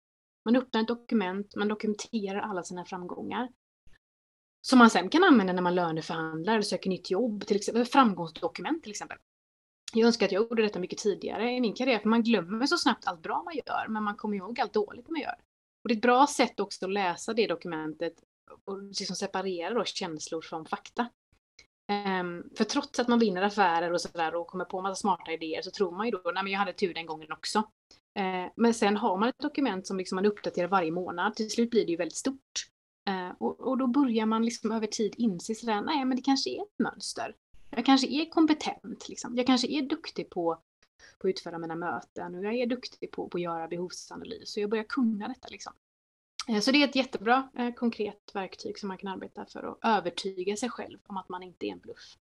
Man 0.44 0.56
öppnar 0.56 0.80
ett 0.80 0.88
dokument, 0.88 1.56
man 1.56 1.68
dokumenterar 1.68 2.40
alla 2.40 2.62
sina 2.62 2.84
framgångar. 2.84 3.48
som 4.60 4.78
man 4.78 4.90
sen 4.90 5.08
kan 5.08 5.24
använda 5.24 5.52
när 5.52 5.62
man 5.62 5.74
löneförhandlar 5.74 6.52
eller 6.52 6.62
söker 6.62 6.90
nytt 6.90 7.10
jobb, 7.10 7.46
till 7.46 7.56
exempel 7.56 7.84
framgångsdokument 7.84 8.82
till 8.82 8.90
exempel. 8.90 9.18
Jag 9.92 10.06
önskar 10.06 10.26
att 10.26 10.32
jag 10.32 10.42
gjorde 10.42 10.62
detta 10.62 10.78
mycket 10.78 10.98
tidigare 10.98 11.52
i 11.52 11.60
min 11.60 11.74
karriär, 11.74 11.98
för 11.98 12.08
man 12.08 12.22
glömmer 12.22 12.66
så 12.66 12.78
snabbt 12.78 13.06
allt 13.06 13.22
bra 13.22 13.42
man 13.42 13.54
gör, 13.54 13.88
men 13.88 14.02
man 14.02 14.16
kommer 14.16 14.36
ihåg 14.36 14.60
allt 14.60 14.72
dåligt 14.72 15.08
man 15.08 15.20
gör. 15.20 15.36
Och 15.82 15.88
det 15.88 15.94
är 15.94 15.96
ett 15.96 16.02
bra 16.02 16.26
sätt 16.26 16.60
också 16.60 16.84
att 16.84 16.92
läsa 16.92 17.34
det 17.34 17.46
dokumentet 17.46 18.14
och 18.64 18.82
liksom 18.82 19.16
separera 19.16 19.74
då 19.74 19.84
känslor 19.84 20.40
från 20.40 20.66
fakta. 20.66 21.08
Um, 22.20 22.50
för 22.56 22.64
trots 22.64 22.98
att 22.98 23.08
man 23.08 23.18
vinner 23.18 23.42
affärer 23.42 23.92
och 23.92 24.00
sådär 24.00 24.34
och 24.34 24.46
kommer 24.46 24.64
på 24.64 24.78
en 24.78 24.82
massa 24.82 25.00
smarta 25.00 25.32
idéer 25.32 25.62
så 25.62 25.70
tror 25.70 25.90
man 25.90 26.06
ju 26.06 26.10
då, 26.10 26.30
nej 26.34 26.42
men 26.42 26.52
jag 26.52 26.58
hade 26.58 26.72
tur 26.72 26.94
den 26.94 27.06
gången 27.06 27.32
också. 27.32 27.58
Uh, 28.18 28.50
men 28.56 28.74
sen 28.74 28.96
har 28.96 29.18
man 29.18 29.28
ett 29.28 29.38
dokument 29.38 29.86
som 29.86 29.98
liksom 29.98 30.16
man 30.16 30.26
uppdaterar 30.26 30.68
varje 30.68 30.90
månad, 30.90 31.36
till 31.36 31.50
slut 31.50 31.70
blir 31.70 31.86
det 31.86 31.90
ju 31.90 31.96
väldigt 31.96 32.16
stort. 32.16 32.66
Uh, 33.10 33.32
och, 33.38 33.60
och, 33.60 33.78
då 33.78 33.86
börjar 33.86 34.26
man 34.26 34.44
liksom 34.44 34.72
över 34.72 34.86
tid 34.86 35.14
inse 35.18 35.54
sådär, 35.54 35.80
nej 35.80 36.04
men 36.04 36.16
det 36.16 36.22
kanske 36.22 36.50
är 36.50 36.62
ett 36.62 36.78
mönster. 36.78 37.34
Jag 37.70 37.86
kanske 37.86 38.06
är 38.06 38.30
kompetent, 38.30 39.08
liksom. 39.08 39.36
jag 39.36 39.46
kanske 39.46 39.68
är 39.68 39.82
duktig 39.82 40.30
på, 40.30 40.58
på 41.18 41.28
att 41.28 41.30
utföra 41.30 41.58
mina 41.58 41.74
möten 41.74 42.34
och 42.34 42.44
jag 42.44 42.54
är 42.54 42.66
duktig 42.66 43.10
på, 43.10 43.28
på 43.28 43.38
att 43.38 43.42
göra 43.42 43.68
behovsanalys 43.68 44.56
och 44.56 44.62
jag 44.62 44.70
börjar 44.70 44.84
kunna 44.84 45.28
detta. 45.28 45.48
Liksom. 45.48 45.72
Eh, 46.48 46.60
så 46.60 46.70
det 46.70 46.82
är 46.82 46.88
ett 46.88 46.96
jättebra 46.96 47.50
eh, 47.58 47.74
konkret 47.74 48.30
verktyg 48.34 48.78
som 48.78 48.88
man 48.88 48.98
kan 48.98 49.08
arbeta 49.08 49.46
för 49.46 49.62
att 49.62 49.78
övertyga 49.82 50.56
sig 50.56 50.70
själv 50.70 50.98
om 51.06 51.16
att 51.16 51.28
man 51.28 51.42
inte 51.42 51.66
är 51.66 51.72
en 51.72 51.78
bluff. 51.78 52.16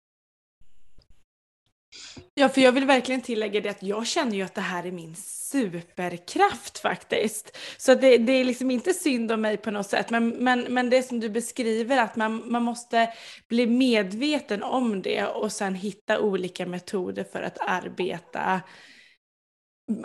Ja, 2.34 2.50
för 2.50 2.62
jag 2.62 2.72
vill 2.72 2.86
verkligen 2.86 3.22
tillägga 3.22 3.62
det 3.62 3.70
att 3.70 3.84
jag 3.84 4.08
känner 4.08 4.36
ju 4.36 4.42
att 4.42 4.56
det 4.56 4.62
här 4.62 4.86
är 4.86 4.92
min 4.92 5.16
superkraft 5.16 6.80
faktiskt. 6.80 7.58
Så 7.78 7.96
det, 7.96 8.18
det 8.18 8.32
är 8.32 8.44
liksom 8.44 8.72
inte 8.72 8.94
synd 8.94 9.32
om 9.32 9.42
mig 9.42 9.58
på 9.58 9.72
något 9.72 9.90
sätt, 9.90 10.10
men, 10.10 10.30
men, 10.30 10.60
men 10.60 10.90
det 10.90 11.04
som 11.04 11.20
du 11.20 11.30
beskriver 11.30 11.98
att 11.98 12.16
man, 12.16 12.52
man 12.52 12.64
måste 12.64 13.14
bli 13.50 13.68
medveten 13.68 14.64
om 14.64 15.02
det 15.02 15.26
och 15.26 15.52
sen 15.52 15.76
hitta 15.76 16.20
olika 16.20 16.66
metoder 16.66 17.24
för 17.24 17.42
att 17.42 17.58
arbeta, 17.60 18.62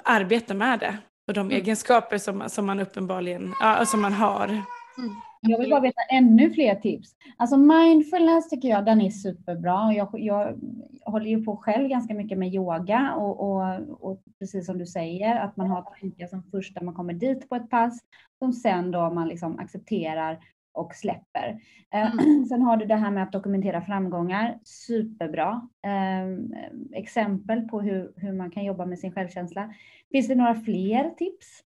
arbeta 0.05 0.55
med 0.55 0.79
det 0.79 0.99
och 1.29 1.35
de 1.35 1.41
mm. 1.41 1.57
egenskaper 1.57 2.19
som, 2.19 2.49
som 2.49 2.67
man 2.67 2.81
uppenbarligen 2.81 3.55
ja, 3.61 3.87
som 3.87 4.01
man 4.01 4.13
har. 4.13 4.49
Mm. 4.49 5.17
Jag 5.49 5.59
vill 5.59 5.71
bara 5.71 5.81
veta 5.81 6.03
ännu 6.11 6.51
fler 6.51 6.75
tips. 6.75 7.15
Alltså 7.37 7.57
mindfulness 7.57 8.49
tycker 8.49 8.69
jag 8.69 8.85
den 8.85 9.01
är 9.01 9.11
superbra. 9.11 9.93
Jag, 9.95 10.09
jag 10.13 10.61
håller 11.05 11.27
ju 11.27 11.45
på 11.45 11.57
själv 11.57 11.89
ganska 11.89 12.15
mycket 12.15 12.39
med 12.39 12.55
yoga 12.55 13.15
och, 13.15 13.41
och, 13.41 14.11
och, 14.11 14.23
precis 14.39 14.67
som 14.67 14.79
du 14.79 14.87
säger 14.87 15.37
att 15.37 15.57
man 15.57 15.67
har 15.67 15.83
tankar 15.83 16.27
som 16.27 16.43
först 16.51 16.77
när 16.77 16.83
man 16.83 16.95
kommer 16.95 17.13
dit 17.13 17.49
på 17.49 17.57
ett 17.57 17.71
pass 17.71 17.99
som 18.39 18.53
sen 18.53 18.91
då 18.91 19.11
man 19.11 19.29
liksom 19.29 19.59
accepterar 19.59 20.39
och 20.73 20.95
släpper. 20.95 21.61
Eh, 21.95 22.13
mm. 22.13 22.45
Sen 22.49 22.63
har 22.63 22.77
du 22.77 22.87
det 22.87 22.97
här 22.97 23.11
med 23.11 23.23
att 23.23 23.33
dokumentera 23.33 23.83
framgångar, 23.83 24.59
superbra. 24.65 25.69
Eh, 25.85 26.59
exempel 26.99 27.69
på 27.69 27.81
hur, 27.81 28.13
hur 28.17 28.33
man 28.33 28.51
kan 28.51 28.65
jobba 28.65 28.87
med 28.87 28.99
sin 28.99 29.13
självkänsla. 29.13 29.75
Finns 30.13 30.29
det 30.29 30.35
några 30.35 30.55
fler 30.55 31.11
tips? 31.11 31.63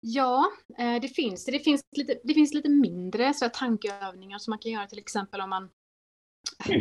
Ja, 0.00 0.50
eh, 0.78 1.00
det 1.00 1.08
finns 1.08 1.44
det. 1.44 1.58
Finns 1.58 1.82
lite, 1.96 2.20
det 2.24 2.34
finns 2.34 2.54
lite 2.54 2.68
mindre 2.68 3.34
så 3.34 3.48
tankeövningar 3.48 4.38
som 4.38 4.50
man 4.50 4.58
kan 4.58 4.72
göra 4.72 4.86
till 4.86 4.98
exempel 4.98 5.40
om 5.40 5.50
man, 5.50 5.70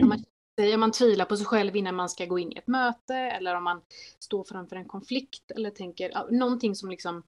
om 0.01 0.09
man 0.09 0.23
om 0.73 0.79
man 0.79 0.91
tvivlar 0.91 1.25
på 1.25 1.37
sig 1.37 1.45
själv 1.45 1.75
innan 1.75 1.95
man 1.95 2.09
ska 2.09 2.25
gå 2.25 2.39
in 2.39 2.51
i 2.51 2.55
ett 2.55 2.67
möte 2.67 3.15
eller 3.15 3.55
om 3.55 3.63
man 3.63 3.81
står 4.19 4.43
framför 4.43 4.75
en 4.75 4.87
konflikt 4.87 5.51
eller 5.51 5.69
tänker 5.69 6.31
någonting 6.31 6.75
som 6.75 6.89
liksom 6.89 7.23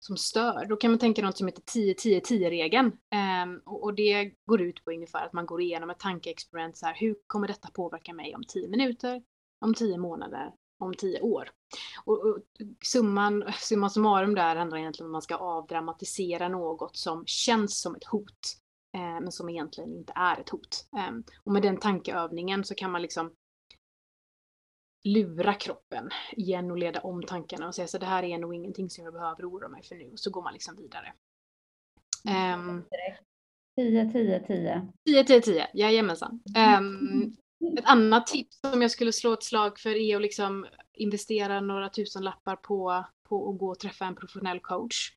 som 0.00 0.16
stör. 0.16 0.66
Då 0.68 0.76
kan 0.76 0.90
man 0.90 0.98
tänka 0.98 1.22
något 1.22 1.36
som 1.36 1.46
heter 1.46 1.62
10-10-10-regeln. 1.62 2.86
Um, 2.86 2.92
ehm, 3.10 3.60
och, 3.64 3.82
och, 3.82 3.94
det 3.94 4.32
går 4.46 4.60
ut 4.60 4.84
på 4.84 4.90
ungefär 4.90 5.26
att 5.26 5.32
man 5.32 5.46
går 5.46 5.60
igenom 5.60 5.90
ett 5.90 5.98
tankeexperiment. 5.98 6.76
Så 6.76 6.86
här, 6.86 6.94
hur 6.94 7.16
kommer 7.26 7.48
detta 7.48 7.70
påverka 7.70 8.12
mig 8.12 8.34
om 8.34 8.44
10 8.44 8.68
minuter, 8.68 9.22
om 9.60 9.74
10 9.74 9.98
månader, 9.98 10.52
om 10.78 10.94
10 10.94 11.20
år? 11.20 11.50
Och, 12.04 12.26
och 12.26 12.38
summan, 12.84 13.52
summa 13.60 13.90
summarum 13.90 14.34
där 14.34 14.56
handlar 14.56 14.78
egentligen 14.78 15.06
om 15.06 15.10
att 15.10 15.12
man 15.12 15.22
ska 15.22 15.36
avdramatisera 15.36 16.48
något 16.48 16.96
som 16.96 17.26
känns 17.26 17.80
som 17.80 17.94
ett 17.94 18.04
hot. 18.04 18.56
Eh, 18.94 19.20
men 19.20 19.32
som 19.32 19.48
egentligen 19.48 19.92
inte 19.92 20.12
är 20.16 20.40
ett 20.40 20.48
hot. 20.48 20.88
Eh, 20.96 21.34
och 21.44 21.52
med 21.52 21.62
den 21.62 21.76
tankeövningen 21.76 22.64
så 22.64 22.74
kan 22.74 22.90
man 22.90 23.02
liksom 23.02 23.32
lura 25.04 25.54
kroppen 25.54 26.08
igen 26.32 26.70
och 26.70 26.78
leda 26.78 27.00
om 27.00 27.22
tankarna 27.22 27.68
och 27.68 27.74
säga 27.74 27.88
så 27.88 27.98
det 27.98 28.06
här 28.06 28.22
är 28.22 28.38
nog 28.38 28.54
ingenting 28.54 28.90
som 28.90 29.04
jag 29.04 29.12
behöver 29.12 29.50
oroa 29.50 29.68
mig 29.68 29.82
för 29.82 29.94
nu. 29.94 30.10
Och 30.12 30.18
så 30.18 30.30
går 30.30 30.42
man 30.42 30.52
liksom 30.52 30.76
vidare. 30.76 31.12
Um, 32.54 32.84
10, 33.76 34.12
10, 34.12 34.46
10. 34.46 34.92
10, 35.06 35.24
10, 35.24 35.40
10, 35.40 35.68
jajamensan. 35.74 36.40
Um, 36.78 37.36
ett 37.78 37.84
annat 37.84 38.26
tips 38.26 38.60
som 38.60 38.82
jag 38.82 38.90
skulle 38.90 39.12
slå 39.12 39.32
ett 39.32 39.42
slag 39.42 39.78
för 39.78 39.90
är 39.90 40.16
att 40.16 40.22
liksom 40.22 40.66
investera 40.94 41.60
några 41.60 41.88
tusen 41.88 42.24
lappar 42.24 42.56
på, 42.56 43.04
på 43.28 43.50
att 43.50 43.58
gå 43.58 43.70
och 43.70 43.78
träffa 43.78 44.04
en 44.04 44.14
professionell 44.14 44.60
coach. 44.60 45.12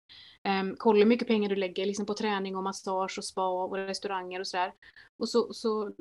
Um, 0.62 0.75
kolla 0.77 0.99
hur 0.99 1.06
mycket 1.06 1.27
pengar 1.27 1.49
du 1.49 1.56
lägger 1.56 1.86
liksom 1.86 2.06
på 2.06 2.13
träning 2.13 2.56
och 2.56 2.63
massage 2.63 3.17
och 3.17 3.25
spa 3.25 3.47
och 3.47 3.75
restauranger 3.75 4.39
och 4.39 4.47
sådär. 4.47 4.73
Och 5.17 5.30
så, 5.30 5.54
så 5.54 5.91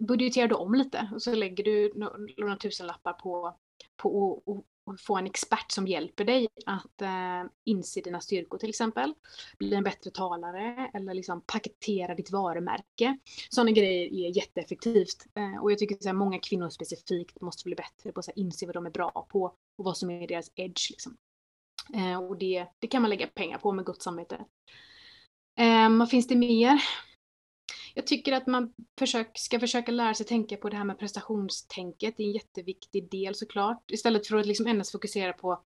budgeterar 0.00 0.48
du 0.48 0.54
om 0.54 0.74
lite 0.74 1.10
och 1.14 1.22
så 1.22 1.34
lägger 1.34 1.64
du 1.64 1.92
några 2.36 2.56
tusen 2.56 2.86
lappar 2.86 3.12
på, 3.12 3.56
på 3.96 4.42
att 4.46 4.75
få 4.98 5.16
en 5.16 5.26
expert 5.26 5.72
som 5.72 5.86
hjälper 5.86 6.24
dig 6.24 6.48
att 6.66 7.02
eh, 7.02 7.50
inse 7.64 8.00
dina 8.00 8.20
styrkor 8.20 8.58
till 8.58 8.68
exempel. 8.68 9.14
Bli 9.58 9.74
en 9.74 9.84
bättre 9.84 10.10
talare 10.10 10.90
eller 10.94 11.14
liksom 11.14 11.40
paketera 11.40 12.14
ditt 12.14 12.30
varumärke. 12.30 13.18
Sådana 13.50 13.70
grejer 13.70 14.26
är 14.26 14.36
jätteeffektivt. 14.36 15.26
Eh, 15.34 15.62
och 15.62 15.72
jag 15.72 15.78
tycker 15.78 16.08
att 16.08 16.16
många 16.16 16.38
kvinnor 16.38 16.70
specifikt 16.70 17.40
måste 17.40 17.64
bli 17.64 17.74
bättre 17.74 18.12
på 18.12 18.20
att 18.20 18.28
inse 18.36 18.66
vad 18.66 18.74
de 18.74 18.86
är 18.86 18.90
bra 18.90 19.26
på 19.30 19.44
och 19.78 19.84
vad 19.84 19.96
som 19.96 20.10
är 20.10 20.26
deras 20.26 20.50
edge. 20.54 20.90
Liksom. 20.90 21.16
Eh, 21.94 22.24
och 22.24 22.38
det, 22.38 22.66
det 22.78 22.86
kan 22.86 23.02
man 23.02 23.10
lägga 23.10 23.26
pengar 23.26 23.58
på 23.58 23.72
med 23.72 23.84
gott 23.84 24.02
samvete. 24.02 24.44
Eh, 25.58 25.98
vad 25.98 26.10
finns 26.10 26.26
det 26.26 26.36
mer? 26.36 26.82
Jag 27.94 28.06
tycker 28.06 28.32
att 28.32 28.46
man 28.46 28.72
försök, 28.98 29.38
ska 29.38 29.60
försöka 29.60 29.92
lära 29.92 30.14
sig 30.14 30.26
tänka 30.26 30.56
på 30.56 30.68
det 30.68 30.76
här 30.76 30.84
med 30.84 30.98
prestationstänket. 30.98 32.14
Det 32.16 32.22
är 32.22 32.26
en 32.26 32.32
jätteviktig 32.32 33.10
del 33.10 33.34
såklart. 33.34 33.90
Istället 33.90 34.26
för 34.26 34.36
att 34.36 34.46
liksom 34.46 34.66
endast 34.66 34.92
fokusera 34.92 35.32
på 35.32 35.62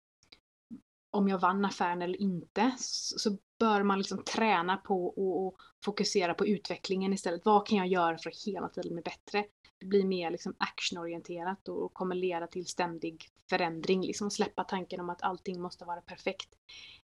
om 1.10 1.28
jag 1.28 1.38
vann 1.38 1.64
affären 1.64 2.02
eller 2.02 2.20
inte 2.20 2.72
så 2.78 3.36
bör 3.58 3.82
man 3.82 3.98
liksom 3.98 4.24
träna 4.24 4.76
på 4.76 5.06
och 5.06 5.56
fokusera 5.84 6.34
på 6.34 6.46
utvecklingen 6.46 7.12
istället. 7.12 7.44
Vad 7.44 7.66
kan 7.66 7.78
jag 7.78 7.86
göra 7.86 8.18
för 8.18 8.30
att 8.30 8.44
hela 8.46 8.68
tiden 8.68 8.92
bli 8.92 9.02
bättre? 9.02 9.44
Det 9.78 9.86
blir 9.86 10.04
mer 10.04 10.30
liksom 10.30 10.54
actionorienterat 10.58 11.68
och 11.68 11.94
kommer 11.94 12.14
leda 12.14 12.46
till 12.46 12.66
ständig 12.66 13.28
förändring. 13.48 14.02
Liksom 14.02 14.30
släppa 14.30 14.64
tanken 14.64 15.00
om 15.00 15.10
att 15.10 15.22
allting 15.22 15.60
måste 15.60 15.84
vara 15.84 16.00
perfekt 16.00 16.48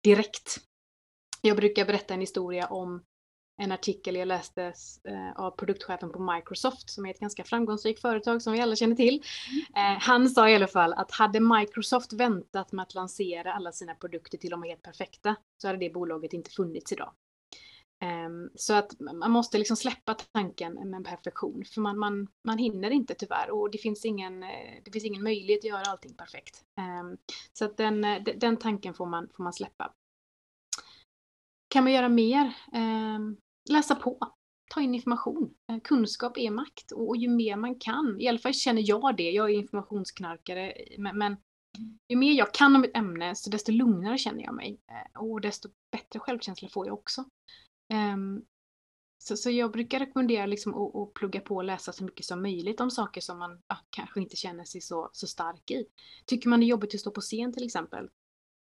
direkt. 0.00 0.56
Jag 1.42 1.56
brukar 1.56 1.84
berätta 1.84 2.14
en 2.14 2.20
historia 2.20 2.66
om 2.66 3.04
en 3.58 3.72
artikel 3.72 4.16
jag 4.16 4.28
läste 4.28 4.72
eh, 5.04 5.32
av 5.36 5.50
produktchefen 5.50 6.12
på 6.12 6.32
Microsoft 6.32 6.90
som 6.90 7.06
är 7.06 7.10
ett 7.10 7.20
ganska 7.20 7.44
framgångsrikt 7.44 8.00
företag 8.00 8.42
som 8.42 8.52
vi 8.52 8.60
alla 8.60 8.76
känner 8.76 8.96
till. 8.96 9.22
Mm. 9.74 9.96
Eh, 9.96 10.00
han 10.00 10.28
sa 10.28 10.48
i 10.48 10.54
alla 10.54 10.66
fall 10.66 10.92
att 10.92 11.12
hade 11.12 11.40
Microsoft 11.40 12.12
väntat 12.12 12.72
med 12.72 12.82
att 12.82 12.94
lansera 12.94 13.52
alla 13.52 13.72
sina 13.72 13.94
produkter 13.94 14.38
till 14.38 14.50
de 14.50 14.60
var 14.60 14.68
helt 14.68 14.82
perfekta 14.82 15.36
så 15.62 15.66
hade 15.68 15.78
det 15.78 15.90
bolaget 15.90 16.32
inte 16.32 16.50
funnits 16.50 16.92
idag. 16.92 17.12
Ehm, 18.00 18.50
så 18.54 18.74
att 18.74 19.00
man 19.00 19.30
måste 19.30 19.58
liksom 19.58 19.76
släppa 19.76 20.14
tanken 20.14 20.90
med 20.90 21.04
perfektion 21.04 21.64
för 21.74 21.80
man, 21.80 21.98
man, 21.98 22.28
man 22.44 22.58
hinner 22.58 22.90
inte 22.90 23.14
tyvärr 23.14 23.50
och 23.50 23.70
det 23.70 23.78
finns, 23.78 24.04
ingen, 24.04 24.42
eh, 24.42 24.82
det 24.84 24.90
finns 24.90 25.04
ingen 25.04 25.22
möjlighet 25.22 25.60
att 25.60 25.70
göra 25.70 25.90
allting 25.90 26.14
perfekt. 26.14 26.64
Ehm, 26.80 27.16
så 27.52 27.64
att 27.64 27.76
den, 27.76 28.06
den 28.36 28.56
tanken 28.56 28.94
får 28.94 29.06
man, 29.06 29.28
får 29.36 29.44
man 29.44 29.52
släppa. 29.52 29.92
Kan 31.70 31.84
man 31.84 31.92
göra 31.92 32.08
mer? 32.08 32.54
Läsa 33.68 33.94
på, 33.94 34.18
ta 34.68 34.80
in 34.80 34.94
information. 34.94 35.54
Eh, 35.70 35.80
kunskap 35.80 36.38
är 36.38 36.50
makt 36.50 36.92
och, 36.92 37.16
ju 37.16 37.28
mer 37.28 37.56
man 37.56 37.78
kan, 37.78 38.20
i 38.20 38.28
alla 38.28 38.38
fall 38.38 38.54
känner 38.54 38.82
jag 38.86 39.16
det, 39.16 39.30
jag 39.30 39.50
är 39.50 39.54
informationsknarkare, 39.54 40.70
eh, 40.70 40.98
men, 40.98 41.18
men 41.18 41.36
ju 42.08 42.16
mer 42.16 42.32
jag 42.32 42.54
kan 42.54 42.76
om 42.76 42.84
ett 42.84 42.96
ämne 42.96 43.34
så 43.34 43.50
desto 43.50 43.72
lugnare 43.72 44.18
känner 44.18 44.44
jag 44.44 44.54
mig 44.54 44.80
eh, 44.88 45.22
och 45.22 45.40
desto 45.40 45.68
bättre 45.92 46.18
självkänsla 46.18 46.68
får 46.68 46.86
jag 46.86 46.94
också. 46.94 47.24
Um, 48.14 48.44
så, 49.18 49.36
så 49.36 49.50
jag 49.50 49.72
brukar 49.72 49.98
rekommendera 49.98 50.46
liksom 50.46 50.74
att, 50.74 50.96
att, 50.96 51.14
plugga 51.14 51.40
på 51.40 51.56
och 51.56 51.64
läsa 51.64 51.92
så 51.92 52.04
mycket 52.04 52.26
som 52.26 52.42
möjligt 52.42 52.80
om 52.80 52.90
saker 52.90 53.20
som 53.20 53.38
man 53.38 53.62
ja, 53.68 53.76
kanske 53.90 54.20
inte 54.20 54.36
känner 54.36 54.64
sig 54.64 54.80
så, 54.80 55.10
så 55.12 55.26
stark 55.26 55.70
i. 55.70 55.86
Tycker 56.26 56.48
man 56.48 56.60
det 56.60 56.66
är 56.66 56.68
jobbigt 56.68 56.94
att 56.94 57.00
stå 57.00 57.10
på 57.10 57.20
scen 57.20 57.52
till 57.52 57.64
exempel, 57.64 58.08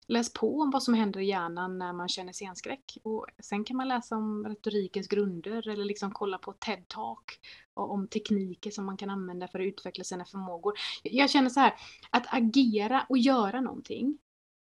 läs 0.07 0.33
på 0.33 0.59
om 0.59 0.71
vad 0.71 0.83
som 0.83 0.93
händer 0.93 1.19
i 1.19 1.25
hjärnan 1.25 1.77
när 1.77 1.93
man 1.93 2.09
känner 2.09 2.33
scenskräck. 2.33 2.97
Och 3.03 3.27
sen 3.43 3.63
kan 3.63 3.77
man 3.77 3.87
läsa 3.87 4.15
om 4.15 4.47
retorikens 4.47 5.07
grunder 5.07 5.67
eller 5.67 5.85
liksom 5.85 6.11
kolla 6.11 6.37
på 6.37 6.53
TED-talk 6.53 7.39
och 7.73 7.91
om 7.91 8.07
tekniker 8.07 8.71
som 8.71 8.85
man 8.85 8.97
kan 8.97 9.09
använda 9.09 9.47
för 9.47 9.59
att 9.59 9.65
utveckla 9.65 10.03
sina 10.03 10.25
förmågor. 10.25 10.73
Jag 11.03 11.29
känner 11.29 11.49
så 11.49 11.59
här, 11.59 11.73
att 12.09 12.25
agera 12.33 13.05
och 13.09 13.17
göra 13.17 13.61
någonting 13.61 14.17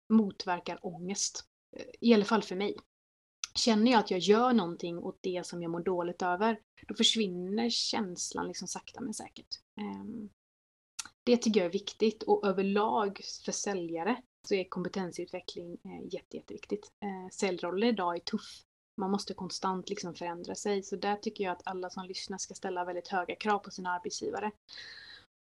motverkar 0.10 0.80
ångest. 0.82 1.46
Eh, 1.78 1.86
I 2.02 2.14
alla 2.14 2.26
fall 2.26 2.44
för 2.44 2.56
mig. 2.56 2.76
känner 3.56 3.92
jag 3.92 4.00
att 4.00 4.12
jag 4.12 4.20
gör 4.20 4.54
någonting 4.54 4.98
åt 4.98 5.18
det 5.22 5.46
som 5.46 5.62
jag 5.62 5.72
mår 5.72 5.80
dåligt 5.84 6.22
över, 6.22 6.60
då 6.88 6.96
försvinner 6.96 7.70
känslan 7.70 8.48
liksom 8.48 8.68
sakta 8.68 9.02
men 9.02 9.14
säkert. 9.14 9.48
Ehm, 9.82 10.30
det 11.24 11.38
tycker 11.38 11.60
jag 11.60 11.68
är 11.68 11.72
viktigt 11.72 12.24
och 12.24 12.48
överlag 12.48 13.22
för 13.46 13.52
säljare 13.52 14.22
så 14.48 14.56
är 14.56 14.64
kompetensutveckling 14.64 15.78
eh, 15.84 16.14
jätte, 16.14 16.38
jätteviktigt. 16.38 16.92
Eh, 17.44 17.88
idag 17.90 18.16
är 18.16 18.20
tuff. 18.20 18.64
Man 18.98 19.12
måste 19.12 19.34
konstant 19.34 19.90
liksom 19.90 20.16
förändra 20.16 20.56
sig 20.56 20.84
så 20.84 20.96
där 20.96 21.16
tycker 21.16 21.44
jag 21.44 21.52
att 21.52 21.68
alla 21.68 21.90
som 21.90 22.06
lyssnar 22.06 22.38
ska 22.38 22.54
ställa 22.54 22.86
väldigt 22.86 23.08
höga 23.08 23.36
krav 23.36 23.60
på 23.60 23.72
sina 23.72 23.90
arbetsgivare 23.90 24.52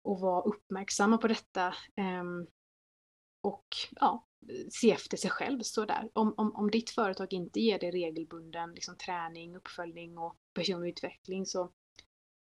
och 0.03 0.19
vara 0.19 0.41
uppmärksamma 0.41 1.17
på 1.17 1.27
detta. 1.27 1.75
Ehm, 1.95 2.47
och 3.41 3.67
ja, 3.91 4.27
se 4.69 4.91
efter 4.91 5.17
sig 5.17 5.29
själv 5.29 5.61
sådär. 5.61 6.09
Om, 6.13 6.33
om, 6.37 6.55
om 6.55 6.71
ditt 6.71 6.89
företag 6.89 7.33
inte 7.33 7.59
ger 7.59 7.79
dig 7.79 7.91
regelbunden 7.91 8.73
liksom, 8.73 8.97
träning, 8.97 9.55
uppföljning 9.55 10.17
och 10.17 10.35
personlig 10.53 10.89
utveckling 10.89 11.45
så 11.45 11.71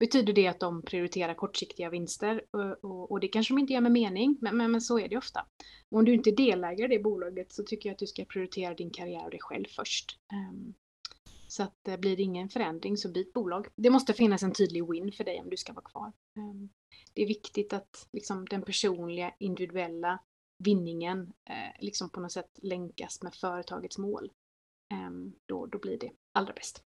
betyder 0.02 0.32
det 0.32 0.46
att 0.46 0.60
de 0.60 0.82
prioriterar 0.82 1.34
kortsiktiga 1.34 1.90
vinster 1.90 2.44
och, 2.50 2.84
och, 2.84 3.10
och 3.10 3.20
det 3.20 3.28
kanske 3.28 3.54
de 3.54 3.58
inte 3.58 3.72
gör 3.72 3.80
med 3.80 3.92
mening, 3.92 4.38
men, 4.40 4.56
men, 4.56 4.70
men, 4.70 4.80
så 4.80 4.98
är 4.98 5.08
det 5.08 5.16
ofta. 5.16 5.46
Och 5.90 5.98
om 5.98 6.04
du 6.04 6.14
inte 6.14 6.30
är 6.30 6.36
delägare 6.36 6.94
i 6.94 6.96
det 6.96 7.02
bolaget 7.02 7.52
så 7.52 7.62
tycker 7.62 7.88
jag 7.88 7.94
att 7.94 7.98
du 7.98 8.06
ska 8.06 8.24
prioritera 8.24 8.74
din 8.74 8.90
karriär 8.90 9.24
och 9.24 9.30
dig 9.30 9.40
själv 9.40 9.64
först. 9.76 10.18
Um, 10.32 10.74
så 11.48 11.62
att 11.62 11.74
det 11.82 11.98
blir 11.98 12.16
det 12.16 12.22
ingen 12.22 12.48
förändring 12.48 12.96
så 12.96 13.08
byt 13.08 13.32
bolag. 13.32 13.66
Det 13.76 13.90
måste 13.90 14.12
finnas 14.12 14.42
en 14.42 14.52
tydlig 14.52 14.90
win 14.90 15.12
för 15.12 15.24
dig 15.24 15.40
om 15.40 15.50
du 15.50 15.56
ska 15.56 15.72
vara 15.72 15.84
kvar. 15.84 16.12
Um, 16.38 16.70
det 17.14 17.22
är 17.22 17.26
viktigt 17.26 17.72
att 17.72 18.08
liksom, 18.12 18.46
den 18.46 18.62
personliga, 18.62 19.34
individuella 19.38 20.18
vinningen 20.58 21.32
eh, 21.50 21.80
liksom 21.80 22.10
på 22.10 22.20
något 22.20 22.32
sätt 22.32 22.58
länkas 22.62 23.22
med 23.22 23.34
företagets 23.34 23.98
mål. 23.98 24.32
Um, 24.94 25.32
då, 25.46 25.66
då 25.66 25.78
blir 25.78 25.98
det 25.98 26.10
allra 26.32 26.52
bäst. 26.52 26.84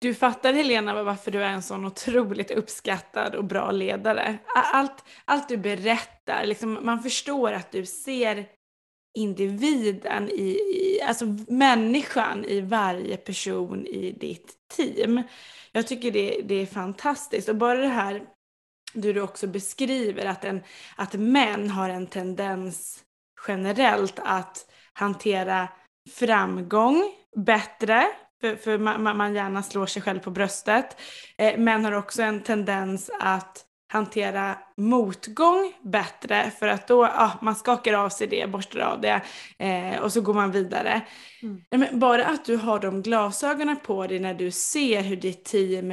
Du 0.00 0.14
fattar 0.14 0.52
Helena 0.52 1.02
varför 1.02 1.30
du 1.30 1.42
är 1.42 1.50
en 1.50 1.62
sån 1.62 1.84
otroligt 1.84 2.50
uppskattad 2.50 3.34
och 3.34 3.44
bra 3.44 3.70
ledare. 3.70 4.38
Allt, 4.54 5.04
allt 5.24 5.48
du 5.48 5.56
berättar, 5.56 6.46
liksom, 6.46 6.78
man 6.82 7.02
förstår 7.02 7.52
att 7.52 7.72
du 7.72 7.86
ser 7.86 8.46
individen, 9.18 10.28
i, 10.28 10.58
i, 10.74 11.02
alltså 11.02 11.24
människan 11.48 12.44
i 12.44 12.60
varje 12.60 13.16
person 13.16 13.86
i 13.86 14.12
ditt 14.12 14.54
team. 14.76 15.22
Jag 15.72 15.86
tycker 15.86 16.10
det, 16.10 16.40
det 16.44 16.54
är 16.54 16.66
fantastiskt 16.66 17.48
och 17.48 17.56
bara 17.56 17.78
det 17.78 17.88
här 17.88 18.26
du 18.92 19.20
också 19.20 19.46
beskriver 19.46 20.26
att, 20.26 20.44
en, 20.44 20.62
att 20.96 21.14
män 21.14 21.70
har 21.70 21.88
en 21.88 22.06
tendens 22.06 23.04
generellt 23.48 24.18
att 24.18 24.70
hantera 24.92 25.68
framgång 26.10 27.12
bättre 27.36 28.06
för, 28.40 28.56
för 28.56 28.78
man, 28.78 29.16
man, 29.16 29.34
gärna 29.34 29.62
slår 29.62 29.86
sig 29.86 30.02
själv 30.02 30.20
på 30.20 30.30
bröstet. 30.30 30.96
Eh, 31.38 31.58
män 31.58 31.84
har 31.84 31.92
också 31.92 32.22
en 32.22 32.42
tendens 32.42 33.10
att 33.20 33.66
hantera 33.92 34.58
motgång 34.76 35.72
bättre 35.82 36.50
för 36.58 36.68
att 36.68 36.88
då, 36.88 37.04
ja, 37.04 37.32
man 37.42 37.54
skakar 37.54 37.94
av 37.94 38.08
sig 38.08 38.26
det, 38.26 38.50
borstar 38.50 38.80
av 38.80 39.00
det 39.00 39.22
eh, 39.58 40.02
och 40.02 40.12
så 40.12 40.20
går 40.20 40.34
man 40.34 40.50
vidare. 40.50 41.00
Mm. 41.42 41.62
Men 41.70 41.98
bara 41.98 42.26
att 42.26 42.44
du 42.44 42.56
har 42.56 42.78
de 42.78 43.02
glasögonen 43.02 43.76
på 43.76 44.06
dig 44.06 44.18
när 44.18 44.34
du 44.34 44.50
ser 44.50 45.02
hur 45.02 45.16
ditt 45.16 45.44
team 45.44 45.90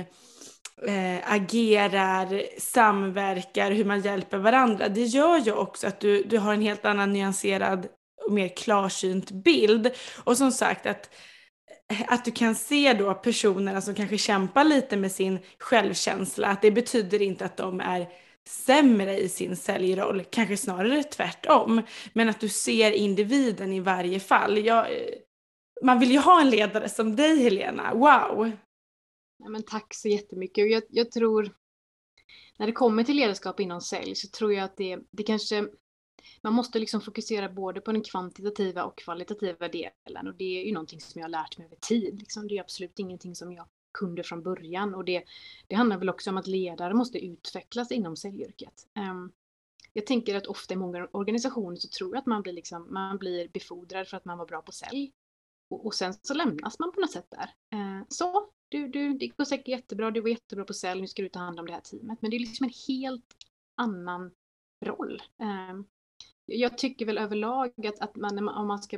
eh, 0.87 1.33
agerar, 1.33 2.59
samverkar, 2.59 3.71
hur 3.71 3.85
man 3.85 4.01
hjälper 4.01 4.37
varandra. 4.37 4.89
Det 4.89 5.03
gör 5.03 5.37
ju 5.37 5.51
också 5.51 5.87
att 5.87 5.99
du, 5.99 6.23
du 6.23 6.37
har 6.37 6.53
en 6.53 6.61
helt 6.61 6.85
annan 6.85 7.13
nyanserad 7.13 7.87
och 8.25 8.33
mer 8.33 8.47
klarsynt 8.47 9.31
bild. 9.31 9.91
Och 10.23 10.37
som 10.37 10.51
sagt 10.51 10.85
att 10.85 11.09
att 12.07 12.25
du 12.25 12.31
kan 12.31 12.55
se 12.55 12.93
då 12.93 13.13
personerna 13.13 13.81
som 13.81 13.95
kanske 13.95 14.17
kämpar 14.17 14.63
lite 14.63 14.97
med 14.97 15.11
sin 15.11 15.39
självkänsla, 15.59 16.47
att 16.47 16.61
det 16.61 16.71
betyder 16.71 17.21
inte 17.21 17.45
att 17.45 17.57
de 17.57 17.81
är 17.81 18.07
sämre 18.47 19.17
i 19.17 19.29
sin 19.29 19.55
säljroll, 19.55 20.23
kanske 20.29 20.57
snarare 20.57 21.03
tvärtom. 21.03 21.81
Men 22.13 22.29
att 22.29 22.39
du 22.39 22.49
ser 22.49 22.91
individen 22.91 23.73
i 23.73 23.79
varje 23.79 24.19
fall. 24.19 24.57
Jag, 24.57 24.91
eh, 24.91 25.13
man 25.83 25.99
vill 25.99 26.11
ju 26.11 26.19
ha 26.19 26.41
en 26.41 26.49
ledare 26.49 26.89
som 26.89 27.15
dig 27.15 27.43
Helena, 27.43 27.93
wow! 27.93 28.51
Ja, 29.39 29.49
men 29.49 29.63
tack 29.63 29.93
så 29.93 30.07
jättemycket. 30.07 30.71
Jag, 30.71 30.83
jag 30.89 31.11
tror, 31.11 31.55
när 32.59 32.65
det 32.65 32.71
kommer 32.71 33.03
till 33.03 33.15
ledarskap 33.15 33.59
inom 33.59 33.81
sälj 33.81 34.15
så 34.15 34.27
tror 34.27 34.53
jag 34.53 34.63
att 34.63 34.77
det, 34.77 34.99
det 35.11 35.23
kanske 35.23 35.65
man 36.41 36.53
måste 36.53 36.80
liksom 36.80 37.01
fokusera 37.01 37.49
både 37.49 37.82
på 37.82 37.91
den 37.91 38.03
kvantitativa 38.03 38.84
och 38.84 38.97
kvalitativa 38.97 39.67
delen 39.67 40.28
och 40.28 40.36
det 40.36 40.61
är 40.61 40.65
ju 40.65 40.73
någonting 40.73 41.01
som 41.01 41.19
jag 41.19 41.25
har 41.25 41.30
lärt 41.30 41.57
mig 41.57 41.65
över 41.65 41.75
tid. 41.75 42.19
Liksom. 42.19 42.47
Det 42.47 42.57
är 42.57 42.61
absolut 42.61 42.99
ingenting 42.99 43.36
som 43.36 43.53
jag 43.53 43.67
kunde 43.93 44.23
från 44.23 44.43
början 44.43 44.95
och 44.95 45.05
det, 45.05 45.23
det 45.67 45.75
handlar 45.75 45.97
väl 45.97 46.09
också 46.09 46.30
om 46.30 46.38
att 46.38 46.47
ledare 46.47 46.93
måste 46.93 47.25
utvecklas 47.25 47.91
inom 47.91 48.15
säljyrket. 48.15 48.88
Um, 48.95 49.32
jag 49.93 50.05
tänker 50.05 50.36
att 50.36 50.47
ofta 50.47 50.73
i 50.73 50.78
många 50.78 51.07
organisationer 51.11 51.75
så 51.75 51.88
tror 51.88 52.15
jag 52.15 52.19
att 52.19 52.25
man 52.25 52.41
blir, 52.41 52.53
liksom, 52.53 52.93
man 52.93 53.17
blir 53.17 53.47
befordrad 53.47 54.07
för 54.07 54.17
att 54.17 54.25
man 54.25 54.38
var 54.38 54.45
bra 54.45 54.61
på 54.61 54.71
sälj. 54.71 55.11
Och, 55.69 55.86
och 55.86 55.93
sen 55.93 56.13
så 56.21 56.34
lämnas 56.34 56.80
man 56.80 56.91
på 56.91 56.99
något 56.99 57.11
sätt 57.11 57.28
där. 57.30 57.78
Uh, 57.80 58.03
så, 58.09 58.49
du, 58.69 58.88
du, 58.88 59.13
det 59.13 59.28
går 59.28 59.45
säkert 59.45 59.67
jättebra, 59.67 60.11
du 60.11 60.21
var 60.21 60.30
jättebra 60.30 60.65
på 60.65 60.73
sälj, 60.73 61.01
nu 61.01 61.07
ska 61.07 61.21
du 61.21 61.30
ta 61.30 61.39
hand 61.39 61.59
om 61.59 61.65
det 61.65 61.73
här 61.73 61.82
teamet. 61.82 62.21
Men 62.21 62.32
det 62.32 62.38
är 62.38 62.39
liksom 62.39 62.63
en 62.63 62.73
helt 62.88 63.36
annan 63.75 64.32
roll. 64.86 65.21
Um, 65.71 65.88
jag 66.47 66.77
tycker 66.77 67.05
väl 67.05 67.17
överlag 67.17 67.85
att, 67.85 67.99
att 67.99 68.15
man, 68.15 68.49
om, 68.49 68.67
man 68.67 68.79
ska, 68.79 68.97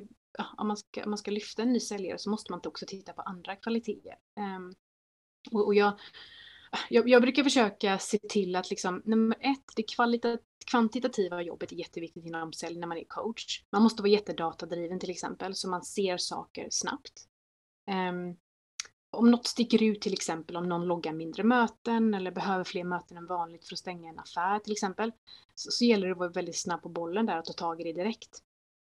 om, 0.57 0.67
man 0.67 0.77
ska, 0.77 1.03
om 1.03 1.09
man 1.09 1.17
ska 1.17 1.31
lyfta 1.31 1.61
en 1.61 1.73
ny 1.73 1.79
säljare 1.79 2.17
så 2.17 2.29
måste 2.29 2.51
man 2.51 2.61
också 2.65 2.85
titta 2.87 3.13
på 3.13 3.21
andra 3.21 3.55
kvaliteter. 3.55 4.15
Um, 4.57 4.73
och, 5.51 5.65
och 5.65 5.75
jag, 5.75 5.99
jag, 6.89 7.09
jag, 7.09 7.21
brukar 7.21 7.43
försöka 7.43 7.99
se 7.99 8.17
till 8.17 8.55
att 8.55 8.69
liksom, 8.69 9.01
nummer 9.05 9.37
ett, 9.39 9.73
det 9.75 9.83
kvantitativa 10.65 11.41
jobbet 11.41 11.71
är 11.71 11.75
jätteviktigt 11.75 12.25
inom 12.25 12.53
sälj 12.53 12.79
när 12.79 12.87
man 12.87 12.97
är 12.97 13.05
coach. 13.07 13.63
Man 13.71 13.83
måste 13.83 14.01
vara 14.01 14.11
jättedatadriven 14.11 14.99
till 14.99 15.09
exempel 15.09 15.55
så 15.55 15.69
man 15.69 15.83
ser 15.83 16.17
saker 16.17 16.67
snabbt. 16.71 17.25
Um, 17.87 18.37
om 19.11 19.31
något 19.31 19.47
sticker 19.47 19.83
ut 19.83 20.01
till 20.01 20.13
exempel 20.13 20.55
om 20.55 20.69
någon 20.69 20.87
loggar 20.87 21.13
mindre 21.13 21.43
möten 21.43 22.13
eller 22.13 22.31
behöver 22.31 22.63
fler 22.63 22.83
möten 22.83 23.17
än 23.17 23.25
vanligt 23.25 23.65
för 23.65 23.75
att 23.75 23.79
stänga 23.79 24.09
en 24.09 24.19
affär 24.19 24.59
till 24.59 24.71
exempel, 24.71 25.11
så, 25.55 25.71
så 25.71 25.85
gäller 25.85 26.07
det 26.07 26.11
att 26.11 26.19
vara 26.19 26.29
väldigt 26.29 26.57
snabb 26.57 26.81
på 26.81 26.89
bollen 26.89 27.25
där 27.25 27.39
och 27.39 27.45
ta 27.45 27.53
tag 27.53 27.81
i 27.81 27.83
det 27.83 27.93
direkt. 27.93 28.43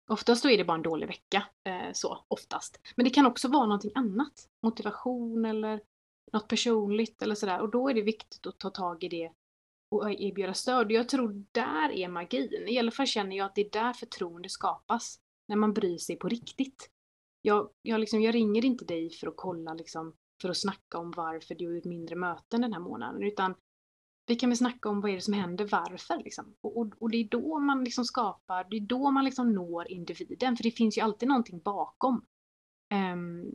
Oftast 0.07 0.43
då 0.43 0.49
är 0.49 0.57
det 0.57 0.65
bara 0.65 0.78
en 0.78 0.82
dålig 0.82 1.07
vecka, 1.07 1.43
eh, 1.63 1.93
så 1.93 2.26
oftast. 2.28 2.80
Men 2.95 3.03
det 3.03 3.09
kan 3.09 3.26
också 3.26 3.47
vara 3.47 3.65
någonting 3.65 3.91
annat, 3.95 4.49
motivation 4.63 5.45
eller 5.45 5.82
något 6.34 6.47
personligt 6.47 7.22
eller 7.22 7.36
sådär 7.36 7.59
och 7.59 7.72
då 7.72 7.89
är 7.89 7.93
det 7.93 8.01
viktigt 8.01 8.47
att 8.47 8.57
ta 8.57 8.69
tag 8.69 9.03
i 9.03 9.07
det 9.07 9.32
och 9.91 10.11
erbjuda 10.11 10.53
stöd. 10.53 10.91
Jag 10.91 11.09
tror 11.09 11.45
där 11.51 11.91
är 11.91 12.07
magin. 12.07 12.67
I 12.67 12.80
alla 12.80 12.91
fall 12.91 13.07
känner 13.07 13.38
jag 13.38 13.45
att 13.45 13.55
det 13.55 13.61
är 13.61 13.69
där 13.69 13.93
förtroende 13.93 14.49
skapas. 14.49 15.19
När 15.47 15.55
man 15.55 15.74
bryr 15.74 15.97
sig 15.97 16.15
på 16.15 16.28
riktigt 16.28 16.89
jag, 17.42 17.70
jag, 17.82 18.00
liksom, 18.00 18.22
jag 18.22 18.36
ringer 18.36 18.66
inte 18.66 18.86
dig 18.86 19.10
för 19.10 19.28
att 19.28 19.38
kolla 19.38 19.74
liksom, 19.74 20.14
för 20.42 20.50
att 20.50 20.58
snacka 20.58 20.98
om 20.98 21.14
varför 21.18 21.56
du 21.56 21.68
har 21.68 21.76
gjort 21.76 21.86
mindre 21.86 22.16
möten 22.16 22.62
den 22.62 22.74
här 22.74 22.80
månaden 22.80 23.24
utan 23.24 23.56
vi 24.28 24.36
kan 24.36 24.50
väl 24.50 24.58
snacka 24.58 24.89
om 24.89 25.02
vad 25.02 25.12
är 25.12 25.16
det 25.16 25.22
som 25.22 25.34
händer, 25.34 25.68
varför 25.72 26.24
liksom. 26.24 26.56
Och, 26.62 26.78
och, 26.78 26.94
och 27.00 27.12
det 27.12 27.18
är 27.18 27.30
då 27.30 27.60
man 27.60 27.84
liksom 27.84 28.06
skapar, 28.06 28.68
det 28.70 28.78
är 28.78 28.82
då 28.82 29.12
man 29.12 29.26
liksom 29.26 29.54
når 29.54 29.92
individen 29.92 30.56
för 30.58 30.64
det 30.64 30.72
finns 30.72 30.98
ju 30.98 31.02
alltid 31.02 31.30
någonting 31.30 31.60
bakom. 31.60 32.26
Um, 33.14 33.52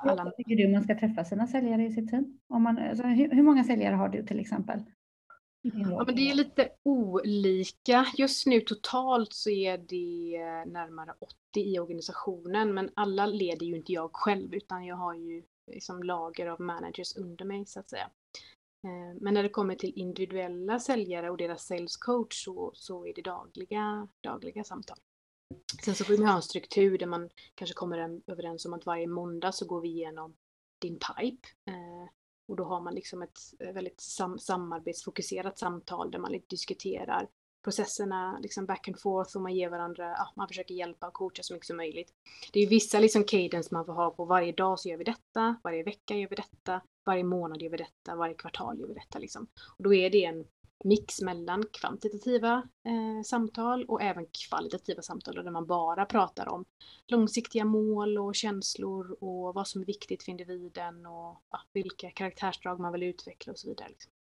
alla... 0.00 0.30
Tycker 0.30 0.56
du 0.56 0.72
man 0.72 0.82
ska 0.82 0.98
träffa 0.98 1.24
sina 1.24 1.46
säljare 1.46 1.84
i 1.84 1.92
sitt 1.92 2.10
team? 2.10 2.40
Om 2.48 2.62
man, 2.62 2.78
alltså, 2.78 3.04
hur, 3.04 3.30
hur 3.30 3.42
många 3.42 3.64
säljare 3.64 3.94
har 3.94 4.08
du 4.08 4.26
till 4.26 4.40
exempel? 4.40 4.84
Ja, 5.74 6.04
men 6.06 6.16
det 6.16 6.30
är 6.30 6.34
lite 6.34 6.68
olika. 6.82 8.06
Just 8.16 8.46
nu 8.46 8.60
totalt 8.60 9.32
så 9.32 9.50
är 9.50 9.78
det 9.78 10.38
närmare 10.72 11.14
80 11.18 11.34
i 11.54 11.78
organisationen, 11.78 12.74
men 12.74 12.90
alla 12.94 13.26
leder 13.26 13.66
ju 13.66 13.76
inte 13.76 13.92
jag 13.92 14.10
själv, 14.12 14.54
utan 14.54 14.86
jag 14.86 14.96
har 14.96 15.14
ju 15.14 15.42
liksom 15.70 16.02
lager 16.02 16.46
av 16.46 16.60
managers 16.60 17.16
under 17.16 17.44
mig 17.44 17.66
så 17.66 17.80
att 17.80 17.90
säga. 17.90 18.10
Eh, 18.84 19.20
men 19.20 19.34
när 19.34 19.42
det 19.42 19.48
kommer 19.48 19.74
till 19.74 19.92
individuella 19.96 20.80
säljare 20.80 21.30
och 21.30 21.36
deras 21.36 21.66
sales 21.66 21.96
coach 21.96 22.44
så, 22.44 22.70
så 22.74 23.06
är 23.06 23.14
det 23.14 23.22
dagliga, 23.22 24.08
dagliga 24.20 24.64
samtal. 24.64 24.98
Sen 25.84 25.94
så 25.94 26.04
får 26.04 26.18
man 26.18 26.28
ha 26.28 26.36
en 26.36 26.42
struktur 26.42 26.98
där 26.98 27.06
man 27.06 27.30
kanske 27.54 27.74
kommer 27.74 28.20
överens 28.26 28.66
om 28.66 28.72
att 28.72 28.86
varje 28.86 29.06
måndag 29.06 29.52
så 29.52 29.66
går 29.66 29.80
vi 29.80 29.88
igenom 29.88 30.36
din 30.78 30.98
pipe. 30.98 31.48
Eh, 31.66 32.10
och 32.48 32.56
då 32.56 32.64
har 32.64 32.80
man 32.80 32.94
liksom 32.94 33.22
ett 33.22 33.38
eh, 33.58 33.72
väldigt 33.72 34.00
sam 34.00 34.38
samarbetsfokuserat 34.38 35.58
samtal 35.58 36.10
där 36.10 36.18
man 36.18 36.40
diskuterar 36.46 37.28
processerna 37.64 38.38
liksom 38.42 38.66
back 38.66 38.88
and 38.88 39.00
forth 39.00 39.36
och 39.36 39.42
man 39.42 39.54
ger 39.54 39.68
varandra, 39.68 40.14
ja, 40.18 40.32
man 40.36 40.48
försöker 40.48 40.74
hjälpa 40.74 41.06
och 41.06 41.12
coacha 41.12 41.42
så 41.42 41.54
mycket 41.54 41.66
som 41.66 41.76
möjligt. 41.76 42.12
Det 42.52 42.60
är 42.60 42.66
vissa 42.66 42.98
liksom 42.98 43.24
cadence 43.24 43.68
man 43.72 43.86
får 43.86 43.92
ha 43.92 44.10
på 44.10 44.24
varje 44.24 44.52
dag 44.52 44.80
så 44.80 44.88
gör 44.88 44.96
vi 44.96 45.04
detta, 45.04 45.56
varje 45.64 45.82
vecka 45.82 46.14
gör 46.16 46.28
vi 46.28 46.36
detta, 46.36 46.80
varje 47.06 47.24
månad 47.24 47.62
gör 47.62 47.70
vi 47.70 47.76
detta, 47.76 48.16
varje 48.16 48.34
kvartal 48.34 48.80
gör 48.80 48.86
vi 48.86 48.94
detta 48.94 49.18
liksom. 49.18 49.46
Och 49.76 49.84
då 49.84 49.94
är 49.94 50.10
det 50.10 50.24
en, 50.24 50.44
mix 50.84 51.20
mellan 51.20 51.64
kvantitativa 51.72 52.68
eh, 52.86 53.22
samtal 53.24 53.84
och 53.84 54.02
även 54.02 54.26
kvalitativa 54.48 55.02
samtal 55.02 55.34
där 55.34 55.50
man 55.50 55.66
bara 55.66 56.04
pratar 56.06 56.48
om 56.48 56.64
långsiktiga 57.06 57.64
mål 57.64 58.18
och 58.18 58.34
känslor 58.34 59.16
och 59.20 59.54
vad 59.54 59.68
som 59.68 59.82
är 59.82 59.86
viktigt 59.86 60.22
för 60.22 60.30
individen 60.30 61.06
och 61.06 61.42
ja, 61.50 61.60
vilka 61.72 62.10
karaktärsdrag 62.10 62.80
man 62.80 62.92
vill 62.92 63.02
utveckla 63.02 63.52
och 63.52 63.58
så 63.58 63.68
vidare. 63.68 63.88
Liksom. 63.88 64.12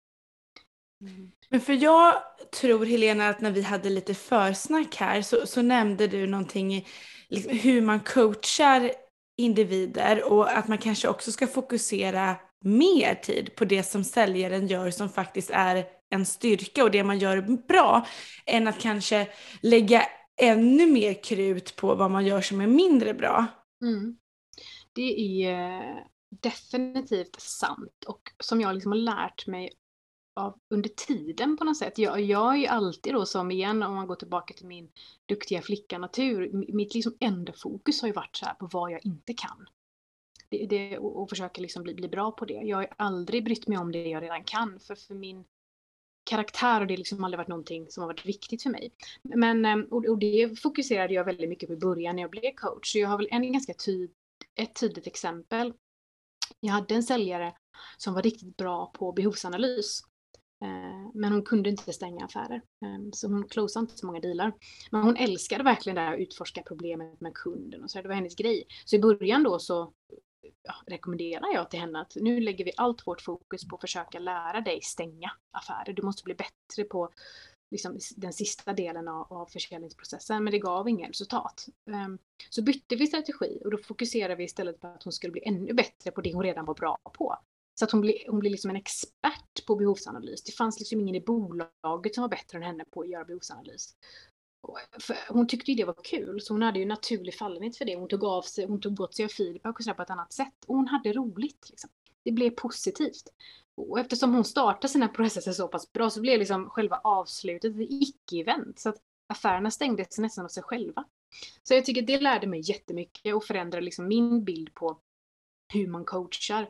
Mm. 1.00 1.32
Men 1.48 1.60
för 1.60 1.72
jag 1.72 2.22
tror 2.60 2.86
Helena 2.86 3.28
att 3.28 3.40
när 3.40 3.50
vi 3.50 3.62
hade 3.62 3.90
lite 3.90 4.14
försnack 4.14 4.96
här 4.96 5.22
så, 5.22 5.46
så 5.46 5.62
nämnde 5.62 6.06
du 6.06 6.26
någonting 6.26 6.86
liksom, 7.28 7.58
hur 7.58 7.82
man 7.82 8.00
coachar 8.00 8.92
individer 9.36 10.32
och 10.32 10.58
att 10.58 10.68
man 10.68 10.78
kanske 10.78 11.08
också 11.08 11.32
ska 11.32 11.46
fokusera 11.46 12.36
mer 12.64 13.14
tid 13.14 13.54
på 13.56 13.64
det 13.64 13.82
som 13.82 14.04
säljaren 14.04 14.66
gör 14.66 14.90
som 14.90 15.08
faktiskt 15.08 15.50
är 15.50 15.95
en 16.10 16.26
styrka 16.26 16.84
och 16.84 16.90
det 16.90 17.04
man 17.04 17.18
gör 17.18 17.40
bra 17.68 18.06
än 18.46 18.68
att 18.68 18.80
kanske 18.80 19.28
lägga 19.62 20.02
ännu 20.36 20.86
mer 20.86 21.22
krut 21.22 21.76
på 21.76 21.94
vad 21.94 22.10
man 22.10 22.26
gör 22.26 22.40
som 22.40 22.60
är 22.60 22.66
mindre 22.66 23.14
bra. 23.14 23.46
Mm. 23.82 24.16
Det 24.92 25.44
är 25.44 25.52
eh, 25.52 25.96
definitivt 26.42 27.40
sant 27.40 28.04
och 28.06 28.20
som 28.38 28.60
jag 28.60 28.74
liksom 28.74 28.92
har 28.92 28.98
lärt 28.98 29.46
mig 29.46 29.70
av 30.36 30.58
under 30.70 30.88
tiden 30.88 31.56
på 31.56 31.64
något 31.64 31.76
sätt. 31.76 31.98
Jag, 31.98 32.20
jag 32.20 32.54
är 32.54 32.58
ju 32.58 32.66
alltid 32.66 33.12
då 33.12 33.26
som 33.26 33.50
igen 33.50 33.82
om 33.82 33.94
man 33.94 34.06
går 34.06 34.14
tillbaka 34.14 34.54
till 34.54 34.66
min 34.66 34.90
duktiga 35.26 35.62
flicka-natur, 35.62 36.50
mitt 36.74 36.94
liksom 36.94 37.16
enda 37.20 37.52
fokus 37.52 38.00
har 38.00 38.08
ju 38.08 38.14
varit 38.14 38.36
så 38.36 38.46
här 38.46 38.54
på 38.54 38.68
vad 38.72 38.92
jag 38.92 39.06
inte 39.06 39.34
kan. 39.34 39.66
Det, 40.48 40.66
det, 40.66 40.98
och, 40.98 41.22
och 41.22 41.28
försöka 41.28 41.60
liksom 41.60 41.82
bli, 41.82 41.94
bli 41.94 42.08
bra 42.08 42.30
på 42.30 42.44
det. 42.44 42.54
Jag 42.54 42.76
har 42.76 42.88
aldrig 42.96 43.44
brytt 43.44 43.68
mig 43.68 43.78
om 43.78 43.92
det 43.92 44.08
jag 44.08 44.22
redan 44.22 44.44
kan 44.44 44.80
för, 44.80 44.94
för 44.94 45.14
min 45.14 45.44
karaktär 46.26 46.80
och 46.80 46.86
det 46.86 46.94
har 46.94 46.98
liksom 46.98 47.24
aldrig 47.24 47.38
varit 47.38 47.48
någonting 47.48 47.90
som 47.90 48.00
har 48.00 48.08
varit 48.08 48.26
viktigt 48.26 48.62
för 48.62 48.70
mig. 48.70 48.92
Men, 49.22 49.64
ehm, 49.64 49.84
och, 49.90 50.04
och 50.04 50.18
det 50.18 50.60
fokuserade 50.60 51.14
jag 51.14 51.24
väldigt 51.24 51.48
mycket 51.48 51.68
på 51.68 51.72
i 51.72 51.76
början 51.76 52.16
när 52.16 52.22
jag 52.22 52.30
blev 52.30 52.54
coach. 52.54 52.92
Så 52.92 52.98
jag 52.98 53.08
har 53.08 53.18
väl 53.18 53.28
en 53.30 53.52
ganska 53.52 53.74
tyd, 53.74 54.10
ett 54.54 54.80
tydligt 54.80 55.06
exempel. 55.06 55.72
Jag 56.60 56.72
hade 56.72 56.94
en 56.94 57.02
säljare 57.02 57.52
som 57.96 58.14
var 58.14 58.22
riktigt 58.22 58.56
bra 58.56 58.86
på 58.94 59.12
behovsanalys. 59.12 60.02
Eh, 60.62 61.10
men 61.14 61.32
hon 61.32 61.42
kunde 61.42 61.70
inte 61.70 61.92
stänga 61.92 62.24
affärer. 62.24 62.62
Ehm, 62.84 63.12
så 63.12 63.28
hon 63.28 63.48
closade 63.48 63.82
inte 63.82 63.98
så 63.98 64.06
många 64.06 64.20
dealar. 64.20 64.52
Men 64.90 65.02
hon 65.02 65.16
älskade 65.16 65.64
verkligen 65.64 65.96
det 65.96 66.02
här 66.02 66.14
att 66.14 66.20
utforska 66.20 66.62
problemet 66.66 67.20
med 67.20 67.34
kunden 67.34 67.82
och 67.82 67.90
så. 67.90 68.02
Det 68.02 68.08
var 68.08 68.14
hennes 68.14 68.36
grej. 68.36 68.66
Så 68.84 68.96
i 68.96 68.98
början 68.98 69.42
då 69.42 69.58
så 69.58 69.92
ja, 70.62 70.74
rekommenderar 70.86 71.54
jag 71.54 71.70
till 71.70 71.80
henne 71.80 72.00
att 72.00 72.16
nu 72.16 72.40
lägger 72.40 72.64
vi 72.64 72.72
allt 72.76 73.06
vårt 73.06 73.20
fokus 73.20 73.68
på 73.68 73.74
att 73.74 73.80
försöka 73.80 74.18
lära 74.18 74.60
dig 74.60 74.80
stänga 74.82 75.30
affärer. 75.50 75.92
Du 75.92 76.02
måste 76.02 76.22
bli 76.22 76.34
bättre 76.34 76.84
på 76.84 77.10
liksom, 77.70 77.98
den 78.16 78.32
sista 78.32 78.72
delen 78.72 79.08
av, 79.08 79.32
av 79.32 79.46
försäljningsprocessen, 79.46 80.44
men 80.44 80.50
det 80.50 80.58
gav 80.58 80.88
inget 80.88 81.10
resultat. 81.10 81.66
Um, 81.84 82.18
så 82.50 82.62
bytte 82.62 82.96
vi 82.96 83.06
strategi 83.06 83.60
och 83.64 83.70
då 83.70 83.78
fokuserade 83.78 84.34
vi 84.34 84.44
istället 84.44 84.80
på 84.80 84.86
att 84.86 85.02
hon 85.02 85.12
skulle 85.12 85.32
bli 85.32 85.42
ännu 85.44 85.72
bättre 85.72 86.10
på 86.10 86.20
det 86.20 86.34
hon 86.34 86.42
redan 86.42 86.64
var 86.64 86.74
bra 86.74 86.98
på. 87.04 87.36
Så 87.78 87.84
att 87.84 87.90
hon 87.90 88.00
blev, 88.00 88.14
hon 88.28 88.40
blir 88.40 88.50
liksom 88.50 88.70
en 88.70 88.76
expert 88.76 89.66
på 89.66 89.76
behovsanalys. 89.76 90.42
Det 90.42 90.52
fanns 90.52 90.78
liksom 90.78 91.00
ingen 91.00 91.14
i 91.14 91.20
bolaget 91.20 92.14
som 92.14 92.22
var 92.22 92.28
bättre 92.28 92.58
än 92.58 92.64
henne 92.64 92.84
på 92.84 93.00
att 93.00 93.08
göra 93.08 93.24
behovsanalys. 93.24 93.94
Hon 95.28 95.46
tyckte 95.46 95.70
ju 95.70 95.76
det 95.76 95.84
var 95.84 96.04
kul, 96.04 96.40
så 96.40 96.54
hon 96.54 96.62
hade 96.62 96.78
ju 96.78 96.84
naturlig 96.84 97.34
fallenhet 97.34 97.76
för 97.76 97.84
det. 97.84 97.96
Hon 97.96 98.08
tog 98.08 98.24
av 98.24 98.42
sig, 98.42 98.66
hon 98.66 98.80
tog 98.80 98.94
bort 98.94 99.14
sig 99.14 99.24
av 99.24 99.28
feedback 99.28 99.78
och 99.78 99.84
sådär 99.84 99.94
på 99.94 100.02
ett 100.02 100.10
annat 100.10 100.32
sätt. 100.32 100.64
Och 100.66 100.76
hon 100.76 100.88
hade 100.88 101.12
roligt. 101.12 101.66
Liksom. 101.70 101.90
Det 102.24 102.32
blev 102.32 102.50
positivt. 102.50 103.28
Och 103.74 104.00
eftersom 104.00 104.34
hon 104.34 104.44
startade 104.44 104.88
sina 104.88 105.08
processer 105.08 105.52
så 105.52 105.68
pass 105.68 105.92
bra 105.92 106.10
så 106.10 106.20
blev 106.20 106.38
liksom 106.38 106.70
själva 106.70 107.00
avslutet 107.04 107.76
ett 107.76 107.90
icke-event. 107.90 108.78
Så 108.78 108.88
att 108.88 108.96
affärerna 109.26 109.70
stängdes 109.70 110.18
nästan 110.18 110.44
av 110.44 110.48
sig 110.48 110.62
själva. 110.62 111.04
Så 111.62 111.74
jag 111.74 111.84
tycker 111.84 112.02
det 112.02 112.20
lärde 112.20 112.46
mig 112.46 112.60
jättemycket 112.64 113.34
och 113.34 113.44
förändrade 113.44 113.84
liksom 113.84 114.08
min 114.08 114.44
bild 114.44 114.74
på 114.74 115.00
hur 115.72 115.86
man 115.86 116.04
coachar. 116.04 116.62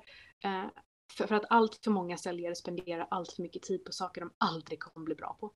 Eh, 0.45 0.65
för, 1.13 1.27
för 1.27 1.35
att 1.35 1.45
allt 1.51 1.85
för 1.85 1.91
många 1.91 2.17
säljare 2.17 2.55
spenderar 2.55 3.07
allt 3.11 3.33
för 3.33 3.43
mycket 3.43 3.63
tid 3.63 3.85
på 3.85 3.93
saker 3.93 4.21
de 4.21 4.31
aldrig 4.39 4.81
kommer 4.81 5.05
bli 5.05 5.15
bra 5.15 5.37
på. 5.41 5.53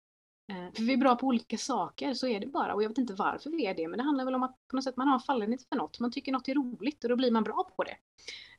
Eh, 0.51 0.72
för 0.74 0.82
vi 0.82 0.92
är 0.92 0.96
bra 0.96 1.16
på 1.16 1.26
olika 1.26 1.59
saker, 1.59 2.14
så 2.14 2.26
är 2.26 2.40
det 2.40 2.46
bara. 2.46 2.74
Och 2.74 2.82
jag 2.82 2.88
vet 2.88 2.98
inte 2.98 3.14
varför 3.14 3.51
vi 3.51 3.66
är 3.66 3.74
det, 3.74 3.88
men 3.88 3.98
det 3.98 4.05
handlar 4.05 4.24
väl 4.24 4.34
om 4.34 4.42
att 4.42 4.57
på 4.68 4.76
något 4.76 4.84
sätt 4.84 4.96
man 4.96 5.09
har 5.09 5.18
fallenhet 5.18 5.68
för 5.68 5.76
något. 5.76 6.01
Man 6.01 6.12
tycker 6.12 6.32
något 6.32 6.48
är 6.48 6.55
roligt 6.55 7.05
och 7.05 7.11
då 7.11 7.16
blir 7.16 7.30
man 7.30 7.44
bra 7.44 7.70
på 7.76 7.84
det. 7.84 7.96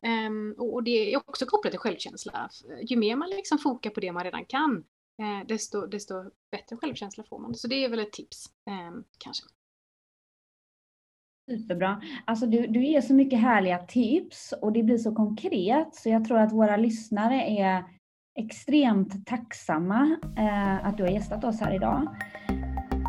Ehm, 0.08 0.56
och 0.58 0.84
det 0.84 1.14
är 1.14 1.18
också 1.18 1.46
kopplat 1.46 1.72
till 1.72 1.80
självkänsla. 1.80 2.50
Ju 2.82 2.98
mer 2.98 3.16
man 3.16 3.30
liksom 3.30 3.58
fokar 3.58 3.89
på 3.89 4.00
det 4.00 4.12
man 4.12 4.24
redan 4.24 4.46
kan, 4.46 4.84
eh, 5.20 5.48
desto, 5.48 5.88
desto 5.88 6.14
bättre 6.52 6.78
självkänsla 6.78 7.24
får 7.24 7.39
man. 7.39 7.56
Så 7.56 7.68
det 7.68 7.86
är 7.86 7.89
väl 7.89 8.00
ett 8.00 8.12
tips, 8.12 8.46
ehm, 8.66 9.04
kanske. 9.18 9.46
Superbra. 11.50 12.02
Alltså 12.26 12.46
du, 12.46 12.68
du 12.68 12.86
ger 12.86 13.02
så 13.02 13.14
mycket 13.14 13.39
härliga 13.39 13.78
tips 13.78 14.54
och 14.62 14.74
det 14.74 14.84
blir 14.84 14.98
så 14.98 15.16
konkret 15.16 15.96
så 15.96 16.10
jag 16.10 16.26
tror 16.26 16.38
att 16.38 16.54
våra 16.54 16.78
lyssnare 16.78 17.42
är 17.42 17.84
extremt 18.36 19.28
tacksamma 19.28 20.18
eh, 20.38 20.88
att 20.88 20.98
du 20.98 21.04
har 21.04 21.10
gästat 21.10 21.44
oss 21.44 21.60
här 21.62 21.76
idag. 21.76 22.08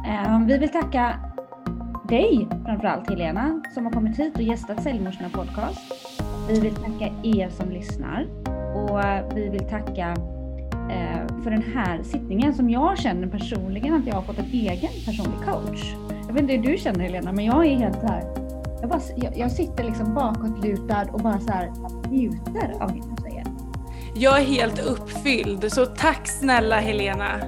Eh, 0.06 0.46
vi 0.46 0.58
vill 0.58 0.68
tacka 0.68 1.20
dig 2.08 2.48
framförallt 2.64 3.10
Helena 3.10 3.62
som 3.74 3.84
har 3.84 3.92
kommit 3.92 4.18
hit 4.18 4.36
och 4.36 4.42
gästat 4.42 4.82
Säljmorsorna 4.82 5.28
podcast. 5.28 5.92
Vi 6.48 6.60
vill 6.60 6.74
tacka 6.74 7.14
er 7.22 7.48
som 7.48 7.70
lyssnar 7.70 8.26
och 8.74 9.00
vi 9.36 9.48
vill 9.48 9.68
tacka 9.68 10.10
eh, 10.90 11.42
för 11.42 11.50
den 11.50 11.62
här 11.74 12.02
sittningen 12.02 12.54
som 12.54 12.70
jag 12.70 12.98
känner 12.98 13.26
personligen 13.26 13.94
att 13.94 14.06
jag 14.06 14.14
har 14.14 14.22
fått 14.22 14.38
en 14.38 14.50
egen 14.52 14.90
personlig 15.06 15.38
coach. 15.44 15.94
Jag 16.26 16.32
vet 16.32 16.42
inte 16.42 16.54
hur 16.54 16.62
du 16.62 16.78
känner 16.78 17.00
Helena, 17.00 17.32
men 17.32 17.44
jag 17.44 17.66
är 17.66 17.76
helt 17.76 18.00
så 18.00 18.06
här. 18.06 18.22
Jag, 18.80 18.90
bara, 18.90 19.00
jag, 19.16 19.36
jag 19.36 19.52
sitter 19.52 19.84
liksom 19.84 20.14
bakåtlutad 20.14 21.06
och 21.12 21.20
bara 21.20 21.40
så 21.40 21.52
här 21.52 21.72
njuter 22.10 22.72
av. 22.80 23.21
Jag 24.14 24.40
är 24.40 24.44
helt 24.44 24.78
uppfylld, 24.78 25.72
så 25.72 25.86
tack 25.86 26.28
snälla 26.28 26.76
Helena. 26.76 27.40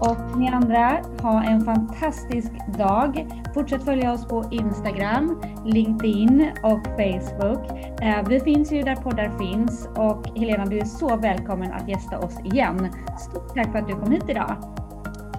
Och 0.00 0.38
ni 0.38 0.48
andra, 0.48 1.00
ha 1.22 1.44
en 1.44 1.64
fantastisk 1.64 2.52
dag. 2.78 3.26
Fortsätt 3.54 3.84
följa 3.84 4.12
oss 4.12 4.28
på 4.28 4.48
Instagram, 4.50 5.42
LinkedIn 5.64 6.50
och 6.62 6.86
Facebook. 6.86 7.70
Eh, 8.02 8.28
vi 8.28 8.40
finns 8.40 8.72
ju 8.72 8.82
där 8.82 8.96
poddar 8.96 9.38
finns 9.38 9.88
och 9.96 10.38
Helena, 10.38 10.64
du 10.64 10.78
är 10.78 10.84
så 10.84 11.16
välkommen 11.16 11.72
att 11.72 11.88
gästa 11.88 12.18
oss 12.18 12.40
igen. 12.44 12.92
Stort 13.30 13.54
tack 13.54 13.72
för 13.72 13.78
att 13.78 13.88
du 13.88 13.94
kom 13.94 14.12
hit 14.12 14.24
idag. 14.28 14.56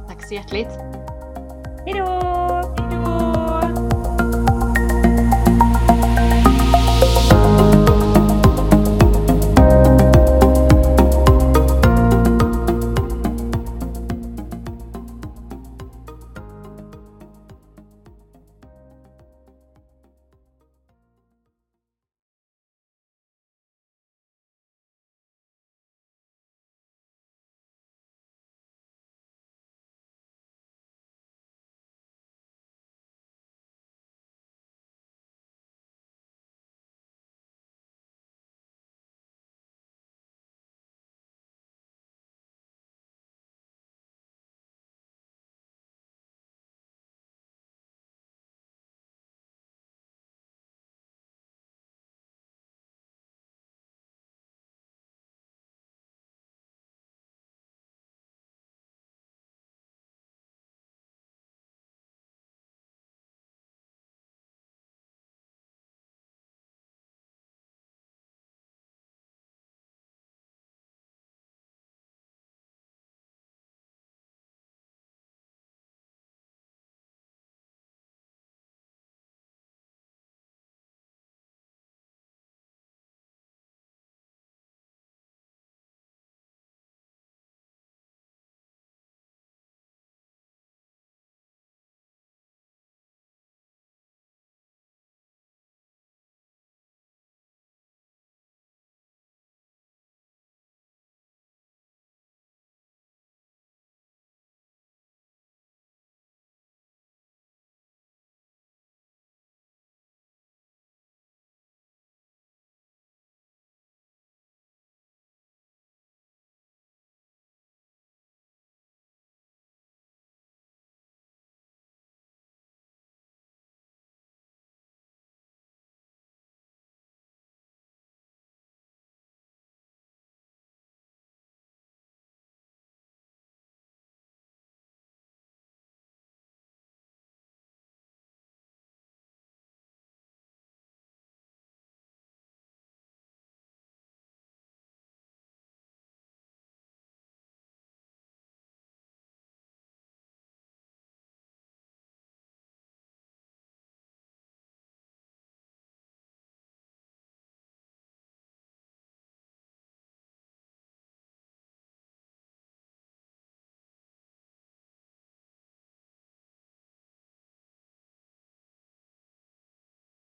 Tack 0.07 0.27
så 0.27 0.33
hjärtligt. 0.33 0.79
Hej 1.85 1.93
då! 1.93 3.24